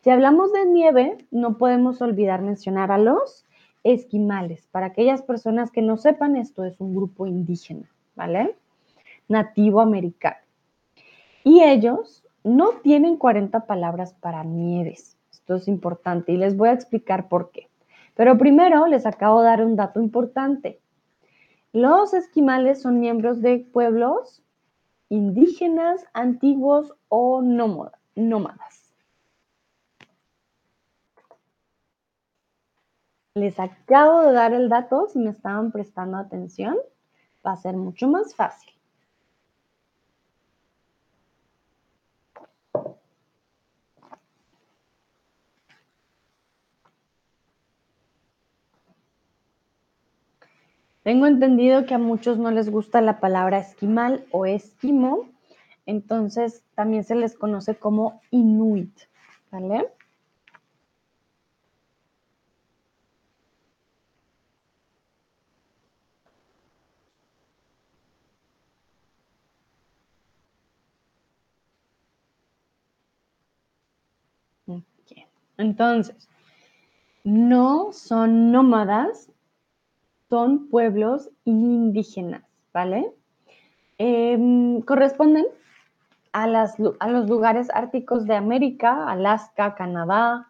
Si 0.00 0.10
hablamos 0.10 0.52
de 0.52 0.66
nieve, 0.66 1.18
no 1.30 1.58
podemos 1.58 2.02
olvidar 2.02 2.42
mencionar 2.42 2.90
a 2.90 2.98
los 2.98 3.46
esquimales. 3.84 4.66
Para 4.72 4.86
aquellas 4.86 5.22
personas 5.22 5.70
que 5.70 5.80
no 5.80 5.96
sepan, 5.96 6.34
esto 6.34 6.64
es 6.64 6.80
un 6.80 6.96
grupo 6.96 7.28
indígena, 7.28 7.88
¿vale? 8.16 8.56
Nativo 9.28 9.80
americano. 9.80 10.38
Y 11.44 11.62
ellos 11.62 12.24
no 12.42 12.70
tienen 12.82 13.16
40 13.16 13.64
palabras 13.66 14.12
para 14.14 14.42
nieves. 14.42 15.13
Esto 15.44 15.56
es 15.56 15.68
importante 15.68 16.32
y 16.32 16.38
les 16.38 16.56
voy 16.56 16.70
a 16.70 16.72
explicar 16.72 17.28
por 17.28 17.50
qué. 17.50 17.68
Pero 18.14 18.38
primero 18.38 18.86
les 18.86 19.04
acabo 19.04 19.42
de 19.42 19.48
dar 19.48 19.62
un 19.62 19.76
dato 19.76 20.00
importante. 20.00 20.80
Los 21.74 22.14
esquimales 22.14 22.80
son 22.80 22.98
miembros 22.98 23.42
de 23.42 23.58
pueblos 23.58 24.42
indígenas, 25.10 26.06
antiguos 26.14 26.94
o 27.10 27.42
nómadas. 27.42 28.94
Les 33.34 33.60
acabo 33.60 34.22
de 34.22 34.32
dar 34.32 34.54
el 34.54 34.70
dato, 34.70 35.08
si 35.08 35.18
me 35.18 35.28
estaban 35.28 35.72
prestando 35.72 36.16
atención, 36.16 36.78
va 37.46 37.52
a 37.52 37.56
ser 37.56 37.76
mucho 37.76 38.08
más 38.08 38.34
fácil. 38.34 38.73
Tengo 51.04 51.26
entendido 51.26 51.84
que 51.84 51.92
a 51.92 51.98
muchos 51.98 52.38
no 52.38 52.50
les 52.50 52.70
gusta 52.70 53.02
la 53.02 53.20
palabra 53.20 53.58
esquimal 53.58 54.24
o 54.30 54.46
esquimo, 54.46 55.28
entonces 55.84 56.64
también 56.74 57.04
se 57.04 57.14
les 57.14 57.36
conoce 57.36 57.76
como 57.76 58.22
inuit, 58.30 58.98
¿vale? 59.50 59.86
Entonces, 75.58 76.28
no 77.24 77.92
son 77.92 78.50
nómadas, 78.50 79.30
son 80.34 80.66
pueblos 80.66 81.30
indígenas, 81.44 82.42
¿vale? 82.72 83.12
Em, 83.98 84.80
corresponden 84.80 85.46
a, 86.32 86.48
las, 86.48 86.74
a, 86.98 87.08
los 87.08 87.28
lugares 87.28 87.68
árticos 87.72 88.26
de 88.26 88.34
América, 88.34 89.08
Alaska, 89.08 89.76
Canadá, 89.76 90.48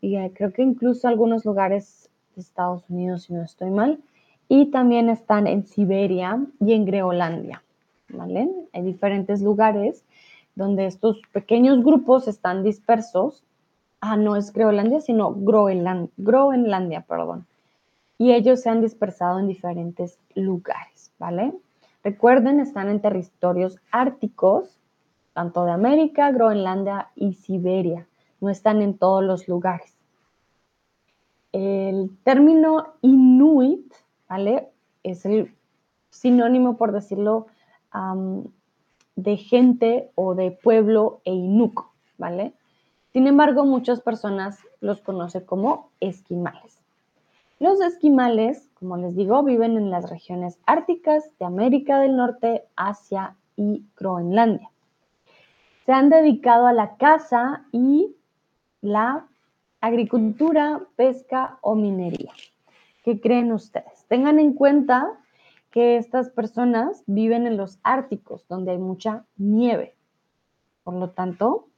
y 0.00 0.16
eh, 0.16 0.32
creo 0.34 0.52
que 0.52 0.62
incluso 0.62 1.06
algunos 1.06 1.44
lugares 1.44 2.10
de 2.34 2.42
Estados 2.42 2.82
Unidos, 2.90 3.22
si 3.22 3.32
no 3.32 3.44
estoy 3.44 3.70
mal, 3.70 4.00
y 4.48 4.72
también 4.72 5.08
están 5.08 5.46
en 5.46 5.64
Siberia 5.64 6.44
y 6.58 6.72
en 6.72 6.84
Groenlandia, 6.84 7.62
¿vale? 8.08 8.50
Hay 8.72 8.82
diferentes 8.82 9.40
lugares 9.40 10.04
donde 10.56 10.86
estos 10.86 11.22
pequeños 11.32 11.84
grupos 11.84 12.26
están 12.26 12.64
dispersos. 12.64 13.44
Ah, 14.00 14.16
no 14.16 14.34
es 14.34 14.52
Groenlandia, 14.52 15.00
sino 15.00 15.32
Groenlandia, 15.32 17.02
perdón 17.02 17.46
y 18.18 18.32
ellos 18.32 18.60
se 18.60 18.70
han 18.70 18.80
dispersado 18.80 19.38
en 19.38 19.48
diferentes 19.48 20.18
lugares, 20.34 21.12
¿vale? 21.18 21.52
Recuerden, 22.04 22.60
están 22.60 22.88
en 22.88 23.00
territorios 23.00 23.78
árticos, 23.90 24.78
tanto 25.32 25.64
de 25.64 25.72
América, 25.72 26.30
Groenlandia 26.30 27.10
y 27.14 27.34
Siberia. 27.34 28.06
No 28.40 28.50
están 28.50 28.82
en 28.82 28.98
todos 28.98 29.22
los 29.22 29.48
lugares. 29.48 29.96
El 31.52 32.10
término 32.24 32.94
inuit, 33.02 33.92
¿vale? 34.28 34.70
Es 35.02 35.24
el 35.26 35.54
sinónimo, 36.10 36.76
por 36.76 36.92
decirlo, 36.92 37.46
de 39.16 39.36
gente 39.36 40.10
o 40.14 40.34
de 40.34 40.50
pueblo 40.50 41.20
e 41.24 41.32
inuco, 41.32 41.92
¿vale? 42.18 42.54
Sin 43.12 43.26
embargo, 43.26 43.64
muchas 43.64 44.00
personas 44.00 44.58
los 44.80 45.00
conocen 45.02 45.44
como 45.44 45.90
esquimales. 46.00 46.81
Los 47.62 47.80
esquimales, 47.80 48.68
como 48.74 48.96
les 48.96 49.14
digo, 49.14 49.40
viven 49.44 49.76
en 49.76 49.88
las 49.88 50.10
regiones 50.10 50.58
árticas 50.66 51.30
de 51.38 51.44
América 51.44 52.00
del 52.00 52.16
Norte, 52.16 52.64
Asia 52.74 53.36
y 53.54 53.84
Groenlandia. 53.96 54.68
Se 55.86 55.92
han 55.92 56.10
dedicado 56.10 56.66
a 56.66 56.72
la 56.72 56.96
caza 56.96 57.64
y 57.70 58.16
la 58.80 59.28
agricultura, 59.80 60.80
pesca 60.96 61.58
o 61.60 61.76
minería. 61.76 62.32
¿Qué 63.04 63.20
creen 63.20 63.52
ustedes? 63.52 64.06
Tengan 64.08 64.40
en 64.40 64.54
cuenta 64.54 65.12
que 65.70 65.98
estas 65.98 66.30
personas 66.30 67.04
viven 67.06 67.46
en 67.46 67.56
los 67.56 67.78
árticos, 67.84 68.44
donde 68.48 68.72
hay 68.72 68.78
mucha 68.78 69.24
nieve. 69.36 69.94
Por 70.82 70.94
lo 70.94 71.10
tanto, 71.10 71.68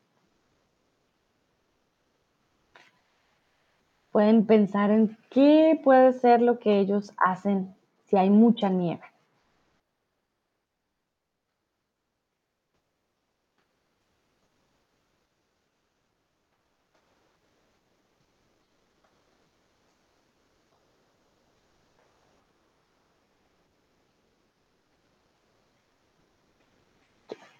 pueden 4.14 4.46
pensar 4.46 4.92
en 4.92 5.18
qué 5.28 5.80
puede 5.82 6.12
ser 6.12 6.40
lo 6.40 6.60
que 6.60 6.78
ellos 6.78 7.12
hacen 7.16 7.74
si 8.04 8.16
hay 8.16 8.30
mucha 8.30 8.68
nieve. 8.68 9.02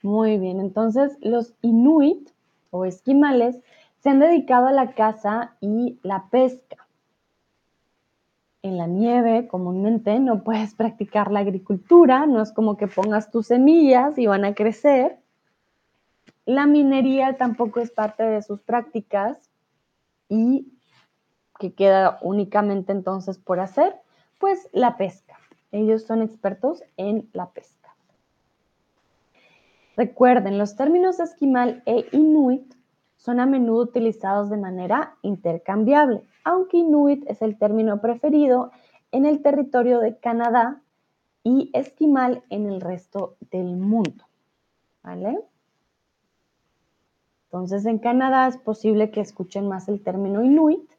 Muy 0.02 0.38
bien, 0.38 0.60
entonces 0.60 1.16
los 1.20 1.54
inuit 1.62 2.30
o 2.70 2.84
esquimales 2.84 3.58
se 4.04 4.10
han 4.10 4.18
dedicado 4.18 4.66
a 4.66 4.72
la 4.72 4.92
caza 4.92 5.56
y 5.62 5.98
la 6.02 6.28
pesca. 6.28 6.86
En 8.60 8.76
la 8.76 8.86
nieve 8.86 9.48
comúnmente 9.48 10.20
no 10.20 10.44
puedes 10.44 10.74
practicar 10.76 11.32
la 11.32 11.40
agricultura, 11.40 12.26
no 12.26 12.42
es 12.42 12.52
como 12.52 12.76
que 12.76 12.86
pongas 12.86 13.30
tus 13.30 13.46
semillas 13.46 14.18
y 14.18 14.26
van 14.26 14.44
a 14.44 14.54
crecer. 14.54 15.16
La 16.44 16.66
minería 16.66 17.38
tampoco 17.38 17.80
es 17.80 17.90
parte 17.90 18.24
de 18.24 18.42
sus 18.42 18.60
prácticas 18.60 19.38
y 20.28 20.68
que 21.58 21.72
queda 21.72 22.18
únicamente 22.20 22.92
entonces 22.92 23.38
por 23.38 23.58
hacer, 23.58 23.96
pues 24.38 24.68
la 24.72 24.98
pesca. 24.98 25.38
Ellos 25.72 26.02
son 26.02 26.20
expertos 26.20 26.82
en 26.98 27.30
la 27.32 27.48
pesca. 27.48 27.96
Recuerden, 29.96 30.58
los 30.58 30.76
términos 30.76 31.20
esquimal 31.20 31.82
e 31.86 32.06
inuit 32.12 32.74
son 33.24 33.40
a 33.40 33.46
menudo 33.46 33.84
utilizados 33.84 34.50
de 34.50 34.58
manera 34.58 35.16
intercambiable, 35.22 36.22
aunque 36.44 36.76
Inuit 36.76 37.24
es 37.26 37.40
el 37.40 37.56
término 37.56 38.02
preferido 38.02 38.70
en 39.12 39.24
el 39.24 39.40
territorio 39.40 40.00
de 40.00 40.18
Canadá 40.18 40.82
y 41.42 41.70
esquimal 41.72 42.42
en 42.50 42.66
el 42.66 42.82
resto 42.82 43.36
del 43.50 43.76
mundo. 43.76 44.24
¿Vale? 45.02 45.38
Entonces 47.46 47.86
en 47.86 47.98
Canadá 47.98 48.46
es 48.46 48.58
posible 48.58 49.10
que 49.10 49.22
escuchen 49.22 49.68
más 49.68 49.88
el 49.88 50.02
término 50.02 50.44
Inuit 50.44 50.90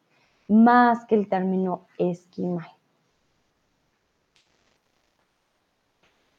más 0.47 1.05
que 1.05 1.13
el 1.13 1.29
término 1.29 1.85
esquimal. 1.99 2.69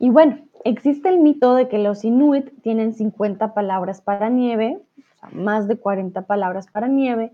Y 0.01 0.11
bueno, 0.11 0.39
existe 0.65 1.09
el 1.09 1.21
mito 1.21 1.55
de 1.55 1.69
que 1.69 1.79
los 1.79 2.05
inuit 2.05 2.51
tienen 2.63 2.93
50 2.95 3.55
palabras 3.55 4.01
para 4.01 4.29
nieve, 4.29 4.81
más 5.33 5.69
de 5.69 5.79
40 5.79 6.23
palabras 6.27 6.67
para 6.71 6.89
nieve, 6.89 7.33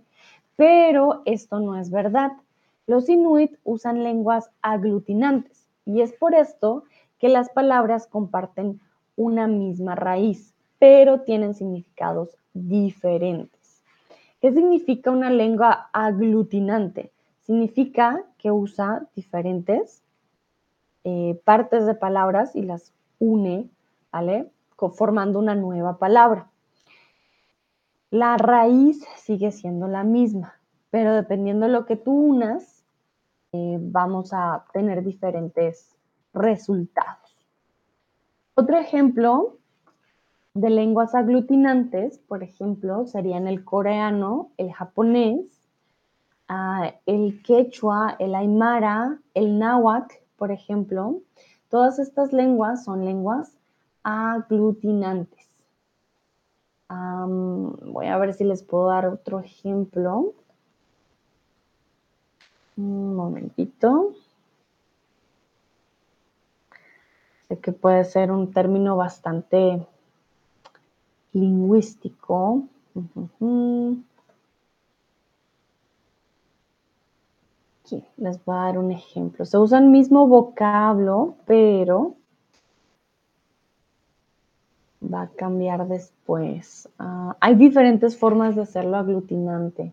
pero 0.56 1.22
esto 1.24 1.60
no 1.60 1.76
es 1.76 1.90
verdad. 1.90 2.32
Los 2.86 3.08
inuit 3.08 3.56
usan 3.64 4.02
lenguas 4.02 4.50
aglutinantes 4.60 5.66
y 5.84 6.00
es 6.00 6.12
por 6.12 6.34
esto 6.34 6.84
que 7.18 7.28
las 7.28 7.50
palabras 7.50 8.06
comparten 8.06 8.80
una 9.16 9.46
misma 9.46 9.94
raíz, 9.94 10.54
pero 10.78 11.20
tienen 11.20 11.54
significados 11.54 12.36
diferentes. 12.54 13.82
¿Qué 14.40 14.52
significa 14.52 15.10
una 15.10 15.30
lengua 15.30 15.88
aglutinante? 15.92 17.12
Significa 17.42 18.24
que 18.38 18.50
usa 18.50 19.06
diferentes 19.14 20.02
eh, 21.04 21.40
partes 21.44 21.86
de 21.86 21.94
palabras 21.94 22.56
y 22.56 22.62
las 22.62 22.92
une, 23.18 23.68
¿vale? 24.10 24.50
Formando 24.94 25.38
una 25.38 25.54
nueva 25.54 25.98
palabra. 25.98 26.51
La 28.12 28.36
raíz 28.36 29.02
sigue 29.16 29.52
siendo 29.52 29.88
la 29.88 30.04
misma, 30.04 30.60
pero 30.90 31.14
dependiendo 31.14 31.64
de 31.64 31.72
lo 31.72 31.86
que 31.86 31.96
tú 31.96 32.12
unas, 32.12 32.84
eh, 33.52 33.78
vamos 33.80 34.34
a 34.34 34.66
tener 34.74 35.02
diferentes 35.02 35.96
resultados. 36.34 37.34
Otro 38.54 38.76
ejemplo 38.76 39.56
de 40.52 40.68
lenguas 40.68 41.14
aglutinantes, 41.14 42.18
por 42.18 42.42
ejemplo, 42.42 43.06
serían 43.06 43.48
el 43.48 43.64
coreano, 43.64 44.50
el 44.58 44.74
japonés, 44.74 45.46
ah, 46.48 46.92
el 47.06 47.42
quechua, 47.42 48.16
el 48.18 48.34
aymara, 48.34 49.20
el 49.32 49.58
náhuatl, 49.58 50.16
por 50.36 50.52
ejemplo. 50.52 51.22
Todas 51.70 51.98
estas 51.98 52.34
lenguas 52.34 52.84
son 52.84 53.06
lenguas 53.06 53.56
aglutinantes. 54.02 55.41
Voy 56.92 58.06
a 58.06 58.18
ver 58.18 58.34
si 58.34 58.44
les 58.44 58.62
puedo 58.62 58.88
dar 58.88 59.06
otro 59.06 59.40
ejemplo. 59.40 60.34
Un 62.76 63.14
momentito. 63.14 64.14
Sé 67.48 67.58
que 67.58 67.72
puede 67.72 68.04
ser 68.04 68.30
un 68.30 68.52
término 68.52 68.96
bastante 68.96 69.86
lingüístico. 71.32 72.64
Aquí 77.84 78.04
les 78.16 78.44
voy 78.44 78.56
a 78.56 78.60
dar 78.60 78.78
un 78.78 78.90
ejemplo. 78.90 79.44
Se 79.44 79.58
usa 79.58 79.78
el 79.78 79.86
mismo 79.86 80.26
vocablo, 80.26 81.34
pero 81.46 82.16
va 85.12 85.22
a 85.22 85.28
cambiar 85.28 85.86
después. 85.88 86.88
Ah, 86.98 87.36
hay 87.40 87.54
diferentes 87.54 88.16
formas 88.16 88.56
de 88.56 88.62
hacerlo 88.62 88.96
aglutinante. 88.96 89.92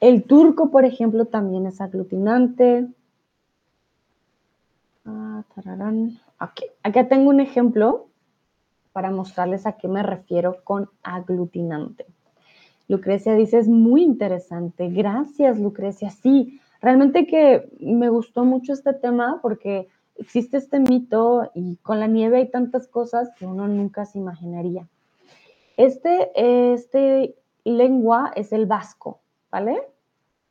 El 0.00 0.24
turco, 0.24 0.70
por 0.70 0.84
ejemplo, 0.84 1.26
también 1.26 1.66
es 1.66 1.80
aglutinante. 1.80 2.88
Ah, 5.04 5.44
Aquí, 6.38 6.64
acá 6.82 7.08
tengo 7.08 7.30
un 7.30 7.40
ejemplo 7.40 8.06
para 8.92 9.10
mostrarles 9.10 9.66
a 9.66 9.72
qué 9.72 9.88
me 9.88 10.02
refiero 10.02 10.58
con 10.64 10.90
aglutinante. 11.02 12.06
Lucrecia 12.88 13.34
dice, 13.34 13.58
es 13.58 13.68
muy 13.68 14.02
interesante. 14.02 14.90
Gracias, 14.90 15.58
Lucrecia. 15.58 16.10
Sí, 16.10 16.60
realmente 16.80 17.26
que 17.26 17.68
me 17.80 18.08
gustó 18.08 18.44
mucho 18.44 18.72
este 18.72 18.92
tema 18.92 19.38
porque 19.40 19.88
existe 20.22 20.56
este 20.56 20.78
mito 20.78 21.50
y 21.54 21.76
con 21.78 21.98
la 21.98 22.06
nieve 22.06 22.38
hay 22.38 22.50
tantas 22.50 22.86
cosas 22.86 23.30
que 23.36 23.44
uno 23.44 23.66
nunca 23.66 24.06
se 24.06 24.18
imaginaría. 24.18 24.88
Este, 25.76 26.30
este 26.72 27.36
lengua 27.64 28.32
es 28.36 28.52
el 28.52 28.66
vasco, 28.66 29.20
¿vale? 29.50 29.82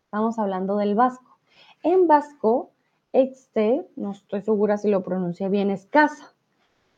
Estamos 0.05 0.37
hablando 0.39 0.75
del 0.77 0.95
vasco. 0.95 1.37
En 1.83 2.07
vasco, 2.07 2.71
este, 3.13 3.87
no 3.95 4.11
estoy 4.11 4.41
segura 4.41 4.77
si 4.77 4.89
lo 4.89 5.03
pronuncié 5.03 5.47
bien, 5.47 5.69
es 5.69 5.85
casa. 5.85 6.33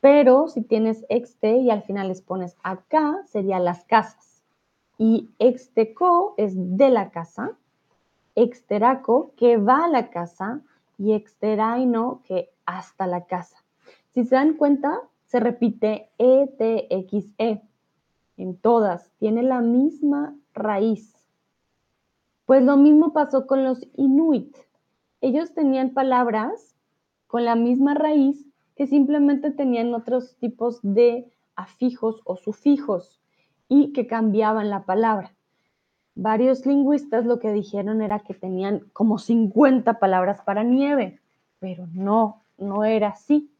Pero 0.01 0.47
si 0.47 0.63
tienes 0.63 1.05
exte 1.09 1.57
y 1.57 1.69
al 1.69 1.83
final 1.83 2.07
les 2.07 2.21
pones 2.21 2.57
acá, 2.63 3.21
sería 3.27 3.59
las 3.59 3.85
casas. 3.85 4.41
Y 4.97 5.29
exteco 5.39 6.33
es 6.37 6.53
de 6.55 6.89
la 6.89 7.11
casa, 7.11 7.51
exteraco 8.35 9.31
que 9.37 9.57
va 9.57 9.85
a 9.85 9.89
la 9.89 10.09
casa 10.09 10.61
y 10.97 11.13
exteraino 11.13 12.21
que 12.25 12.52
hasta 12.65 13.07
la 13.07 13.25
casa. 13.25 13.57
Si 14.11 14.25
se 14.25 14.35
dan 14.35 14.53
cuenta, 14.53 15.01
se 15.25 15.39
repite 15.39 16.09
ETXE 16.17 17.35
e 17.37 17.61
en 18.37 18.57
todas, 18.57 19.11
tiene 19.19 19.43
la 19.43 19.61
misma 19.61 20.35
raíz. 20.53 21.13
Pues 22.45 22.63
lo 22.63 22.77
mismo 22.77 23.13
pasó 23.13 23.47
con 23.47 23.63
los 23.63 23.87
inuit. 23.95 24.55
Ellos 25.21 25.53
tenían 25.53 25.91
palabras 25.91 26.75
con 27.27 27.45
la 27.45 27.55
misma 27.55 27.93
raíz, 27.93 28.45
que 28.75 28.87
simplemente 28.87 29.51
tenían 29.51 29.93
otros 29.93 30.35
tipos 30.37 30.79
de 30.81 31.31
afijos 31.55 32.21
o 32.25 32.35
sufijos 32.37 33.21
y 33.69 33.93
que 33.93 34.07
cambiaban 34.07 34.69
la 34.69 34.83
palabra. 34.83 35.31
Varios 36.15 36.65
lingüistas 36.65 37.25
lo 37.25 37.39
que 37.39 37.51
dijeron 37.51 38.01
era 38.01 38.19
que 38.19 38.33
tenían 38.33 38.81
como 38.93 39.17
50 39.17 39.99
palabras 39.99 40.41
para 40.41 40.63
nieve, 40.63 41.19
pero 41.59 41.87
no, 41.93 42.42
no 42.63 42.83
era 42.83 43.09
así. 43.09 43.51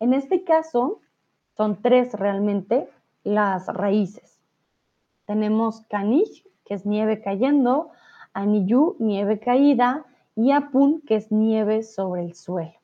En 0.00 0.12
este 0.12 0.44
caso, 0.44 1.00
son 1.56 1.80
tres 1.80 2.12
realmente 2.14 2.88
las 3.22 3.66
raíces. 3.68 4.40
Tenemos 5.26 5.82
Kanich, 5.88 6.46
que 6.64 6.74
es 6.74 6.84
nieve 6.84 7.22
cayendo, 7.22 7.90
Aniyu, 8.32 8.96
nieve 8.98 9.38
caída, 9.38 10.04
y 10.36 10.50
Apun, 10.50 11.00
que 11.02 11.16
es 11.16 11.30
nieve 11.30 11.82
sobre 11.82 12.22
el 12.22 12.34
suelo. 12.34 12.74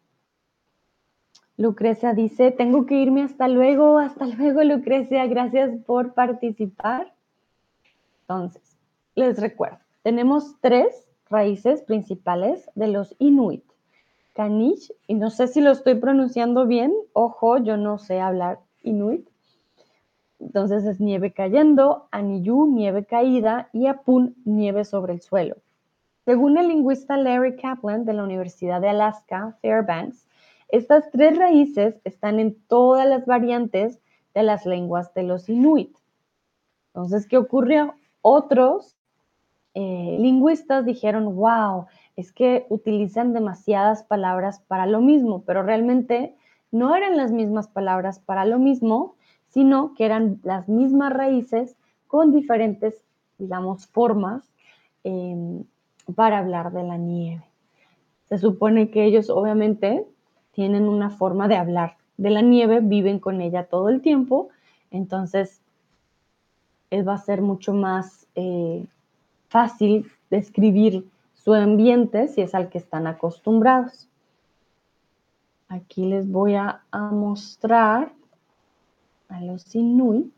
Lucrecia 1.57 2.15
dice, 2.15 2.53
tengo 2.53 2.87
que 2.87 2.95
irme 2.95 3.23
hasta 3.23 3.47
luego, 3.49 3.99
hasta 3.99 4.25
luego 4.25 4.63
Lucrecia, 4.63 5.27
gracias 5.27 5.71
por 5.85 6.15
participar. 6.15 7.13
Entonces, 8.23 8.79
les 9.15 9.39
recuerdo, 9.39 9.79
tenemos 10.03 10.55
tres 10.61 11.07
raíces 11.29 11.83
principales 11.83 12.71
de 12.75 12.89
los 12.89 13.15
Inuit. 13.19 13.70
Y 15.07 15.15
no 15.15 15.29
sé 15.29 15.49
si 15.49 15.61
lo 15.61 15.71
estoy 15.71 15.97
pronunciando 15.97 16.67
bien, 16.67 16.95
ojo, 17.13 17.59
yo 17.59 17.77
no 17.77 17.99
sé 17.99 18.21
hablar 18.21 18.61
Inuit. 18.83 19.29
Entonces 20.39 20.85
es 20.85 20.99
nieve 20.99 21.33
cayendo, 21.33 22.09
Aniyu, 22.11 22.67
nieve 22.67 23.05
caída 23.05 23.69
y 23.75 23.87
Apun, 23.87 24.35
nieve 24.47 24.87
sobre 24.87 25.13
el 25.13 25.21
suelo. 25.21 25.57
Según 26.25 26.57
el 26.57 26.69
lingüista 26.69 27.19
Larry 27.19 27.57
Kaplan 27.57 28.07
de 28.07 28.15
la 28.15 28.25
Universidad 28.25 28.81
de 28.81 28.89
Alaska, 28.89 29.59
Fairbanks, 29.61 30.27
estas 30.69 31.11
tres 31.11 31.37
raíces 31.37 32.01
están 32.05 32.41
en 32.41 32.55
todas 32.67 33.07
las 33.07 33.27
variantes 33.27 34.01
de 34.33 34.43
las 34.43 34.65
lenguas 34.65 35.13
de 35.13 35.25
los 35.25 35.51
inuit. 35.51 35.95
Entonces, 36.95 37.27
¿qué 37.27 37.37
ocurrió? 37.37 37.95
Otros 38.23 38.97
eh, 39.75 40.17
lingüistas 40.19 40.87
dijeron, 40.87 41.37
wow, 41.37 41.87
es 42.21 42.33
que 42.33 42.67
utilizan 42.69 43.33
demasiadas 43.33 44.03
palabras 44.03 44.61
para 44.69 44.87
lo 44.87 45.01
mismo, 45.01 45.43
pero 45.47 45.63
realmente 45.63 46.35
no 46.71 46.95
eran 46.95 47.17
las 47.17 47.33
mismas 47.33 47.67
palabras 47.67 48.21
para 48.21 48.45
lo 48.45 48.59
mismo, 48.59 49.15
sino 49.49 49.95
que 49.95 50.05
eran 50.05 50.39
las 50.45 50.69
mismas 50.69 51.13
raíces 51.13 51.77
con 52.07 52.33
diferentes, 52.33 53.03
digamos, 53.39 53.87
formas 53.87 54.45
em, 55.03 55.65
para 56.15 56.39
hablar 56.39 56.73
de 56.73 56.83
la 56.83 56.99
nieve. 56.99 57.43
Se 58.29 58.39
supone 58.39 58.91
que 58.91 59.05
ellos 59.05 59.31
obviamente 59.31 60.07
tienen 60.53 60.89
una 60.89 61.11
forma 61.11 61.49
de 61.49 61.57
hablar 61.57 61.97
de 62.17 62.31
la 62.31 62.43
nieve, 62.43 62.81
viven 62.81 63.19
con 63.19 63.41
ella 63.41 63.65
todo 63.65 63.89
el 63.89 64.03
tiempo, 64.03 64.51
entonces 64.91 65.63
va 66.93 67.15
a 67.15 67.19
ser 67.19 67.41
mucho 67.41 67.73
más 67.73 68.27
eh, 68.35 68.85
fácil 69.49 70.11
describir 70.29 71.09
su 71.45 71.55
ambiente 71.55 72.29
si 72.29 72.43
es 72.43 72.55
al 72.55 72.69
que 72.69 72.79
están 72.79 73.07
acostumbrados. 73.07 74.09
Aquí 75.69 76.05
les 76.07 76.31
voy 76.31 76.55
a, 76.55 76.83
mostrar 76.93 78.13
a 79.29 79.41
los 79.41 79.75
inuit. 79.75 80.35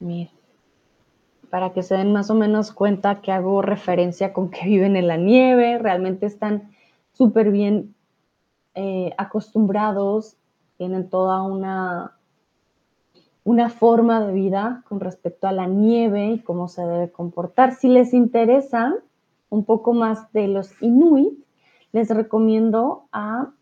Miren 0.00 0.42
para 1.52 1.74
que 1.74 1.82
se 1.82 1.94
den 1.94 2.14
más 2.14 2.30
o 2.30 2.34
menos 2.34 2.72
cuenta 2.72 3.20
que 3.20 3.30
hago 3.30 3.60
referencia 3.60 4.32
con 4.32 4.48
que 4.48 4.64
viven 4.64 4.96
en 4.96 5.06
la 5.06 5.18
nieve, 5.18 5.76
realmente 5.76 6.24
están 6.24 6.70
súper 7.12 7.50
bien 7.50 7.94
eh, 8.74 9.10
acostumbrados, 9.18 10.38
tienen 10.78 11.10
toda 11.10 11.42
una, 11.42 12.16
una 13.44 13.68
forma 13.68 14.24
de 14.24 14.32
vida 14.32 14.84
con 14.88 15.00
respecto 15.00 15.46
a 15.46 15.52
la 15.52 15.66
nieve 15.66 16.28
y 16.28 16.40
cómo 16.40 16.68
se 16.68 16.82
debe 16.82 17.10
comportar. 17.10 17.74
Si 17.74 17.88
les 17.88 18.14
interesa 18.14 18.94
un 19.48 19.64
poco 19.64 19.92
más 19.92 20.32
de 20.32 20.48
los 20.48 20.80
inuit, 20.80 21.38
les 21.92 22.08
recomiendo 22.08 23.08
a 23.12 23.52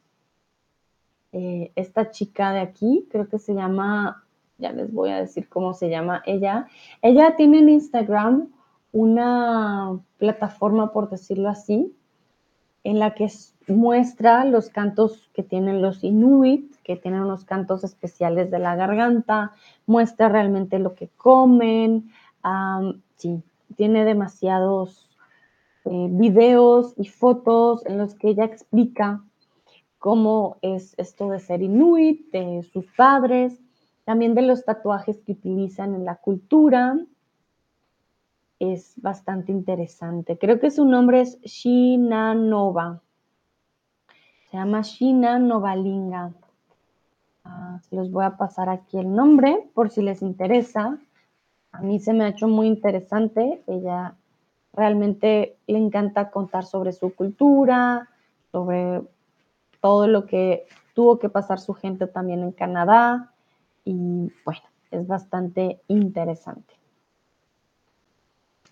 eh, 1.33 1.73
esta 1.77 2.11
chica 2.11 2.53
de 2.53 2.61
aquí, 2.61 3.09
creo 3.11 3.29
que 3.29 3.39
se 3.39 3.55
llama, 3.55 4.25
ya 4.59 4.73
les 4.73 4.93
voy 4.93 5.11
a 5.11 5.21
decir 5.21 5.49
cómo 5.49 5.75
se 5.75 5.89
llama 5.89 6.23
ella. 6.27 6.67
Ella 7.03 7.37
tiene 7.37 7.61
en 7.61 7.71
Instagram 7.71 8.49
una 8.93 9.99
plataforma, 10.19 10.93
por 10.93 11.09
decirlo 11.09 11.49
así, 11.49 11.95
en 12.85 12.99
la 12.99 13.15
que 13.15 13.29
muestra 13.69 14.45
los 14.45 14.71
cantos 14.71 15.29
que 15.35 15.43
tienen 15.43 15.83
los 15.83 16.03
inuit, 16.03 16.75
que 16.83 16.97
tienen 16.97 17.21
unos 17.21 17.45
cantos 17.45 17.85
especiales 17.85 18.51
de 18.51 18.59
la 18.59 18.75
garganta, 18.75 19.53
muestra 19.87 20.29
realmente 20.29 20.79
lo 20.79 20.95
que 20.95 21.09
comen, 21.17 22.11
sí, 23.17 23.43
tiene 23.77 24.05
demasiados 24.05 25.09
eh, 25.85 26.09
videos 26.11 26.95
y 26.97 27.07
fotos 27.07 27.85
en 27.87 27.99
los 27.99 28.15
que 28.15 28.29
ella 28.29 28.45
explica 28.45 29.23
cómo 29.99 30.57
es 30.63 30.95
esto 30.99 31.29
de 31.29 31.41
ser 31.41 31.63
inuit, 31.63 32.31
de 32.33 32.63
sus 32.73 32.87
padres, 32.97 33.61
también 34.05 34.35
de 34.35 34.43
los 34.43 34.65
tatuajes 34.65 35.21
que 35.21 35.33
utilizan 35.33 35.95
en 35.95 36.05
la 36.05 36.17
cultura. 36.17 36.99
Es 38.61 38.93
bastante 38.97 39.53
interesante. 39.53 40.37
Creo 40.37 40.61
que 40.61 40.71
su 40.71 40.85
nombre 40.85 41.23
es 41.23 41.41
Shina 41.41 42.35
Nova. 42.35 43.01
Se 44.51 44.59
llama 44.59 44.83
Shina 44.83 45.39
Novalinga. 45.39 46.35
Ah, 47.45 47.81
los 47.91 48.11
voy 48.11 48.27
a 48.27 48.37
pasar 48.37 48.69
aquí 48.69 48.99
el 48.99 49.15
nombre 49.15 49.71
por 49.73 49.91
si 49.91 50.03
les 50.03 50.21
interesa. 50.21 50.99
A 51.73 51.81
mí 51.81 52.01
se 52.01 52.13
me 52.13 52.25
ha 52.25 52.29
hecho 52.29 52.49
muy 52.49 52.67
interesante. 52.67 53.63
Ella 53.67 54.15
realmente 54.75 55.57
le 55.67 55.79
encanta 55.79 56.31
contar 56.31 56.67
sobre 56.67 56.93
su 56.93 57.15
cultura, 57.15 58.11
sobre 58.53 59.03
todo 59.81 60.07
lo 60.07 60.27
que 60.27 60.67
tuvo 60.95 61.19
que 61.19 61.31
pasar 61.31 61.61
su 61.61 61.73
gente 61.73 62.07
también 62.07 62.43
en 62.43 62.53
Canadá. 62.53 63.33
Y 63.87 64.31
bueno, 64.45 64.63
es 64.91 65.07
bastante 65.07 65.81
interesante. 65.89 66.80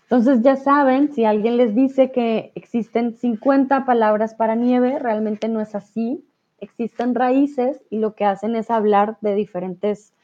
Entonces 0.09 0.41
ya 0.41 0.55
saben, 0.55 1.13
si 1.13 1.23
alguien 1.23 1.55
les 1.55 1.75
dice 1.75 2.11
que 2.11 2.51
existen 2.55 3.15
50 3.15 3.85
palabras 3.85 4.33
para 4.33 4.55
nieve, 4.55 4.97
realmente 4.97 5.47
no 5.49 5.61
es 5.61 5.75
así. 5.75 6.25
Existen 6.57 7.13
raíces 7.13 7.79
y 7.91 7.99
lo 7.99 8.15
que 8.15 8.25
hacen 8.25 8.55
es 8.55 8.71
hablar 8.71 9.19
de 9.21 9.35
diferentes 9.35 10.15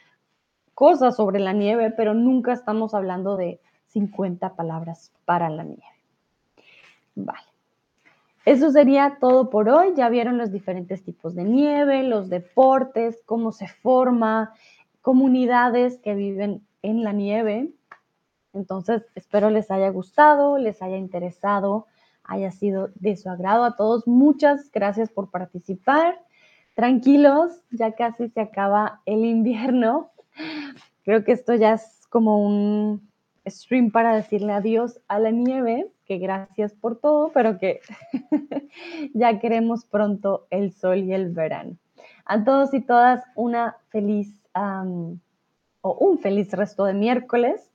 cosas 0.74 1.16
sobre 1.16 1.40
la 1.40 1.54
nieve, 1.54 1.92
pero 1.92 2.16
nunca 2.16 2.52
estamos 2.52 2.96
hablando 2.96 3.38
de 3.38 3.60
50 3.90 4.56
palabras 4.56 5.12
para 5.24 5.52
la 5.52 5.64
nieve. 5.64 5.84
Vale. 7.14 7.46
Eso 8.44 8.72
sería 8.72 9.18
todo 9.22 9.52
por 9.52 9.70
hoy. 9.70 9.94
Ya 9.96 10.10
vieron 10.10 10.40
los 10.40 10.52
diferentes 10.52 11.04
tipos 11.04 11.36
de 11.36 11.44
nieve, 11.44 12.02
los 12.02 12.30
deportes, 12.30 13.22
cómo 13.28 13.52
se 13.52 13.68
forma, 13.68 14.52
comunidades 15.02 16.00
que 16.00 16.16
viven 16.16 16.66
en 16.82 17.04
la 17.04 17.14
nieve. 17.14 17.70
Entonces, 18.56 19.06
espero 19.16 19.50
les 19.50 19.70
haya 19.70 19.90
gustado, 19.90 20.58
les 20.58 20.82
haya 20.82 20.98
interesado, 20.98 21.88
haya 22.24 22.52
sido 22.52 22.90
de 22.96 23.18
su 23.18 23.30
agrado 23.30 23.66
a 23.66 23.76
todos. 23.76 24.08
Muchas 24.08 24.72
gracias 24.72 25.12
por 25.12 25.30
participar. 25.30 26.20
Tranquilos, 26.74 27.52
ya 27.70 27.92
casi 27.92 28.30
se 28.30 28.42
acaba 28.42 29.02
el 29.06 29.26
invierno. 29.26 30.12
Creo 31.04 31.24
que 31.24 31.34
esto 31.34 31.54
ya 31.54 31.74
es 31.74 32.08
como 32.10 32.44
un 32.44 33.10
stream 33.48 33.92
para 33.92 34.16
decirle 34.16 34.54
adiós 34.54 35.02
a 35.08 35.20
la 35.20 35.32
nieve, 35.32 35.92
que 36.06 36.18
gracias 36.18 36.74
por 36.74 36.98
todo, 37.00 37.32
pero 37.34 37.60
que 37.60 37.82
ya 39.14 39.38
queremos 39.40 39.86
pronto 39.86 40.48
el 40.50 40.72
sol 40.72 41.00
y 41.00 41.14
el 41.14 41.32
verano. 41.32 41.76
A 42.26 42.44
todos 42.44 42.74
y 42.74 42.82
todas 42.82 43.24
una 43.36 43.76
feliz 43.90 44.42
o 44.54 45.94
un 46.00 46.20
feliz 46.20 46.52
resto 46.54 46.86
de 46.86 46.94
miércoles 46.94 47.75